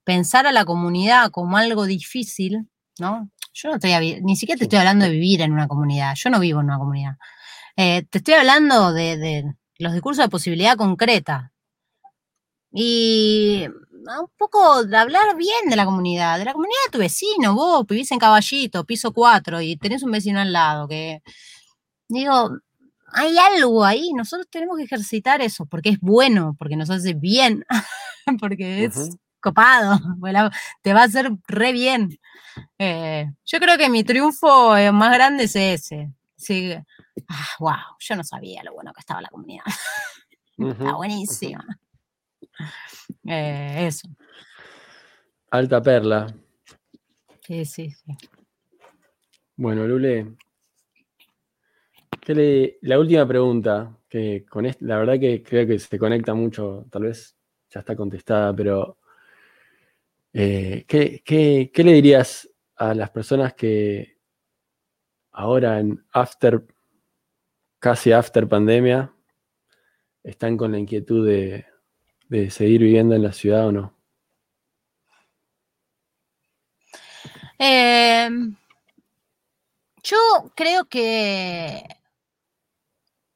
Pensar 0.04 0.46
a 0.46 0.52
la 0.52 0.64
comunidad 0.66 1.30
como 1.30 1.56
algo 1.56 1.86
difícil, 1.86 2.68
¿no? 2.98 3.30
Yo 3.54 3.70
no 3.70 3.76
estoy, 3.76 4.20
ni 4.22 4.36
siquiera 4.36 4.58
te 4.58 4.64
estoy 4.64 4.80
hablando 4.80 5.06
de 5.06 5.12
vivir 5.12 5.40
en 5.40 5.52
una 5.52 5.68
comunidad, 5.68 6.14
yo 6.16 6.28
no 6.30 6.40
vivo 6.40 6.60
en 6.60 6.66
una 6.66 6.78
comunidad. 6.78 7.16
Eh, 7.76 8.04
te 8.10 8.18
estoy 8.18 8.34
hablando 8.34 8.92
de, 8.92 9.16
de 9.16 9.54
los 9.78 9.92
discursos 9.92 10.24
de 10.24 10.30
posibilidad 10.30 10.76
concreta. 10.76 11.52
Y 12.72 13.66
un 14.06 14.30
poco 14.36 14.84
de 14.84 14.96
hablar 14.96 15.36
bien 15.36 15.68
de 15.68 15.76
la 15.76 15.84
comunidad, 15.84 16.38
de 16.38 16.44
la 16.44 16.52
comunidad 16.52 16.78
de 16.86 16.92
tu 16.92 16.98
vecino, 16.98 17.54
vos 17.54 17.86
vivís 17.86 18.10
en 18.12 18.18
Caballito, 18.18 18.84
piso 18.84 19.12
4 19.12 19.60
y 19.60 19.76
tenés 19.76 20.02
un 20.02 20.10
vecino 20.10 20.40
al 20.40 20.52
lado 20.52 20.86
que, 20.88 21.22
digo, 22.08 22.50
hay 23.12 23.36
algo 23.38 23.84
ahí, 23.84 24.12
nosotros 24.12 24.48
tenemos 24.50 24.76
que 24.76 24.84
ejercitar 24.84 25.40
eso, 25.40 25.66
porque 25.66 25.90
es 25.90 26.00
bueno, 26.00 26.54
porque 26.58 26.76
nos 26.76 26.90
hace 26.90 27.14
bien, 27.14 27.64
porque 28.40 28.84
es 28.84 29.16
copado, 29.40 30.00
te 30.82 30.92
va 30.92 31.02
a 31.02 31.04
hacer 31.04 31.30
re 31.46 31.72
bien. 31.72 32.18
Eh, 32.78 33.30
yo 33.44 33.58
creo 33.58 33.76
que 33.76 33.88
mi 33.88 34.04
triunfo 34.04 34.76
eh, 34.76 34.90
más 34.92 35.12
grande 35.12 35.44
es 35.44 35.56
ese. 35.56 36.10
Sí, 36.36 36.74
wow, 37.58 37.70
ah, 37.70 37.96
yo 37.98 38.16
no 38.16 38.24
sabía 38.24 38.62
lo 38.64 38.74
bueno 38.74 38.92
que 38.92 39.00
estaba 39.00 39.20
la 39.20 39.28
comunidad. 39.28 39.64
Está 40.58 40.94
buenísima. 40.94 41.64
Eh, 43.26 43.86
eso. 43.86 44.08
Alta 45.50 45.80
perla. 45.82 46.26
Sí, 47.40 47.64
sí, 47.64 47.90
sí. 47.90 48.12
Bueno, 49.56 49.86
Lule, 49.86 50.36
la 52.82 52.98
última 52.98 53.26
pregunta, 53.26 53.96
que 54.08 54.44
con 54.48 54.64
la 54.80 54.98
verdad 54.98 55.20
que 55.20 55.42
creo 55.42 55.66
que 55.66 55.78
se 55.78 55.98
conecta 55.98 56.34
mucho, 56.34 56.86
tal 56.90 57.02
vez 57.02 57.36
ya 57.68 57.80
está 57.80 57.94
contestada, 57.94 58.54
pero 58.54 58.98
eh, 60.32 60.84
¿qué, 60.88 61.70
le 61.74 61.92
dirías 61.92 62.48
a 62.76 62.94
las 62.94 63.10
personas 63.10 63.54
que 63.54 64.18
ahora 65.32 65.80
en 65.80 66.04
after, 66.12 66.64
casi 67.78 68.12
after 68.12 68.48
pandemia, 68.48 69.12
están 70.22 70.56
con 70.56 70.72
la 70.72 70.78
inquietud 70.78 71.26
de, 71.26 71.66
de 72.28 72.50
seguir 72.50 72.82
viviendo 72.82 73.14
en 73.14 73.22
la 73.22 73.32
ciudad 73.32 73.66
o 73.68 73.72
no? 73.72 73.94
Em, 77.58 78.56
yo 80.02 80.16
creo 80.54 80.84
que 80.86 81.82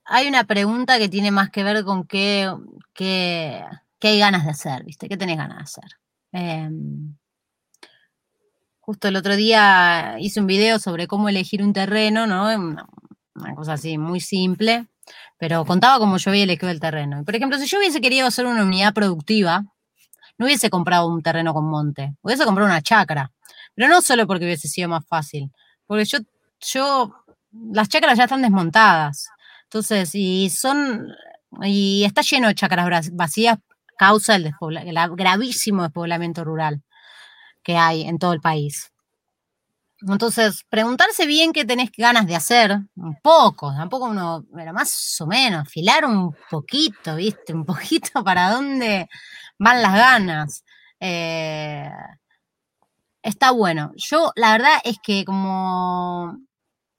hay 0.05 0.29
una 0.29 0.45
pregunta 0.45 0.99
que 0.99 1.09
tiene 1.09 1.31
más 1.31 1.51
que 1.51 1.63
ver 1.63 1.85
con 1.85 2.07
qué, 2.07 2.53
qué, 2.95 3.65
hay 4.03 4.19
ganas 4.19 4.45
de 4.45 4.51
hacer, 4.51 4.85
¿viste? 4.85 5.09
¿Qué 5.09 5.17
tenés 5.17 5.37
ganas 5.37 5.59
de 5.59 5.63
hacer? 5.65 5.91
Em, 6.33 7.17
justo 8.81 9.09
el 9.09 9.17
otro 9.17 9.37
día 9.37 10.17
hice 10.19 10.41
un 10.41 10.47
video 10.47 10.79
sobre 10.79 11.07
cómo 11.07 11.29
elegir 11.29 11.63
un 11.63 11.73
terreno, 11.73 12.27
¿no? 12.27 12.45
Una, 12.55 13.55
cosa 13.55 13.75
así 13.75 13.99
muy 13.99 14.21
simple, 14.21 14.89
pero 15.39 15.65
contaba 15.65 15.99
cómo 15.99 16.17
yo 16.17 16.31
había 16.31 16.45
elegido 16.45 16.71
el 16.71 16.81
terreno. 16.81 17.25
Por 17.25 17.37
ejemplo, 17.37 17.59
si 17.59 17.67
yo 17.67 17.79
hubiese 17.79 18.01
querido 18.01 18.27
hacer 18.27 18.47
una 18.47 18.63
unidad 18.63 18.93
productiva, 18.93 19.65
no 20.37 20.47
hubiese 20.47 20.71
comprado 20.71 21.09
un 21.09 21.23
terreno 21.23 21.53
con 21.55 21.69
monte, 21.69 22.15
hubiese 22.23 22.45
comprado 22.45 22.69
una 22.69 22.83
chacra. 22.83 23.33
Pero 23.75 23.89
no 23.89 24.01
solo 24.01 24.27
porque 24.27 24.45
hubiese 24.45 24.69
sido 24.69 24.89
más 24.89 25.07
fácil, 25.07 25.53
porque 25.87 26.05
yo, 26.05 26.19
yo, 26.61 27.15
las 27.73 27.89
chacras 27.89 28.19
ya 28.19 28.25
están 28.25 28.43
desmontadas. 28.43 29.29
Entonces, 29.65 30.11
y 30.15 30.51
son, 30.51 31.09
y 31.63 32.05
está 32.05 32.23
lleno 32.23 32.49
de 32.49 32.55
chacras 32.55 33.11
vacías 33.13 33.59
causa 33.97 34.37
el, 34.37 34.53
el 34.63 34.97
gravísimo 35.17 35.83
despoblamiento 35.83 36.45
rural 36.45 36.83
que 37.63 37.77
hay 37.77 38.03
en 38.03 38.19
todo 38.19 38.33
el 38.33 38.41
país. 38.41 38.91
Entonces, 40.01 40.65
preguntarse 40.69 41.27
bien 41.27 41.53
qué 41.53 41.65
tenés 41.65 41.91
ganas 41.97 42.27
de 42.27 42.37
hacer, 42.37 42.79
un 42.95 43.21
poco, 43.21 43.73
tampoco 43.75 44.07
uno, 44.07 44.45
pero 44.55 44.73
más 44.73 45.17
o 45.21 45.27
menos, 45.27 45.69
filar 45.69 46.05
un 46.05 46.37
poquito, 46.51 47.17
¿viste? 47.17 47.53
Un 47.53 47.65
poquito 47.65 48.11
para 48.25 48.51
dónde 48.51 49.09
van 49.59 49.83
las 49.83 49.95
ganas. 49.95 50.65
Eh, 51.01 51.91
está 53.23 53.51
bueno. 53.51 53.93
Yo, 53.97 54.33
la 54.37 54.53
verdad 54.53 54.79
es 54.85 54.99
que 55.03 55.25
como 55.25 56.39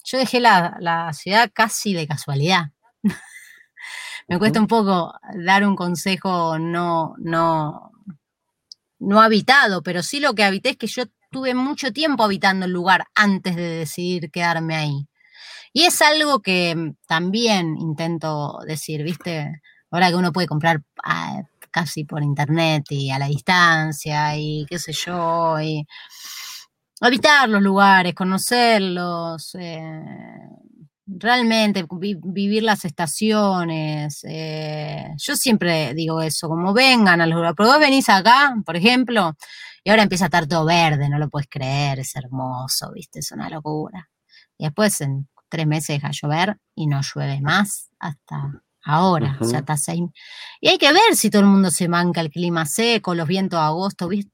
yo 0.04 0.18
dejé 0.18 0.40
la, 0.40 1.12
ciudad 1.14 1.52
casi 1.54 1.94
de 1.94 2.08
casualidad. 2.08 2.72
Me 4.28 4.40
cuesta 4.40 4.60
un 4.60 4.68
poco 4.68 5.14
dar 5.36 5.66
un 5.66 5.76
consejo 5.76 6.60
no, 6.60 7.16
no, 7.18 7.92
no 9.00 9.22
habitado, 9.22 9.82
pero 9.84 10.04
sí 10.04 10.20
lo 10.20 10.36
que 10.36 10.44
habité 10.44 10.72
es 10.72 10.78
que 10.78 10.88
yo 10.88 11.04
tuve 11.32 11.54
mucho 11.54 11.92
tiempo 11.94 12.24
habitando 12.24 12.66
el 12.66 12.72
lugar 12.72 13.06
antes 13.16 13.56
de 13.56 13.70
decidir 13.80 14.32
quedarme 14.32 14.76
ahí. 14.76 15.08
Y 15.74 15.84
es 15.84 16.02
algo 16.02 16.42
que 16.42 16.94
también 17.08 17.78
intento 17.78 18.60
decir, 18.66 19.04
¿viste? 19.04 19.62
Ahora 19.92 20.10
que 20.10 20.16
uno 20.16 20.32
puede 20.34 20.48
comprar 20.48 20.82
ah, 21.04 21.44
casi 21.72 22.06
por 22.06 22.24
internet 22.24 22.86
y 22.90 23.12
a 23.12 23.20
la 23.20 23.28
distancia 23.28 24.36
y 24.38 24.66
qué 24.70 24.80
sé 24.80 24.94
yo, 24.94 25.60
y 25.62 25.86
habitar 27.02 27.50
los 27.50 27.62
lugares, 27.62 28.14
conocerlos, 28.16 29.56
eh, 29.56 30.04
realmente 31.18 31.86
vivir 31.90 32.64
las 32.64 32.86
estaciones. 32.86 34.24
Eh, 34.28 35.10
yo 35.18 35.36
siempre 35.36 35.94
digo 35.94 36.22
eso, 36.22 36.48
como 36.48 36.74
vengan 36.74 37.22
a 37.22 37.28
los 37.28 37.36
lugares, 37.36 37.56
pero 37.58 37.70
vos 37.70 37.80
venís 37.80 38.10
acá, 38.10 38.56
por 38.66 38.76
ejemplo, 38.76 39.36
y 39.84 39.90
ahora 39.90 40.04
empieza 40.04 40.26
a 40.26 40.28
estar 40.28 40.48
todo 40.48 40.66
verde, 40.66 41.10
no 41.10 41.18
lo 41.18 41.30
puedes 41.30 41.48
creer, 41.50 42.00
es 42.00 42.16
hermoso, 42.16 42.92
viste, 42.94 43.20
es 43.20 43.32
una 43.32 43.50
locura. 43.50 44.10
Y 44.58 44.66
después 44.66 45.02
en 45.02 45.28
tres 45.50 45.66
meses 45.66 46.02
deja 46.02 46.12
llover 46.12 46.58
y 46.76 46.88
no 46.88 47.02
llueve 47.02 47.42
más 47.42 47.90
hasta 48.00 48.62
ahora, 48.84 49.38
o 49.40 49.46
sea, 49.46 49.60
hasta 49.60 49.78
seis. 49.78 50.02
Y 50.62 50.70
hay 50.70 50.78
que 50.78 50.92
ver 50.92 51.16
si 51.16 51.30
todo 51.30 51.42
el 51.42 51.48
mundo 51.48 51.72
se 51.72 51.88
manca 51.88 52.22
el 52.22 52.30
clima 52.30 52.66
seco, 52.66 53.16
los 53.16 53.28
vientos 53.28 53.60
de 53.60 53.66
agosto, 53.66 54.08
¿viste? 54.08 54.32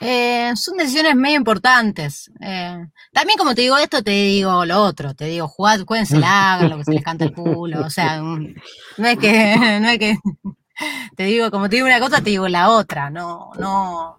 Eh, 0.00 0.52
son 0.56 0.76
decisiones 0.76 1.14
medio 1.14 1.36
importantes. 1.36 2.30
Eh, 2.40 2.86
también, 3.12 3.38
como 3.38 3.54
te 3.54 3.62
digo 3.62 3.78
esto, 3.78 4.02
te 4.02 4.10
digo 4.10 4.64
lo 4.64 4.82
otro. 4.82 5.14
Te 5.14 5.26
digo, 5.26 5.48
jugad, 5.48 5.80
la 6.10 6.54
hagan 6.54 6.70
lo 6.70 6.78
que 6.78 6.84
se 6.84 6.92
les 6.92 7.04
canta 7.04 7.24
el 7.24 7.32
culo. 7.32 7.84
O 7.84 7.90
sea, 7.90 8.20
no 8.20 9.08
es 9.08 9.18
que, 9.18 9.56
no 9.80 9.88
es 9.88 9.98
que. 9.98 10.18
Te 11.16 11.24
digo, 11.24 11.50
como 11.50 11.68
te 11.68 11.76
digo 11.76 11.86
una 11.86 12.00
cosa, 12.00 12.18
te 12.18 12.30
digo 12.30 12.48
la 12.48 12.70
otra. 12.70 13.10
No, 13.10 13.52
no, 13.58 14.18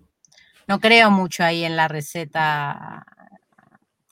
no 0.67 0.79
creo 0.79 1.11
mucho 1.11 1.43
ahí 1.43 1.65
en 1.65 1.75
la 1.75 1.87
receta 1.87 3.05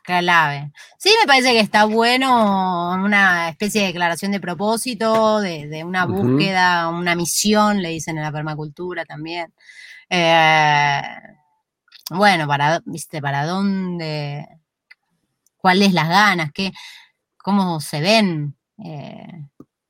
clave. 0.03 0.71
Sí, 0.97 1.11
me 1.19 1.25
parece 1.25 1.53
que 1.53 1.61
está 1.61 1.85
bueno 1.85 2.91
una 2.93 3.49
especie 3.49 3.81
de 3.81 3.87
declaración 3.87 4.31
de 4.33 4.41
propósito, 4.41 5.39
de, 5.39 5.83
una 5.85 6.05
búsqueda, 6.05 6.89
una 6.89 7.15
misión, 7.15 7.81
le 7.81 7.89
dicen 7.89 8.17
en 8.17 8.23
la 8.23 8.31
permacultura 8.31 9.05
también. 9.05 9.53
Eh, 10.09 11.01
bueno, 12.09 12.47
para, 12.47 12.81
viste, 12.85 13.21
para 13.21 13.45
dónde, 13.45 14.47
cuáles 15.57 15.93
las 15.93 16.09
ganas, 16.09 16.51
qué, 16.53 16.71
cómo 17.37 17.79
se 17.79 18.01
ven, 18.01 18.55
eh, 18.83 19.47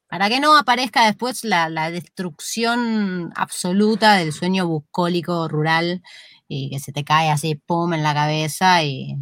para 0.07 0.29
que 0.29 0.39
no 0.39 0.55
aparezca 0.55 1.05
después 1.05 1.43
la, 1.43 1.89
destrucción 1.89 3.31
absoluta 3.35 4.15
del 4.15 4.31
sueño 4.31 4.67
bucólico 4.67 5.47
rural 5.47 6.03
y 6.47 6.69
que 6.69 6.79
se 6.79 6.91
te 6.91 7.03
cae 7.03 7.31
así, 7.31 7.55
pum, 7.55 7.93
en 7.93 8.03
la 8.03 8.13
cabeza 8.13 8.83
y 8.83 9.17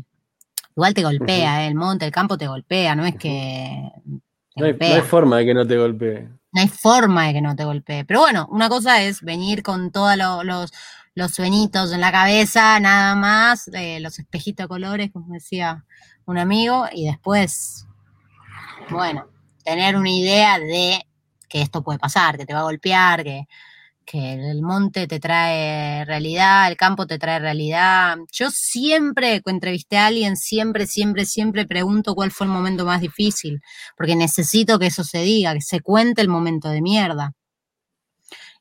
igual 0.75 0.93
te 0.93 1.03
golpea, 1.03 1.63
eh, 1.63 1.67
el 1.67 1.75
monte, 1.75 2.05
el 2.05 2.11
campo 2.11 2.37
te 2.37 2.47
golpea, 2.47 2.95
no 2.95 3.05
es 3.05 3.15
que... 3.15 3.89
No 4.57 4.65
hay, 4.65 4.73
no 4.73 4.95
hay, 4.95 5.01
forma 5.01 5.37
de 5.37 5.45
que 5.45 5.53
no 5.53 5.65
te 5.65 5.77
golpee. 5.77 6.27
No 6.51 6.61
hay 6.61 6.67
forma 6.67 7.27
de 7.27 7.33
que 7.33 7.41
no 7.41 7.55
te 7.55 7.63
golpee. 7.63 8.03
Pero 8.03 8.19
bueno, 8.19 8.47
una 8.51 8.67
cosa 8.67 9.01
es 9.01 9.21
venir 9.21 9.63
con 9.63 9.91
todos 9.91 10.17
los 10.17 10.73
los 11.14 11.32
sueñitos 11.32 11.91
en 11.91 12.01
la 12.01 12.12
cabeza, 12.12 12.80
nada 12.80 13.16
más, 13.16 13.70
los 13.99 14.20
espejitos 14.20 14.66
de 14.66 14.68
colores, 14.68 15.12
como 15.12 15.34
decía 15.34 15.86
un 16.26 16.38
amigo, 16.38 16.86
y 16.91 17.05
después, 17.05 17.86
bueno, 18.89 19.28
tener 19.64 19.95
una 19.95 20.09
idea 20.09 20.59
de 20.59 21.05
que 21.49 21.62
esto 21.62 21.84
puede 21.84 21.99
pasar, 21.99 22.38
que 22.38 22.45
te 22.45 22.53
va 22.53 22.62
a 22.62 22.64
golpear, 22.64 23.24
que, 23.24 23.47
que 24.05 24.34
el 24.34 24.62
monte 24.62 25.07
te 25.07 25.20
trae 25.20 26.05
realidad, 26.05 26.70
el 26.70 26.78
campo 26.78 27.07
te 27.07 27.20
trae 27.20 27.39
realidad. 27.39 28.18
Yo 28.32 28.49
siempre 28.51 29.41
que 29.41 29.51
entrevisté 29.51 29.97
a 29.97 30.07
alguien, 30.07 30.38
siempre, 30.38 30.88
siempre, 30.88 31.26
siempre 31.26 31.66
pregunto 31.66 32.16
cuál 32.16 32.32
fue 32.32 32.47
el 32.47 32.53
momento 32.53 32.86
más 32.86 33.01
difícil, 33.01 33.62
porque 33.97 34.16
necesito 34.16 34.80
que 34.80 34.88
eso 34.88 35.03
se 35.03 35.20
diga, 35.20 35.53
que 35.53 35.62
se 35.62 35.82
cuente 35.82 36.22
el 36.22 36.30
momento 36.30 36.70
de 36.70 36.82
mierda. 36.82 37.34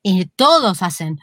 Y 0.03 0.26
todos 0.26 0.82
hacen, 0.82 1.18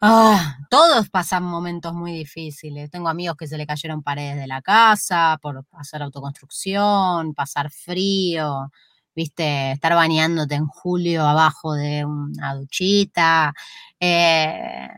Ah, 0.00 0.56
todos 0.68 1.08
pasan 1.08 1.44
momentos 1.44 1.94
muy 1.94 2.12
difíciles. 2.12 2.90
Tengo 2.90 3.08
amigos 3.08 3.36
que 3.36 3.46
se 3.46 3.56
le 3.56 3.66
cayeron 3.66 4.02
paredes 4.02 4.36
de 4.36 4.46
la 4.46 4.60
casa 4.62 5.38
por 5.40 5.64
hacer 5.72 6.02
autoconstrucción, 6.02 7.34
pasar 7.34 7.70
frío, 7.70 8.70
viste, 9.14 9.72
estar 9.72 9.94
bañándote 9.94 10.56
en 10.56 10.66
julio 10.66 11.24
abajo 11.26 11.74
de 11.74 12.04
una 12.04 12.54
duchita. 12.54 13.54
Eh, 14.00 14.88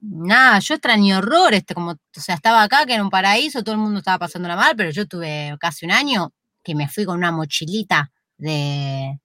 nada, 0.00 0.58
yo 0.58 0.74
extraño 0.74 1.18
horror, 1.18 1.54
este, 1.54 1.74
como, 1.74 1.92
o 1.92 2.20
sea, 2.20 2.34
estaba 2.34 2.62
acá, 2.62 2.84
que 2.86 2.94
era 2.94 3.02
un 3.04 3.10
paraíso, 3.10 3.62
todo 3.62 3.74
el 3.74 3.80
mundo 3.80 3.98
estaba 3.98 4.18
pasándola 4.18 4.56
mal, 4.56 4.74
pero 4.76 4.90
yo 4.90 5.06
tuve 5.06 5.56
casi 5.60 5.86
un 5.86 5.92
año 5.92 6.32
que 6.62 6.74
me 6.74 6.88
fui 6.88 7.04
con 7.04 7.18
una 7.18 7.32
mochilita 7.32 8.10
de, 8.38 9.18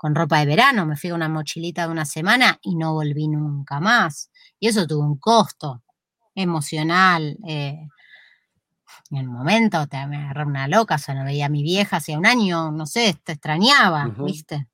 con 0.00 0.14
ropa 0.14 0.38
de 0.38 0.46
verano, 0.46 0.86
me 0.86 0.96
fui 0.96 1.10
con 1.10 1.16
una 1.16 1.28
mochilita 1.28 1.84
de 1.84 1.92
una 1.92 2.06
semana 2.06 2.58
y 2.62 2.74
no 2.74 2.94
volví 2.94 3.28
nunca 3.28 3.80
más. 3.80 4.30
Y 4.58 4.68
eso 4.68 4.86
tuvo 4.86 5.04
un 5.04 5.18
costo 5.18 5.82
emocional. 6.34 7.36
Eh, 7.46 7.86
en 9.10 9.18
el 9.18 9.28
momento 9.28 9.86
te, 9.88 10.06
me 10.06 10.16
agarré 10.16 10.46
una 10.46 10.68
loca, 10.68 10.94
o 10.94 10.98
sea, 10.98 11.14
no 11.14 11.24
veía 11.24 11.44
a 11.44 11.50
mi 11.50 11.62
vieja 11.62 11.98
hace 11.98 12.16
un 12.16 12.24
año, 12.24 12.72
no 12.72 12.86
sé, 12.86 13.14
te 13.22 13.32
extrañaba, 13.32 14.06
¿viste? 14.24 14.68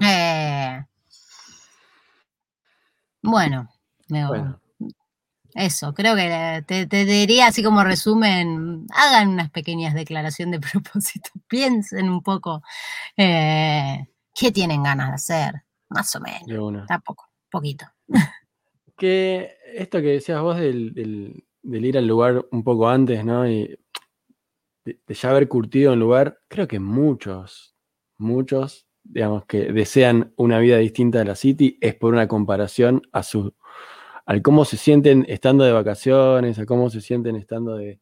Eh, 0.00 0.82
bueno, 3.20 3.68
eso, 5.54 5.92
creo 5.92 6.16
que 6.16 6.64
te, 6.66 7.04
diría 7.04 7.48
así 7.48 7.62
como 7.62 7.84
resumen, 7.84 8.86
hagan 8.90 9.28
unas 9.28 9.50
pequeñas 9.50 9.92
declaraciones 9.92 10.62
de 10.62 10.66
propósito, 10.72 11.28
piensen 11.46 12.08
un 12.08 12.22
poco 12.22 12.62
eh, 13.18 14.08
¿Qué 14.34 14.50
tienen 14.50 14.82
ganas 14.82 15.08
de 15.08 15.14
hacer? 15.14 15.62
Más 15.88 16.14
o 16.16 16.20
menos. 16.20 16.86
Tampoco, 16.86 17.28
poquito. 17.50 17.86
Que 18.96 19.56
esto 19.74 20.00
que 20.00 20.06
decías 20.06 20.40
vos 20.40 20.56
del, 20.56 21.44
ir 21.64 21.98
al 21.98 22.06
lugar 22.06 22.46
un 22.52 22.62
poco 22.62 22.88
antes, 22.88 23.24
¿no? 23.24 23.44
Y 23.50 23.76
de, 24.84 25.00
ya 25.08 25.30
haber 25.30 25.48
curtido 25.48 25.94
un 25.94 25.98
lugar, 25.98 26.38
creo 26.46 26.68
que 26.68 26.78
muchos, 26.78 27.74
muchos, 28.18 28.86
digamos, 29.02 29.46
que 29.46 29.72
desean 29.72 30.32
una 30.36 30.60
vida 30.60 30.76
distinta 30.78 31.18
de 31.18 31.24
la 31.24 31.34
City, 31.34 31.76
es 31.80 31.96
por 31.96 32.12
una 32.12 32.28
comparación 32.28 33.02
a 33.10 33.24
su, 33.24 33.52
al 34.26 34.42
cómo 34.42 34.64
se 34.64 34.76
sienten 34.76 35.26
estando 35.28 35.64
de 35.64 35.72
vacaciones, 35.72 36.60
a 36.60 36.64
cómo 36.64 36.88
se 36.88 37.00
sienten 37.00 37.34
estando 37.34 37.74
de, 37.74 38.00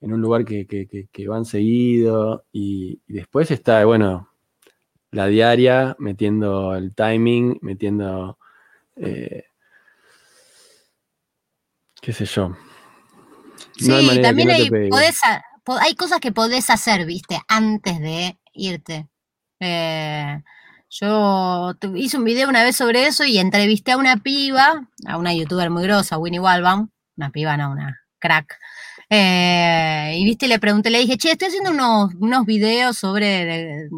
en 0.00 0.12
un 0.12 0.20
lugar 0.20 0.44
que, 0.44 1.26
van 1.28 1.44
seguido. 1.44 2.46
Y, 2.52 3.00
después 3.06 3.50
está, 3.50 3.84
bueno, 3.84 4.29
la 5.10 5.26
diaria, 5.26 5.96
metiendo 5.98 6.74
el 6.74 6.94
timing, 6.94 7.58
metiendo. 7.62 8.38
Eh, 8.96 9.44
qué 12.00 12.12
sé 12.12 12.24
yo. 12.24 12.56
sí, 13.76 14.20
también 14.22 14.50
hay, 14.50 14.68
hay 15.80 15.94
cosas 15.94 16.20
que 16.20 16.32
podés 16.32 16.70
hacer, 16.70 17.06
viste, 17.06 17.40
antes 17.48 18.00
de 18.00 18.38
irte. 18.52 19.08
Eh, 19.60 20.42
yo 20.88 21.72
hice 21.94 22.18
un 22.18 22.24
video 22.24 22.48
una 22.48 22.64
vez 22.64 22.76
sobre 22.76 23.06
eso 23.06 23.24
y 23.24 23.38
entrevisté 23.38 23.92
a 23.92 23.96
una 23.96 24.16
piba, 24.16 24.88
a 25.06 25.18
una 25.18 25.32
youtuber 25.34 25.70
muy 25.70 25.84
grosa, 25.84 26.18
Winnie 26.18 26.40
Walbaum, 26.40 26.88
una 27.16 27.30
piba, 27.30 27.56
no, 27.56 27.70
una 27.70 28.00
crack. 28.18 28.58
Eh, 29.08 30.14
y 30.18 30.24
viste, 30.24 30.48
le 30.48 30.58
pregunté, 30.58 30.90
le 30.90 30.98
dije, 30.98 31.16
che, 31.16 31.32
estoy 31.32 31.48
haciendo 31.48 31.70
unos, 31.70 32.14
unos 32.14 32.46
videos 32.46 32.96
sobre, 32.96 33.88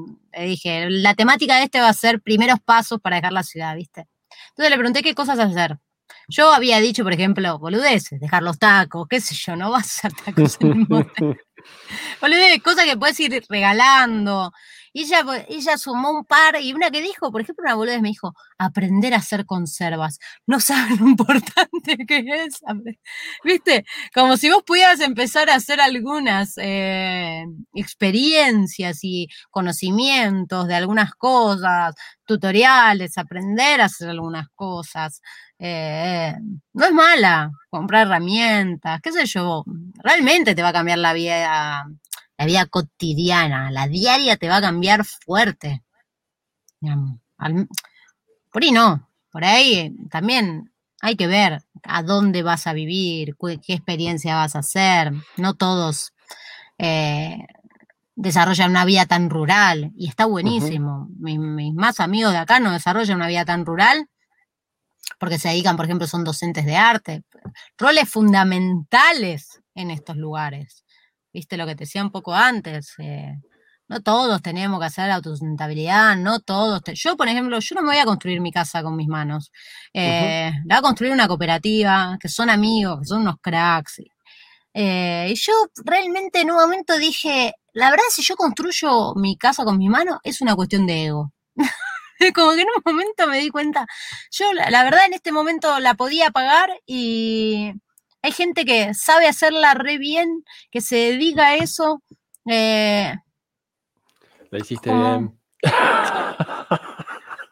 dije, 0.41 0.89
la 0.91 1.15
temática 1.15 1.57
de 1.57 1.65
este 1.65 1.81
va 1.81 1.89
a 1.89 1.95
ser 1.95 2.21
primeros 2.21 2.59
pasos 2.65 3.01
para 3.01 3.17
dejar 3.17 3.33
la 3.33 3.43
ciudad, 3.43 3.75
viste. 3.75 4.07
Entonces 4.51 4.71
le 4.71 4.77
pregunté 4.77 5.03
qué 5.03 5.15
cosas 5.15 5.39
hacer. 5.39 5.79
Yo 6.29 6.53
había 6.53 6.81
dicho, 6.81 7.05
por 7.05 7.13
ejemplo, 7.13 7.59
boludeces, 7.59 8.21
dejar 8.21 8.43
los 8.43 8.59
tacos, 8.59 9.07
qué 9.09 9.21
sé 9.21 9.35
yo, 9.35 9.57
no 9.57 9.71
vas 9.71 10.05
a 10.05 10.09
hacer 10.09 10.13
tacos 10.13 10.57
en 10.61 10.73
el 10.73 10.75
monte. 10.89 11.39
boludeces, 12.21 12.63
cosas 12.63 12.85
que 12.85 12.97
puedes 12.97 13.19
ir 13.21 13.45
regalando. 13.49 14.53
Y 14.93 15.05
ella, 15.49 15.79
sumó 15.79 16.11
un 16.11 16.25
par 16.25 16.61
y 16.61 16.73
una 16.75 16.91
que 16.91 17.01
dijo, 17.01 17.33
por 17.33 17.41
ejemplo, 17.41 17.65
una 17.65 17.75
boludez 17.75 18.03
me 18.03 18.09
dijo, 18.09 18.35
aprender 18.59 19.15
a 19.15 19.19
hacer 19.19 19.47
conservas. 19.47 20.19
No 20.47 20.61
saben 20.61 20.99
lo 20.99 21.07
importante 21.09 21.97
que 22.07 22.19
es. 22.45 22.61
¿Viste? 23.45 23.85
Como 24.15 24.37
si 24.37 24.51
vos 24.51 24.63
pudieras 24.65 25.01
empezar 25.01 25.49
a 25.51 25.55
hacer 25.55 25.81
algunas 25.81 26.55
eh, 26.59 27.45
experiencias 27.75 29.01
y 29.03 29.29
conocimientos 29.51 30.69
de 30.69 30.75
algunas 30.75 31.15
cosas, 31.15 31.95
tutoriales, 32.27 33.17
aprender 33.19 33.81
a 33.81 33.87
hacer 33.87 34.11
algunas 34.11 34.49
cosas. 34.55 35.23
Eh, 35.59 36.35
no 36.73 36.85
es 36.85 36.93
mala 36.93 37.51
comprar 37.71 38.07
herramientas, 38.07 39.01
qué 39.03 39.13
sé 39.13 39.27
yo, 39.27 39.65
realmente 40.03 40.55
te 40.55 40.63
va 40.63 40.69
a 40.69 40.73
cambiar 40.73 40.99
la 40.99 41.13
vida 41.15 41.85
la 42.39 42.47
vida 42.47 42.67
cotidiana, 42.67 43.71
la 43.71 43.87
diaria 43.89 44.37
te 44.37 44.49
va 44.49 44.57
a 44.57 44.61
cambiar 44.61 45.05
fuerte. 45.05 45.83
por 48.51 48.63
ahí 48.63 48.73
no, 48.73 49.09
por 49.31 49.45
ahí 49.45 49.95
también 50.11 50.73
hay 51.01 51.17
que 51.17 51.27
ver 51.27 51.63
a 51.85 52.03
dónde 52.03 52.43
vas 52.43 52.67
a 52.67 52.73
vivir, 52.73 53.37
qué 53.65 53.75
experiencia 53.75 54.37
vas 54.37 54.57
a 54.57 54.61
hacer. 54.61 55.13
No 55.37 55.55
todos 55.55 56.13
eh, 56.79 57.39
desarrollan 58.15 58.71
una 58.71 58.85
vida 58.85 59.07
tan 59.07 59.31
rural 59.31 59.93
y 59.97 60.09
está 60.09 60.27
buenísimo. 60.27 61.09
mis, 61.19 61.39
mis, 61.39 61.75
más 61.75 62.01
amigos 62.01 62.33
de 62.33 62.39
acá 62.39 62.61
no 62.61 62.73
desarrollan 62.73 63.17
una 63.17 63.29
vida 63.29 63.45
tan 63.45 63.67
rural 63.67 64.09
porque 65.19 65.39
se 65.39 65.49
dedican, 65.49 65.77
por 65.77 65.85
ejemplo, 65.85 66.07
son 66.07 66.25
docentes 66.25 66.65
de 66.65 66.77
arte, 66.77 67.23
roles 67.79 68.09
fundamentales 68.09 69.61
en 69.75 69.91
estos 69.91 70.17
lugares 70.17 70.85
viste 71.33 71.57
lo 71.57 71.67
que 71.67 71.75
te 71.75 71.85
decía 71.85 72.03
un 72.03 72.11
poco 72.11 72.35
antes, 72.35 72.95
eh, 72.99 73.35
no 73.89 74.01
todos 74.01 74.41
tenemos 74.43 74.81
que 74.81 74.87
hacer 74.87 75.11
autosustentabilidad, 75.11 76.17
no 76.17 76.41
todos. 76.41 76.81
yo, 76.95 77.17
por 77.17 77.29
ejemplo, 77.29 77.59
yo 77.61 77.75
no 77.75 77.83
me 77.83 77.89
voy 77.89 77.99
a 77.99 78.05
construir 78.05 78.41
mi 78.41 78.51
casa 78.53 78.83
con 78.83 78.97
mis 78.97 79.09
manos. 79.09 79.51
Eh, 79.93 80.51
La 80.67 80.77
voy 80.77 80.79
a 80.79 80.83
construir 80.83 81.13
una 81.13 81.29
cooperativa, 81.29 82.17
que 82.21 82.29
son 82.29 82.49
amigos, 82.51 83.01
que 83.01 83.07
son 83.07 83.23
unos 83.23 83.37
cracks. 83.43 84.01
Eh, 84.75 85.29
y 85.31 85.35
yo 85.35 85.53
realmente 85.85 86.41
en 86.41 86.51
un 86.51 86.57
momento 86.57 86.97
dije, 86.99 87.55
la 87.75 87.91
verdad, 87.91 88.05
si 88.11 88.23
yo 88.23 88.37
construyo 88.37 89.15
mi 89.17 89.37
casa 89.37 89.65
con 89.65 89.79
mis 89.79 89.91
manos, 89.91 90.19
es 90.23 90.41
una 90.41 90.55
cuestión 90.57 90.87
de 90.87 91.07
ego. 91.07 91.33
Como 92.35 92.53
que 92.53 92.63
en 92.63 92.69
un 92.69 92.83
momento 92.85 93.27
me 93.27 93.39
di 93.41 93.51
cuenta, 93.51 93.87
yo 94.31 94.53
la 94.53 94.85
verdad 94.85 95.07
en 95.07 95.15
este 95.15 95.33
momento 95.33 95.81
la 95.81 95.95
podía 95.95 96.31
pagar 96.31 96.71
y 96.87 97.73
hay 98.23 98.33
gente 98.33 98.65
que 98.65 98.95
sabe 98.95 99.27
hacerla 99.27 99.75
re 99.75 99.99
bien, 99.99 100.45
que 100.71 100.81
se 100.81 100.97
dedica 100.97 101.49
a 101.49 101.57
eso. 101.57 102.03
Eh, 102.47 103.15
la 104.51 104.59
hiciste 104.59 104.93
bien. 104.93 105.39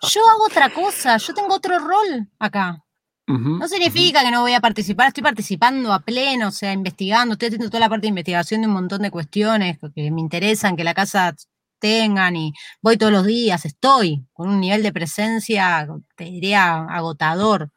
Yo 0.02 0.20
hago 0.30 0.44
otra 0.46 0.70
cosa, 0.70 1.18
yo 1.18 1.34
tengo 1.34 1.54
otro 1.54 1.78
rol 1.78 2.26
acá. 2.38 2.82
no 3.26 3.68
significa 3.68 4.22
que 4.22 4.30
no 4.30 4.40
voy 4.40 4.54
a 4.54 4.60
participar, 4.60 5.08
estoy 5.08 5.22
participando 5.22 5.92
a 5.92 6.00
pleno, 6.00 6.48
o 6.48 6.50
sea, 6.50 6.72
investigando, 6.72 7.34
estoy 7.34 7.48
haciendo 7.48 7.68
toda 7.68 7.80
la 7.80 7.88
parte 7.90 8.02
de 8.02 8.08
investigación 8.08 8.62
de 8.62 8.66
un 8.66 8.72
montón 8.72 9.02
de 9.02 9.10
cuestiones 9.10 9.78
que 9.94 10.10
me 10.10 10.22
interesan, 10.22 10.74
que 10.74 10.84
la 10.84 10.94
casa 10.94 11.34
tengan 11.78 12.34
y 12.34 12.52
voy 12.80 12.96
todos 12.96 13.12
los 13.12 13.26
días, 13.26 13.64
estoy 13.66 14.24
con 14.32 14.48
un 14.48 14.60
nivel 14.60 14.82
de 14.82 14.92
presencia, 14.92 15.86
te 16.16 16.24
diría, 16.24 16.86
agotador. 16.88 17.70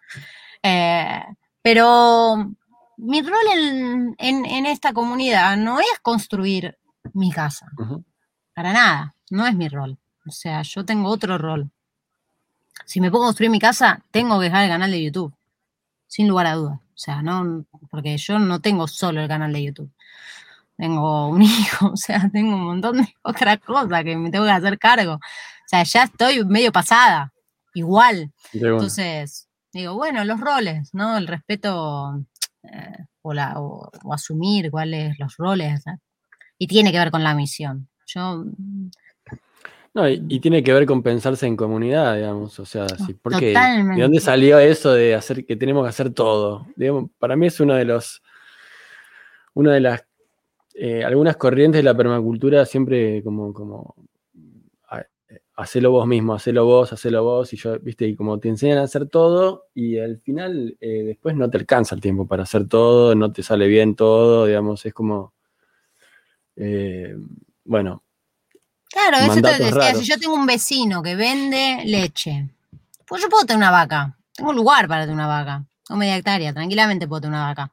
Eh, 0.64 1.22
pero 1.62 2.56
mi 2.98 3.22
rol 3.22 4.16
en, 4.18 4.66
esta 4.66 4.94
comunidad 4.94 5.58
no 5.58 5.80
es 5.80 6.00
construir 6.02 6.78
mi 7.14 7.32
casa. 7.32 7.68
Para 8.54 8.74
nada, 8.74 9.16
no 9.30 9.46
es 9.48 9.56
mi 9.56 9.68
rol. 9.68 9.98
O 10.26 10.32
sea, 10.32 10.62
yo 10.62 10.86
tengo 10.86 11.10
otro 11.10 11.38
rol. 11.38 11.70
Si 12.86 13.02
me 13.02 13.12
puedo 13.12 13.26
construir 13.26 13.50
mi 13.50 13.60
casa, 13.60 14.04
tengo 14.12 14.40
que 14.40 14.46
dejar 14.46 14.64
el 14.64 14.70
canal 14.70 14.92
de 14.92 15.04
YouTube. 15.04 15.34
Sin 16.08 16.28
lugar 16.28 16.48
a 16.48 16.54
dudas. 16.54 16.80
O 16.80 16.98
sea, 16.98 17.22
no, 17.22 17.66
porque 17.90 18.18
yo 18.18 18.40
no 18.40 18.62
tengo 18.62 18.88
solo 18.88 19.22
el 19.22 19.28
canal 19.28 19.52
de 19.52 19.64
YouTube. 19.64 19.92
Tengo 20.78 21.28
un 21.30 21.42
hijo, 21.42 21.92
o 21.92 21.98
sea, 21.98 22.30
tengo 22.32 22.56
un 22.56 22.66
montón 22.66 22.98
de 22.98 23.16
otras 23.24 23.60
cosas 23.60 24.04
que 24.04 24.16
me 24.16 24.32
tengo 24.32 24.46
que 24.46 24.52
hacer 24.52 24.78
cargo. 24.78 25.14
O 25.16 25.68
sea, 25.68 25.84
ya 25.84 26.04
estoy 26.04 26.46
medio 26.46 26.72
pasada, 26.72 27.34
igual. 27.74 28.32
Entonces, 28.54 29.48
digo, 29.72 29.96
bueno, 29.96 30.24
los 30.24 30.40
roles, 30.40 30.94
¿no? 30.94 31.18
El 31.18 31.28
respeto 31.28 32.24
eh, 32.64 33.06
o, 33.22 33.90
asumir 34.12 34.72
cuáles 34.72 35.18
los 35.20 35.36
roles. 35.38 35.84
Y 36.58 36.68
tiene 36.68 36.92
que 36.92 37.00
ver 37.00 37.12
con 37.12 37.24
la 37.24 37.36
misión. 37.36 37.88
Yo. 38.06 38.46
No, 39.94 40.10
y, 40.10 40.40
tiene 40.40 40.64
que 40.64 40.74
ver 40.74 40.86
con 40.86 41.04
pensarse 41.04 41.46
en 41.46 41.56
comunidad, 41.56 42.16
digamos. 42.16 42.60
O 42.60 42.66
sea, 42.66 42.88
sí, 42.90 43.14
porque 43.14 43.54
¿de 43.54 44.02
dónde 44.02 44.20
salió 44.20 44.60
eso 44.60 44.94
de 44.94 45.16
hacer 45.16 45.46
que 45.46 45.56
tenemos 45.56 45.84
que 45.84 45.90
hacer 45.90 46.12
todo? 46.12 46.68
para 47.20 47.36
mí 47.36 47.48
es 47.48 47.60
uno 47.60 47.76
de 47.76 47.86
los. 47.86 48.22
Una 49.54 49.74
de 49.74 49.80
las. 49.82 50.04
Eh, 50.76 51.04
algunas 51.04 51.38
corrientes 51.38 51.80
de 51.80 51.84
la 51.84 51.96
permacultura 51.96 52.66
siempre 52.66 53.22
como, 53.24 53.54
como 53.54 53.96
hacelo 55.56 55.92
vos 55.92 56.08
mismo, 56.08 56.34
hacelo 56.34 56.66
vos, 56.66 56.94
hacelo 56.94 57.24
vos, 57.24 57.54
y 57.54 57.58
yo, 57.58 57.80
viste, 57.80 58.08
y 58.08 58.16
como 58.16 58.40
te 58.40 58.50
enseñan 58.50 58.80
a 58.80 58.84
hacer 58.84 59.08
todo, 59.08 59.68
y 59.74 60.00
al 60.00 60.20
final 60.20 60.78
eh, 60.80 61.04
después 61.04 61.36
no 61.36 61.50
te 61.50 61.58
alcanza 61.58 61.96
el 61.96 62.02
tiempo 62.02 62.28
para 62.28 62.44
hacer 62.44 62.68
todo, 62.68 63.14
no 63.16 63.32
te 63.32 63.44
sale 63.44 63.68
bien 63.68 63.96
todo, 63.96 64.46
digamos, 64.46 64.86
es 64.86 64.94
como, 64.94 65.34
eh, 66.56 67.16
bueno. 67.66 68.04
Claro, 68.90 69.18
eso 69.32 69.42
te 69.42 69.64
decía, 69.64 69.96
si 69.96 70.06
yo 70.06 70.18
tengo 70.18 70.36
un 70.36 70.46
vecino 70.46 71.02
que 71.02 71.16
vende 71.16 71.84
leche, 71.86 72.50
pues 73.06 73.22
yo 73.22 73.30
puedo 73.30 73.46
tener 73.46 73.58
una 73.58 73.72
vaca, 73.72 74.18
tengo 74.36 74.52
un 74.52 74.56
lugar 74.56 74.88
para 74.88 75.04
tener 75.04 75.16
una 75.16 75.28
vaca, 75.28 75.66
o 75.90 75.96
media 75.96 76.16
hectárea, 76.16 76.54
tranquilamente 76.54 77.08
puedo 77.08 77.22
tener 77.22 77.36
una 77.36 77.48
vaca 77.48 77.73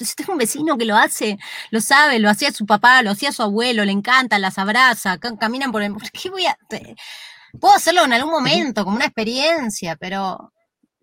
si 0.00 0.14
tengo 0.14 0.32
un 0.32 0.38
vecino 0.38 0.76
que 0.76 0.84
lo 0.84 0.96
hace, 0.96 1.38
lo 1.70 1.80
sabe, 1.80 2.18
lo 2.18 2.30
hacía 2.30 2.52
su 2.52 2.66
papá, 2.66 3.02
lo 3.02 3.10
hacía 3.10 3.32
su 3.32 3.42
abuelo, 3.42 3.84
le 3.84 3.92
encanta, 3.92 4.38
las 4.38 4.58
abraza, 4.58 5.18
caminan 5.18 5.72
por 5.72 5.82
el... 5.82 5.94
¿Qué 6.12 6.30
voy 6.30 6.46
a...? 6.46 6.56
Puedo 7.60 7.74
hacerlo 7.74 8.04
en 8.04 8.12
algún 8.12 8.32
momento, 8.32 8.84
como 8.84 8.96
una 8.96 9.06
experiencia, 9.06 9.96
pero 9.96 10.52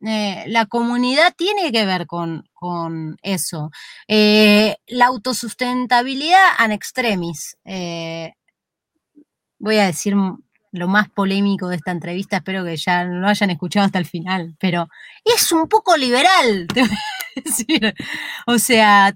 eh, 0.05 0.43
la 0.47 0.65
comunidad 0.65 1.33
tiene 1.35 1.71
que 1.71 1.85
ver 1.85 2.07
con, 2.07 2.43
eso. 3.21 3.71
Eh, 4.07 4.75
la 4.87 5.07
autosustentabilidad 5.07 6.45
an 6.57 6.71
extremis. 6.71 7.57
Eh, 7.65 8.33
voy 9.59 9.77
a 9.77 9.85
decir 9.85 10.15
lo 10.71 10.87
más 10.87 11.09
polémico 11.09 11.67
de 11.67 11.75
esta 11.75 11.91
entrevista, 11.91 12.37
espero 12.37 12.63
que 12.63 12.77
ya 12.77 13.03
lo 13.03 13.27
hayan 13.27 13.49
escuchado 13.49 13.85
hasta 13.85 13.99
el 13.99 14.05
final, 14.05 14.55
pero 14.59 14.87
es 15.23 15.51
un 15.51 15.67
poco 15.67 15.97
liberal, 15.97 16.67
decir. 17.43 17.93
O 18.47 18.57
sea, 18.57 19.15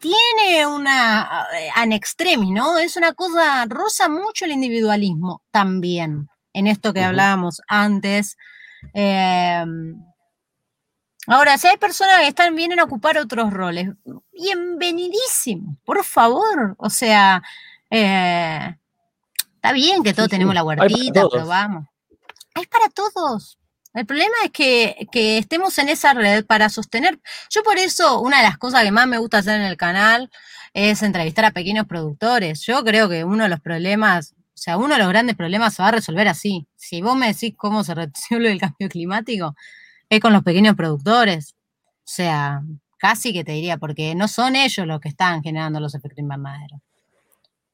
tiene 0.00 0.66
una 0.66 1.46
eh, 1.58 1.68
an 1.74 1.92
extremis, 1.92 2.50
¿no? 2.50 2.78
Es 2.78 2.96
una 2.96 3.12
cosa, 3.12 3.66
rosa 3.68 4.08
mucho 4.08 4.44
el 4.44 4.52
individualismo 4.52 5.42
también, 5.50 6.28
en 6.52 6.66
esto 6.66 6.92
que 6.92 7.02
hablábamos 7.02 7.60
antes. 7.68 8.36
Em, 8.94 9.94
ahora, 11.26 11.58
si 11.58 11.66
hay 11.66 11.76
personas 11.76 12.20
que 12.20 12.28
están, 12.28 12.54
vienen 12.54 12.80
a 12.80 12.84
ocupar 12.84 13.18
otros 13.18 13.52
roles, 13.52 13.90
bienvenidísimo, 14.32 15.76
por 15.84 16.04
favor. 16.04 16.74
O 16.78 16.90
sea, 16.90 17.42
eh, 17.90 18.76
Está 19.66 19.74
bien 19.74 20.04
que 20.04 20.14
todos 20.14 20.28
tenemos 20.28 20.54
la 20.54 20.62
huertita, 20.62 21.26
pero 21.28 21.44
vamos. 21.44 21.88
Es 22.54 22.68
para 22.68 22.88
todos. 22.88 23.58
El 23.96 24.04
problema 24.04 24.34
es 24.44 24.50
que, 24.50 25.08
estemos 25.38 25.78
en 25.78 25.88
esa 25.88 26.12
red 26.12 26.44
para 26.44 26.68
sostener. 26.68 27.18
Yo 27.48 27.62
por 27.62 27.78
eso, 27.78 28.20
una 28.20 28.36
de 28.36 28.42
las 28.42 28.58
cosas 28.58 28.82
que 28.82 28.92
más 28.92 29.06
me 29.06 29.16
gusta 29.16 29.38
hacer 29.38 29.58
en 29.58 29.66
el 29.66 29.78
canal 29.78 30.30
es 30.74 31.02
entrevistar 31.02 31.46
a 31.46 31.50
pequeños 31.52 31.86
productores. 31.86 32.60
Yo 32.66 32.84
creo 32.84 33.08
que 33.08 33.24
uno 33.24 33.44
de 33.44 33.48
los 33.48 33.60
problemas, 33.60 34.34
o 34.34 34.58
sea, 34.58 34.76
uno 34.76 34.96
de 34.96 34.98
los 34.98 35.08
grandes 35.08 35.34
problemas 35.34 35.72
se 35.72 35.82
va 35.82 35.88
a 35.88 35.92
resolver 35.92 36.28
así. 36.28 36.68
Si 36.76 37.00
vos 37.00 37.16
me 37.16 37.28
decís 37.28 37.54
cómo 37.56 37.84
se 37.84 37.94
resuelve 37.94 38.52
el 38.52 38.60
cambio 38.60 38.90
climático, 38.90 39.56
es 40.10 40.20
con 40.20 40.34
los 40.34 40.42
pequeños 40.42 40.76
productores. 40.76 41.54
O 41.54 42.02
sea, 42.04 42.60
casi 42.98 43.32
que 43.32 43.44
te 43.44 43.52
diría, 43.52 43.78
porque 43.78 44.14
no 44.14 44.28
son 44.28 44.56
ellos 44.56 44.86
los 44.86 45.00
que 45.00 45.08
están 45.08 45.42
generando 45.42 45.80
los 45.80 45.94
efectos 45.94 46.18
invernaderos. 46.18 46.80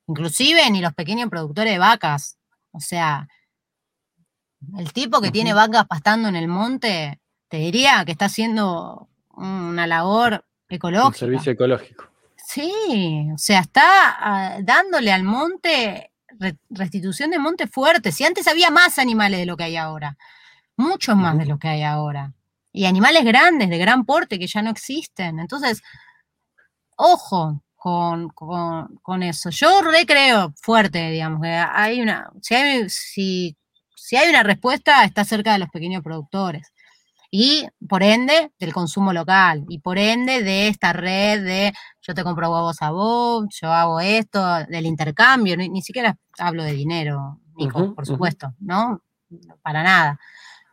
Inclusive 0.07 0.71
ni 0.71 0.81
los 0.81 0.95
pequeños 0.95 1.29
productores 1.29 1.73
de 1.73 1.79
vacas. 1.81 2.39
O 2.71 2.79
sea, 2.79 3.27
el 4.79 4.93
tipo 4.93 5.21
que 5.21 5.31
tiene 5.31 5.55
vacas 5.55 5.87
pastando 5.87 6.29
en 6.29 6.37
el 6.37 6.49
monte, 6.49 7.21
te 7.49 7.59
diría 7.59 8.05
que 8.05 8.13
está 8.13 8.27
haciendo 8.27 9.09
una 9.35 9.87
labor 9.87 10.45
ecológica. 10.69 11.09
Un 11.09 11.15
servicio 11.15 11.53
ecológico. 11.53 12.05
Sí, 12.37 13.31
o 13.33 13.39
sea, 13.39 13.61
está 13.61 13.83
ah, 14.19 14.59
dándole 14.63 15.13
al 15.13 15.23
monte 15.23 16.13
restitución 16.71 17.31
de 17.31 17.39
monte 17.39 17.67
fuerte. 17.67 18.13
Si 18.13 18.25
antes 18.25 18.47
había 18.49 18.71
más 18.71 18.99
animales 18.99 19.41
de 19.41 19.47
lo 19.47 19.57
que 19.57 19.65
hay 19.65 19.77
ahora, 19.77 20.17
muchos 20.77 21.17
más 21.17 21.39
de 21.39 21.47
lo 21.47 21.59
que 21.59 21.69
hay 21.69 21.83
ahora. 21.83 22.33
Y 22.73 22.87
animales 22.87 23.25
grandes, 23.25 23.69
de 23.69 23.79
gran 23.79 24.05
porte, 24.05 24.39
que 24.39 24.47
ya 24.47 24.63
no 24.63 24.71
existen. 24.71 25.39
Entonces, 25.39 25.83
ojo 26.97 27.63
con, 27.77 29.23
eso. 29.23 29.51
Yo 29.51 29.83
recreo 29.83 30.55
fuerte, 30.57 31.11
digamos, 31.11 31.43
que 31.43 31.49
hay 31.49 32.01
una, 32.01 32.31
si 32.41 32.55
hay, 32.55 32.89
si, 32.89 33.57
si 34.13 34.19
hay 34.19 34.29
una 34.29 34.43
respuesta, 34.43 35.05
está 35.05 35.25
cerca 35.25 35.55
de 35.55 35.59
los 35.59 35.71
pequeños 35.71 36.03
productores. 36.03 36.71
Y 37.31 37.67
por 37.89 38.03
ende, 38.03 38.53
del 38.59 38.75
consumo 38.75 39.15
local. 39.15 39.65
Y 39.71 39.79
por 39.79 39.97
ende, 39.97 40.43
de 40.43 40.69
esta 40.69 40.93
red 40.93 41.43
de 41.43 41.73
yo 42.03 42.13
te 42.13 42.23
compro 42.23 42.53
huevos 42.53 42.83
a 42.83 42.91
vos, 42.91 43.47
yo 43.59 43.73
hago 43.73 44.01
esto, 44.01 44.67
del 44.69 44.85
intercambio. 44.85 45.57
Ni, 45.57 45.81
siquiera 45.81 46.15
hablo 46.37 46.63
de 46.63 46.75
dinero, 46.75 47.41
Nico, 47.57 47.95
por 47.95 48.05
supuesto, 48.05 48.53
¿no? 48.61 49.01
Para 49.63 49.83
nada. 49.83 50.21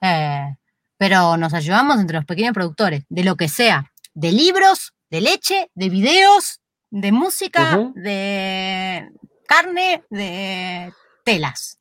Eh, 0.01 0.57
pero 0.97 1.37
nos 1.37 1.53
ayudamos 1.53 1.97
entre 2.01 2.17
los 2.17 2.25
pequeños 2.25 2.53
productores, 2.53 3.05
de 3.07 3.23
lo 3.23 3.37
que 3.37 3.47
sea, 3.47 3.89
de 4.13 4.33
libros, 4.33 4.91
de 5.09 5.21
leche, 5.21 5.71
de 5.75 5.87
videos, 5.87 6.59
de 6.89 7.13
música, 7.13 7.89
de 7.95 9.09
carne, 9.47 10.03
de 10.09 10.91
telas, 11.23 11.79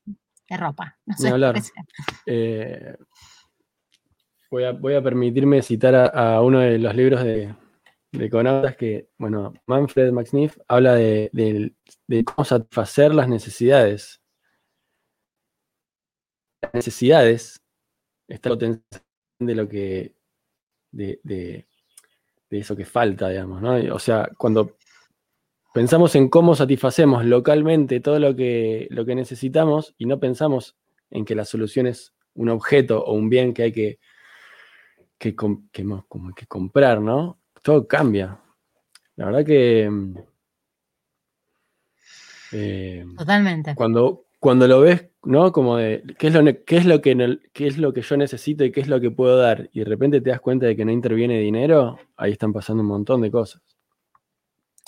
de 0.49 0.57
ropa. 0.57 0.99
No 1.07 1.17
sé, 1.17 1.33
eh, 2.27 2.97
voy, 4.51 4.65
a, 4.65 4.73
voy, 4.73 4.95
a, 4.95 5.03
permitirme 5.03 5.63
citar 5.63 5.95
a, 5.95 6.41
uno 6.41 6.61
de 6.61 6.79
los 6.79 6.95
libros 6.95 7.23
de, 7.23 7.55
de 8.13 8.77
que, 8.79 9.09
bueno, 9.19 9.53
Manfred 9.67 10.13
McSniff 10.13 10.59
habla 10.69 10.95
de, 10.95 11.31
de 12.07 12.25
cómo 12.25 12.45
satisfacer 12.45 13.15
las 13.15 13.29
necesidades. 13.29 14.23
Las 16.63 16.75
necesidades 16.75 17.63
está 18.27 18.51
potencial 18.51 19.03
de 19.39 19.55
lo 19.55 19.69
que, 19.69 20.15
de, 20.91 21.67
eso 22.51 22.77
que 22.77 22.85
falta, 22.85 23.29
digamos, 23.29 23.61
¿no? 23.61 23.95
O 23.95 23.99
sea, 23.99 24.29
cuando 24.37 24.78
pensamos 25.79 26.17
en 26.17 26.29
cómo 26.29 26.57
satisfacemos 26.57 27.25
localmente 27.25 28.01
todo 28.01 28.19
lo 28.19 28.35
que, 28.35 28.89
lo 28.91 29.07
que 29.07 29.15
necesitamos 29.15 29.95
y 29.97 30.07
no 30.07 30.19
pensamos 30.19 30.77
en 31.09 31.25
que 31.25 31.37
la 31.37 31.45
solución 31.45 31.87
es 31.87 32.13
un 32.35 32.49
objeto 32.49 33.05
o 33.05 33.13
un 33.13 33.29
bien 33.29 33.55
que 33.55 33.63
hay 33.63 33.71
que, 33.71 34.01
que, 35.19 35.37
como 35.37 35.69
que 36.35 36.47
comprar, 36.49 37.01
¿no? 37.01 37.39
Todo 37.63 37.87
cambia. 37.87 38.41
La 39.15 39.27
verdad 39.27 39.45
que... 39.45 39.89
Eh, 42.51 43.05
Totalmente. 43.17 43.77
Cuando, 43.77 44.25
cuando 44.41 44.67
lo 44.67 44.81
ves, 44.81 45.07
¿no? 45.23 45.53
Como 45.53 45.77
de 45.77 46.03
qué 46.19 46.27
es 46.27 46.35
lo, 46.35 46.43
qué 46.65 46.77
es 46.77 46.87
lo 46.87 47.01
que 47.01 47.39
qué 47.53 47.69
es 47.69 47.79
lo 47.79 47.93
que 47.93 48.03
yo 48.03 48.17
necesito 48.17 48.65
y 48.65 48.73
qué 48.73 48.81
es 48.81 48.89
lo 48.89 49.01
que 49.01 49.13
puedo 49.13 49.37
dar, 49.37 49.71
y 49.73 49.79
de 49.79 49.85
repente 49.85 50.21
te 50.21 50.31
das 50.31 50.41
cuenta 50.41 50.67
de 50.67 50.75
que 50.75 50.85
no 50.85 50.91
interviene 50.91 51.39
dinero, 51.39 52.01
ahí 52.17 52.33
están 52.33 52.53
pasando 52.53 52.83
un 52.83 52.89
montón 52.89 53.21
de 53.21 53.31
cosas. 53.31 53.78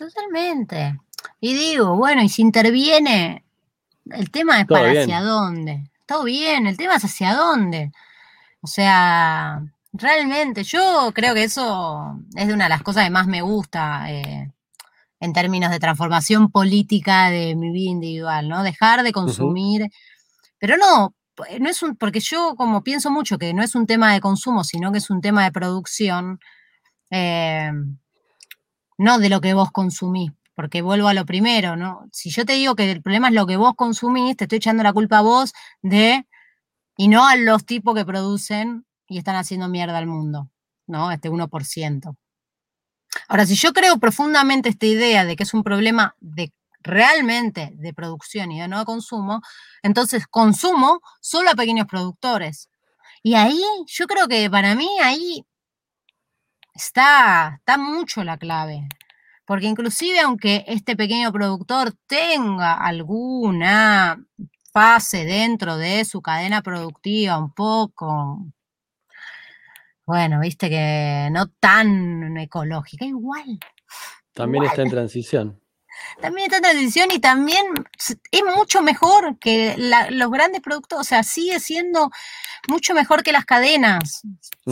Totalmente. 0.00 0.98
Y 1.40 1.52
digo, 1.52 1.94
bueno, 1.94 2.22
y 2.22 2.30
si 2.30 2.40
interviene, 2.40 3.44
el 4.06 4.30
tema 4.30 4.60
es 4.60 4.66
para 4.66 4.90
hacia 4.90 5.20
dónde. 5.20 5.90
Todo 6.06 6.24
bien, 6.24 6.66
el 6.66 6.78
tema 6.78 6.96
es 6.96 7.04
hacia 7.04 7.34
dónde. 7.34 7.92
O 8.62 8.66
sea, 8.66 9.62
realmente, 9.92 10.64
yo 10.64 11.10
creo 11.14 11.34
que 11.34 11.44
eso 11.44 12.18
es 12.34 12.48
de 12.48 12.54
una 12.54 12.64
de 12.64 12.70
las 12.70 12.82
cosas 12.82 13.04
que 13.04 13.10
más 13.10 13.26
me 13.26 13.42
gusta. 13.42 14.10
Eh, 14.10 14.50
en 15.20 15.34
términos 15.34 15.70
de 15.70 15.78
transformación 15.78 16.50
política 16.50 17.28
de 17.28 17.54
mi 17.54 17.70
vida 17.70 17.90
individual, 17.90 18.48
¿no? 18.48 18.62
Dejar 18.62 19.02
de 19.02 19.12
consumir, 19.12 19.90
pero 20.58 20.78
no, 20.78 21.14
no 21.58 21.68
es 21.68 21.82
un, 21.82 21.94
porque 21.96 22.20
yo 22.20 22.54
como 22.56 22.82
pienso 22.82 23.10
mucho 23.10 23.36
que 23.36 23.52
no 23.52 23.62
es 23.62 23.74
un 23.74 23.86
tema 23.86 24.14
de 24.14 24.20
consumo, 24.20 24.64
sino 24.64 24.92
que 24.92 24.96
es 24.96 25.10
un 25.10 25.20
tema 25.20 25.44
de 25.44 25.52
producción, 25.52 26.40
eh, 27.10 27.70
no 29.00 29.18
de 29.18 29.30
lo 29.30 29.40
que 29.40 29.54
vos 29.54 29.70
consumís, 29.72 30.30
porque 30.54 30.82
vuelvo 30.82 31.08
a 31.08 31.14
lo 31.14 31.24
primero, 31.24 31.74
¿no? 31.74 32.06
Si 32.12 32.28
yo 32.28 32.44
te 32.44 32.52
digo 32.52 32.76
que 32.76 32.90
el 32.90 33.00
problema 33.00 33.28
es 33.28 33.34
lo 33.34 33.46
que 33.46 33.56
vos 33.56 33.72
consumís, 33.74 34.36
te 34.36 34.44
estoy 34.44 34.58
echando 34.58 34.82
la 34.82 34.92
culpa 34.92 35.18
a 35.18 35.22
vos 35.22 35.54
de, 35.80 36.26
y 36.98 37.08
no 37.08 37.26
a 37.26 37.36
los 37.36 37.64
tipos 37.64 37.94
que 37.94 38.04
producen 38.04 38.84
y 39.08 39.16
están 39.16 39.36
haciendo 39.36 39.68
mierda 39.68 39.96
al 39.96 40.06
mundo, 40.06 40.50
¿no? 40.86 41.10
Este 41.12 41.30
1%. 41.30 42.14
Ahora, 43.26 43.46
si 43.46 43.54
yo 43.54 43.72
creo 43.72 43.96
profundamente 43.96 44.68
esta 44.68 44.84
idea 44.84 45.24
de 45.24 45.34
que 45.34 45.44
es 45.44 45.54
un 45.54 45.62
problema 45.62 46.14
de 46.20 46.52
realmente 46.82 47.72
de 47.76 47.94
producción 47.94 48.52
y 48.52 48.60
de 48.60 48.68
no 48.68 48.84
consumo, 48.84 49.40
entonces 49.82 50.26
consumo 50.26 51.00
solo 51.22 51.48
a 51.48 51.54
pequeños 51.54 51.86
productores. 51.86 52.68
Y 53.22 53.32
ahí, 53.34 53.62
yo 53.86 54.06
creo 54.06 54.28
que 54.28 54.50
para 54.50 54.74
mí 54.74 54.88
ahí 55.02 55.46
está, 56.74 57.56
está 57.58 57.78
mucho 57.78 58.24
la 58.24 58.36
clave. 58.38 58.88
Porque 59.44 59.66
inclusive 59.66 60.20
aunque 60.20 60.64
este 60.68 60.96
pequeño 60.96 61.32
productor 61.32 61.92
tenga 62.06 62.74
alguna 62.74 64.24
fase 64.72 65.24
dentro 65.24 65.76
de 65.76 66.04
su 66.04 66.22
cadena 66.22 66.62
productiva 66.62 67.38
un 67.38 67.52
poco 67.52 68.38
bueno, 70.10 70.40
viste 70.40 70.68
que 70.68 71.28
no 71.30 71.46
tan 71.60 72.36
ecológica, 72.36 73.04
igual. 73.04 73.60
También 74.32 74.64
está 74.64 74.82
en 74.82 74.90
transición. 74.90 75.60
También 76.20 76.52
está 76.52 76.70
en 76.70 77.10
y 77.12 77.18
también 77.18 77.66
es 77.96 78.42
mucho 78.56 78.82
mejor 78.82 79.38
que 79.38 79.74
los 80.10 80.30
grandes 80.30 80.60
productos, 80.60 81.00
o 81.00 81.04
sea, 81.04 81.22
sigue 81.22 81.60
siendo 81.60 82.10
mucho 82.68 82.94
mejor 82.94 83.22
que 83.22 83.32
las 83.32 83.44
cadenas. 83.44 84.22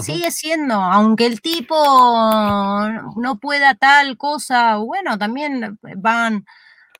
Sigue 0.00 0.30
siendo, 0.30 0.74
aunque 0.74 1.26
el 1.26 1.40
tipo 1.40 1.74
no 3.16 3.38
pueda 3.40 3.74
tal 3.74 4.16
cosa, 4.16 4.76
bueno, 4.76 5.18
también 5.18 5.78
van, 5.96 6.44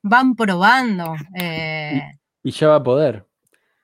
van 0.02 0.34
probando. 0.34 1.14
Eh. 1.34 2.02
y 2.42 2.50
ya 2.50 2.68
va 2.68 2.76
a 2.76 2.82
poder 2.82 3.27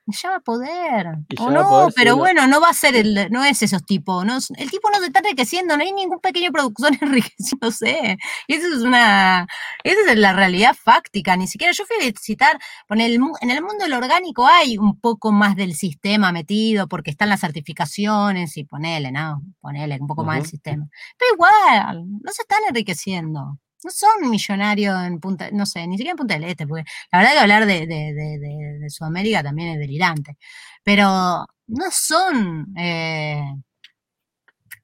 ya 0.07 0.29
va 0.29 0.35
a 0.37 0.39
poder. 0.39 1.07
O 1.39 1.49
no, 1.49 1.89
pero 1.95 2.15
bueno, 2.15 2.47
no 2.47 2.61
va 2.61 2.69
a 2.69 2.73
ser 2.73 2.95
el, 2.95 3.27
no 3.31 3.43
es 3.43 3.61
esos 3.63 3.83
tipos. 3.85 4.25
No, 4.25 4.37
el 4.57 4.69
tipo 4.69 4.89
no 4.91 4.99
se 4.99 5.07
está 5.07 5.19
enriqueciendo, 5.19 5.75
no 5.75 5.83
hay 5.83 5.91
ningún 5.91 6.19
pequeño 6.19 6.51
productor 6.51 6.91
enriqueciéndose. 7.01 8.17
Y 8.47 8.53
eso 8.53 8.67
es 8.67 8.81
una, 8.81 9.47
esa 9.83 10.11
es 10.11 10.17
la 10.17 10.33
realidad 10.33 10.75
fáctica. 10.75 11.35
Ni 11.35 11.47
siquiera 11.47 11.73
yo 11.73 11.85
fui 11.85 12.07
a 12.07 12.11
citar, 12.19 12.59
en 12.89 13.01
el, 13.01 13.19
en 13.41 13.51
el 13.51 13.61
mundo 13.61 13.83
del 13.83 13.93
orgánico 13.93 14.47
hay 14.47 14.77
un 14.77 14.99
poco 14.99 15.31
más 15.31 15.55
del 15.55 15.75
sistema 15.75 16.31
metido, 16.31 16.87
porque 16.87 17.11
están 17.11 17.29
las 17.29 17.41
certificaciones 17.41 18.57
y 18.57 18.63
ponele, 18.63 19.11
¿no? 19.11 19.41
Ponele 19.61 19.97
un 19.99 20.07
poco 20.07 20.23
más 20.23 20.37
del 20.37 20.47
sistema. 20.47 20.87
Pero 21.17 21.33
igual, 21.33 22.05
no 22.21 22.31
se 22.31 22.43
están 22.43 22.59
enriqueciendo 22.67 23.57
no 23.85 23.91
son 23.91 24.29
millonarios 24.29 24.99
en 25.05 25.19
Punta, 25.19 25.49
no 25.51 25.65
sé, 25.67 25.85
ni 25.85 25.95
siquiera 25.95 26.11
en 26.11 26.17
Punta 26.17 26.33
del 26.33 26.45
Este, 26.45 26.65
porque 26.65 26.83
la 27.11 27.19
verdad 27.19 27.33
que 27.33 27.39
hablar 27.39 27.65
de, 27.67 28.87
Sudamérica 28.89 29.43
también 29.43 29.69
es 29.69 29.79
delirante, 29.79 30.37
pero 30.83 31.45
no 31.67 31.85
son 31.91 32.73
eh, 32.77 33.43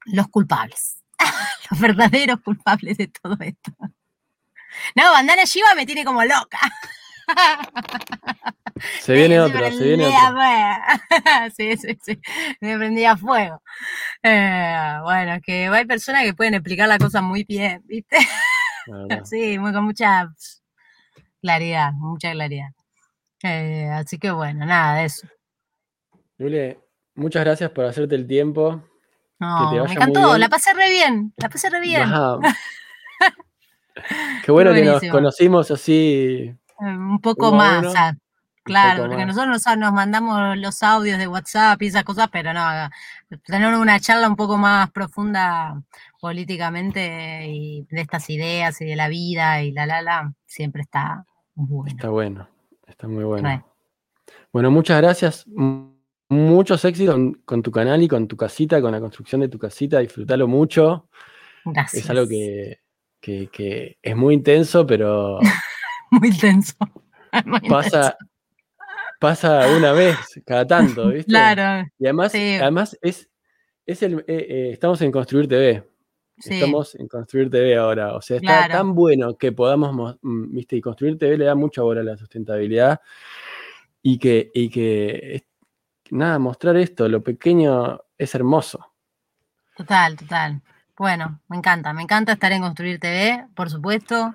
los 0.06 0.28
culpables, 0.28 0.98
los 1.70 1.80
verdaderos 1.80 2.40
culpables 2.44 2.96
de 2.96 3.08
todo 3.08 3.36
esto. 3.40 3.72
No, 4.94 5.10
Bandana 5.12 5.44
Shiva 5.44 5.74
me 5.74 5.84
tiene 5.84 6.04
como 6.04 6.22
loca. 6.22 6.60
Se 9.00 9.14
viene 9.14 9.40
otro, 9.40 9.70
se 9.70 9.84
viene 9.84 10.06
otro. 10.06 10.38
sí, 11.56 11.76
sí, 11.76 11.98
sí. 12.02 12.20
Me 12.60 12.76
prendía 12.78 13.16
fuego. 13.16 13.62
Eh, 14.22 14.98
bueno, 15.02 15.40
que 15.44 15.66
hay 15.66 15.86
personas 15.86 16.22
que 16.22 16.34
pueden 16.34 16.54
explicar 16.54 16.88
la 16.88 16.98
cosa 16.98 17.20
muy 17.20 17.44
bien, 17.44 17.82
¿viste? 17.84 18.16
Sí, 19.24 19.58
muy, 19.58 19.72
con 19.72 19.84
mucha 19.84 20.32
claridad, 21.40 21.92
mucha 21.92 22.32
claridad. 22.32 22.68
Eh, 23.42 23.88
así 23.92 24.18
que 24.18 24.30
bueno, 24.30 24.64
nada 24.64 24.98
de 24.98 25.04
eso. 25.06 25.26
Muchas 27.14 27.44
gracias 27.44 27.70
por 27.70 27.84
hacerte 27.84 28.14
el 28.14 28.26
tiempo. 28.26 28.82
No, 29.38 29.84
me 29.84 29.92
encantó, 29.92 30.38
la 30.38 30.48
pasé 30.48 30.72
re 30.72 30.88
bien, 30.88 31.32
la 31.36 31.48
pasé 31.48 31.68
re 31.68 31.80
bien. 31.80 32.08
Qué 34.44 34.52
bueno 34.52 34.72
que 34.72 34.84
nos 34.84 35.02
conocimos 35.10 35.70
así. 35.70 35.94
Eh, 35.94 36.56
un 36.78 37.20
poco 37.20 37.52
más, 37.52 37.84
claro, 38.62 39.08
porque 39.08 39.26
nosotros 39.26 39.62
nos, 39.76 39.92
mandamos 39.92 40.56
los 40.58 40.82
audios 40.82 41.18
de 41.18 41.26
WhatsApp 41.26 41.82
y 41.82 41.88
esas 41.88 42.04
cosas, 42.04 42.28
pero 42.30 42.52
no, 42.52 42.62
tener 43.44 43.74
una 43.74 44.00
charla 44.00 44.28
un 44.28 44.36
poco 44.36 44.56
más 44.56 44.90
profunda 44.90 45.82
políticamente 46.22 47.48
y 47.48 47.84
de 47.90 48.00
estas 48.00 48.30
ideas 48.30 48.80
y 48.80 48.84
de 48.84 48.94
la 48.94 49.08
vida 49.08 49.60
y 49.64 49.72
la 49.72 49.86
la 49.86 50.02
la, 50.02 50.32
siempre 50.46 50.82
está 50.82 51.26
bueno. 51.56 51.88
Está 51.88 52.10
bueno, 52.10 52.48
está 52.86 53.08
muy 53.08 53.24
bueno. 53.24 53.66
Bueno, 54.52 54.70
muchas 54.70 55.02
gracias. 55.02 55.44
Muchos 56.28 56.84
éxitos 56.84 57.18
con, 57.44 57.62
tu 57.64 57.72
canal 57.72 58.00
y 58.04 58.06
con 58.06 58.28
tu 58.28 58.36
casita, 58.36 58.80
con 58.80 58.92
la 58.92 59.00
construcción 59.00 59.40
de 59.40 59.48
tu 59.48 59.58
casita. 59.58 59.98
Disfrútalo 59.98 60.46
mucho. 60.46 61.08
Gracias. 61.64 62.04
Es 62.04 62.10
algo 62.10 62.28
que, 62.28 62.78
que, 63.20 63.98
es 64.00 64.16
muy 64.16 64.34
intenso, 64.34 64.86
pero. 64.86 65.40
muy 66.12 66.28
intenso. 66.28 66.76
pasa, 67.68 68.16
pasa 69.18 69.76
una 69.76 69.90
vez 69.90 70.16
cada 70.46 70.68
tanto, 70.68 71.08
¿viste? 71.10 71.32
Claro. 71.32 71.84
Y 71.98 72.04
además, 72.04 72.32
además 72.32 72.96
es, 73.02 73.28
es 73.86 74.04
el, 74.04 74.20
eh, 74.20 74.24
eh, 74.28 74.70
estamos 74.72 75.02
en 75.02 75.10
Construir 75.10 75.48
TV. 75.48 75.91
Estamos 76.44 76.94
en 76.94 77.08
Construir 77.08 77.50
TV 77.50 77.76
ahora. 77.76 78.14
O 78.14 78.20
sea, 78.20 78.36
está 78.36 78.68
tan 78.68 78.94
bueno 78.94 79.36
que 79.36 79.52
podamos, 79.52 80.16
mm, 80.22 80.54
viste, 80.54 80.76
y 80.76 80.80
Construir 80.80 81.18
TV 81.18 81.38
le 81.38 81.44
da 81.44 81.54
mucha 81.54 81.82
bola 81.82 82.00
a 82.00 82.04
la 82.04 82.16
sustentabilidad. 82.16 83.00
Y 84.02 84.18
que, 84.18 84.50
y 84.52 84.68
que 84.68 85.44
nada, 86.10 86.38
mostrar 86.38 86.76
esto, 86.76 87.08
lo 87.08 87.22
pequeño 87.22 88.00
es 88.18 88.34
hermoso. 88.34 88.86
Total, 89.76 90.16
total. 90.16 90.60
Bueno, 90.96 91.40
me 91.48 91.56
encanta, 91.56 91.92
me 91.92 92.02
encanta 92.02 92.32
estar 92.32 92.52
en 92.52 92.62
Construir 92.62 93.00
TV, 93.00 93.46
por 93.54 93.70
supuesto. 93.70 94.34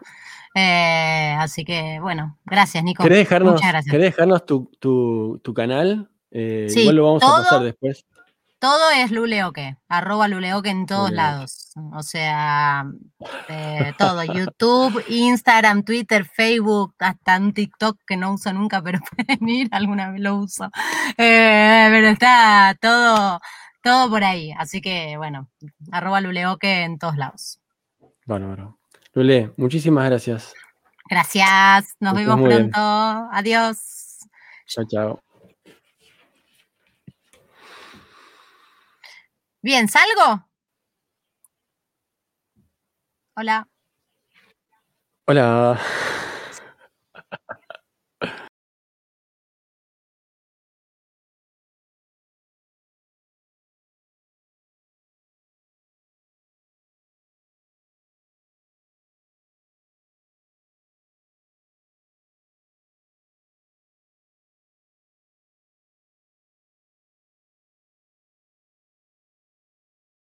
Eh, 0.55 1.35
así 1.37 1.63
que, 1.63 1.99
bueno, 2.01 2.37
gracias, 2.45 2.83
Nico. 2.83 3.03
¿Querés 3.03 3.19
dejarnos, 3.19 3.53
Muchas 3.53 3.69
gracias. 3.69 3.91
¿querés 3.91 4.15
dejarnos 4.15 4.45
tu, 4.45 5.53
canal? 5.55 6.09
Eh, 6.31 6.67
igual 6.75 6.95
lo 6.95 7.03
vamos 7.05 7.23
a 7.23 7.43
pasar 7.43 7.63
después. 7.63 8.05
Todo 8.59 8.89
es 8.89 9.11
Luleoque, 9.11 9.77
arroba 9.87 10.27
Luleoque 10.27 10.69
en 10.69 10.87
todos 10.87 11.11
lados. 11.11 11.71
O 11.93 12.01
sea, 12.01 12.85
eh, 13.49 13.93
todo, 13.99 14.23
YouTube, 14.23 15.03
Instagram, 15.07 15.83
Twitter, 15.83 16.25
Facebook, 16.25 16.95
hasta 16.97 17.37
un 17.37 17.53
TikTok 17.53 17.99
que 18.07 18.17
no 18.17 18.33
uso 18.33 18.51
nunca, 18.53 18.81
pero 18.81 18.99
pueden 19.15 19.47
ir, 19.47 19.69
alguna 19.71 20.11
vez 20.11 20.21
lo 20.21 20.37
uso. 20.37 20.71
pero 21.15 22.07
está 22.07 22.75
todo, 22.81 23.39
todo 23.83 24.09
por 24.09 24.23
ahí. 24.23 24.51
Así 24.57 24.81
que, 24.81 25.17
bueno, 25.17 25.49
arroba 25.91 26.19
Luleoque 26.19 26.83
en 26.83 26.97
todos 26.97 27.15
lados. 27.15 27.59
Bueno, 28.25 28.47
bueno. 28.47 28.79
Lule, 29.13 29.51
muchísimas 29.57 30.05
gracias. 30.05 30.53
Gracias. 31.09 31.95
Nos 31.99 32.13
vemos 32.13 32.41
pronto. 32.41 32.79
Adiós. 32.79 34.19
Chao, 34.67 34.85
chao. 34.85 35.26
Bien, 39.67 39.89
¿salgo? 39.89 40.47
Hola. 43.35 43.67
Hola. 45.25 45.77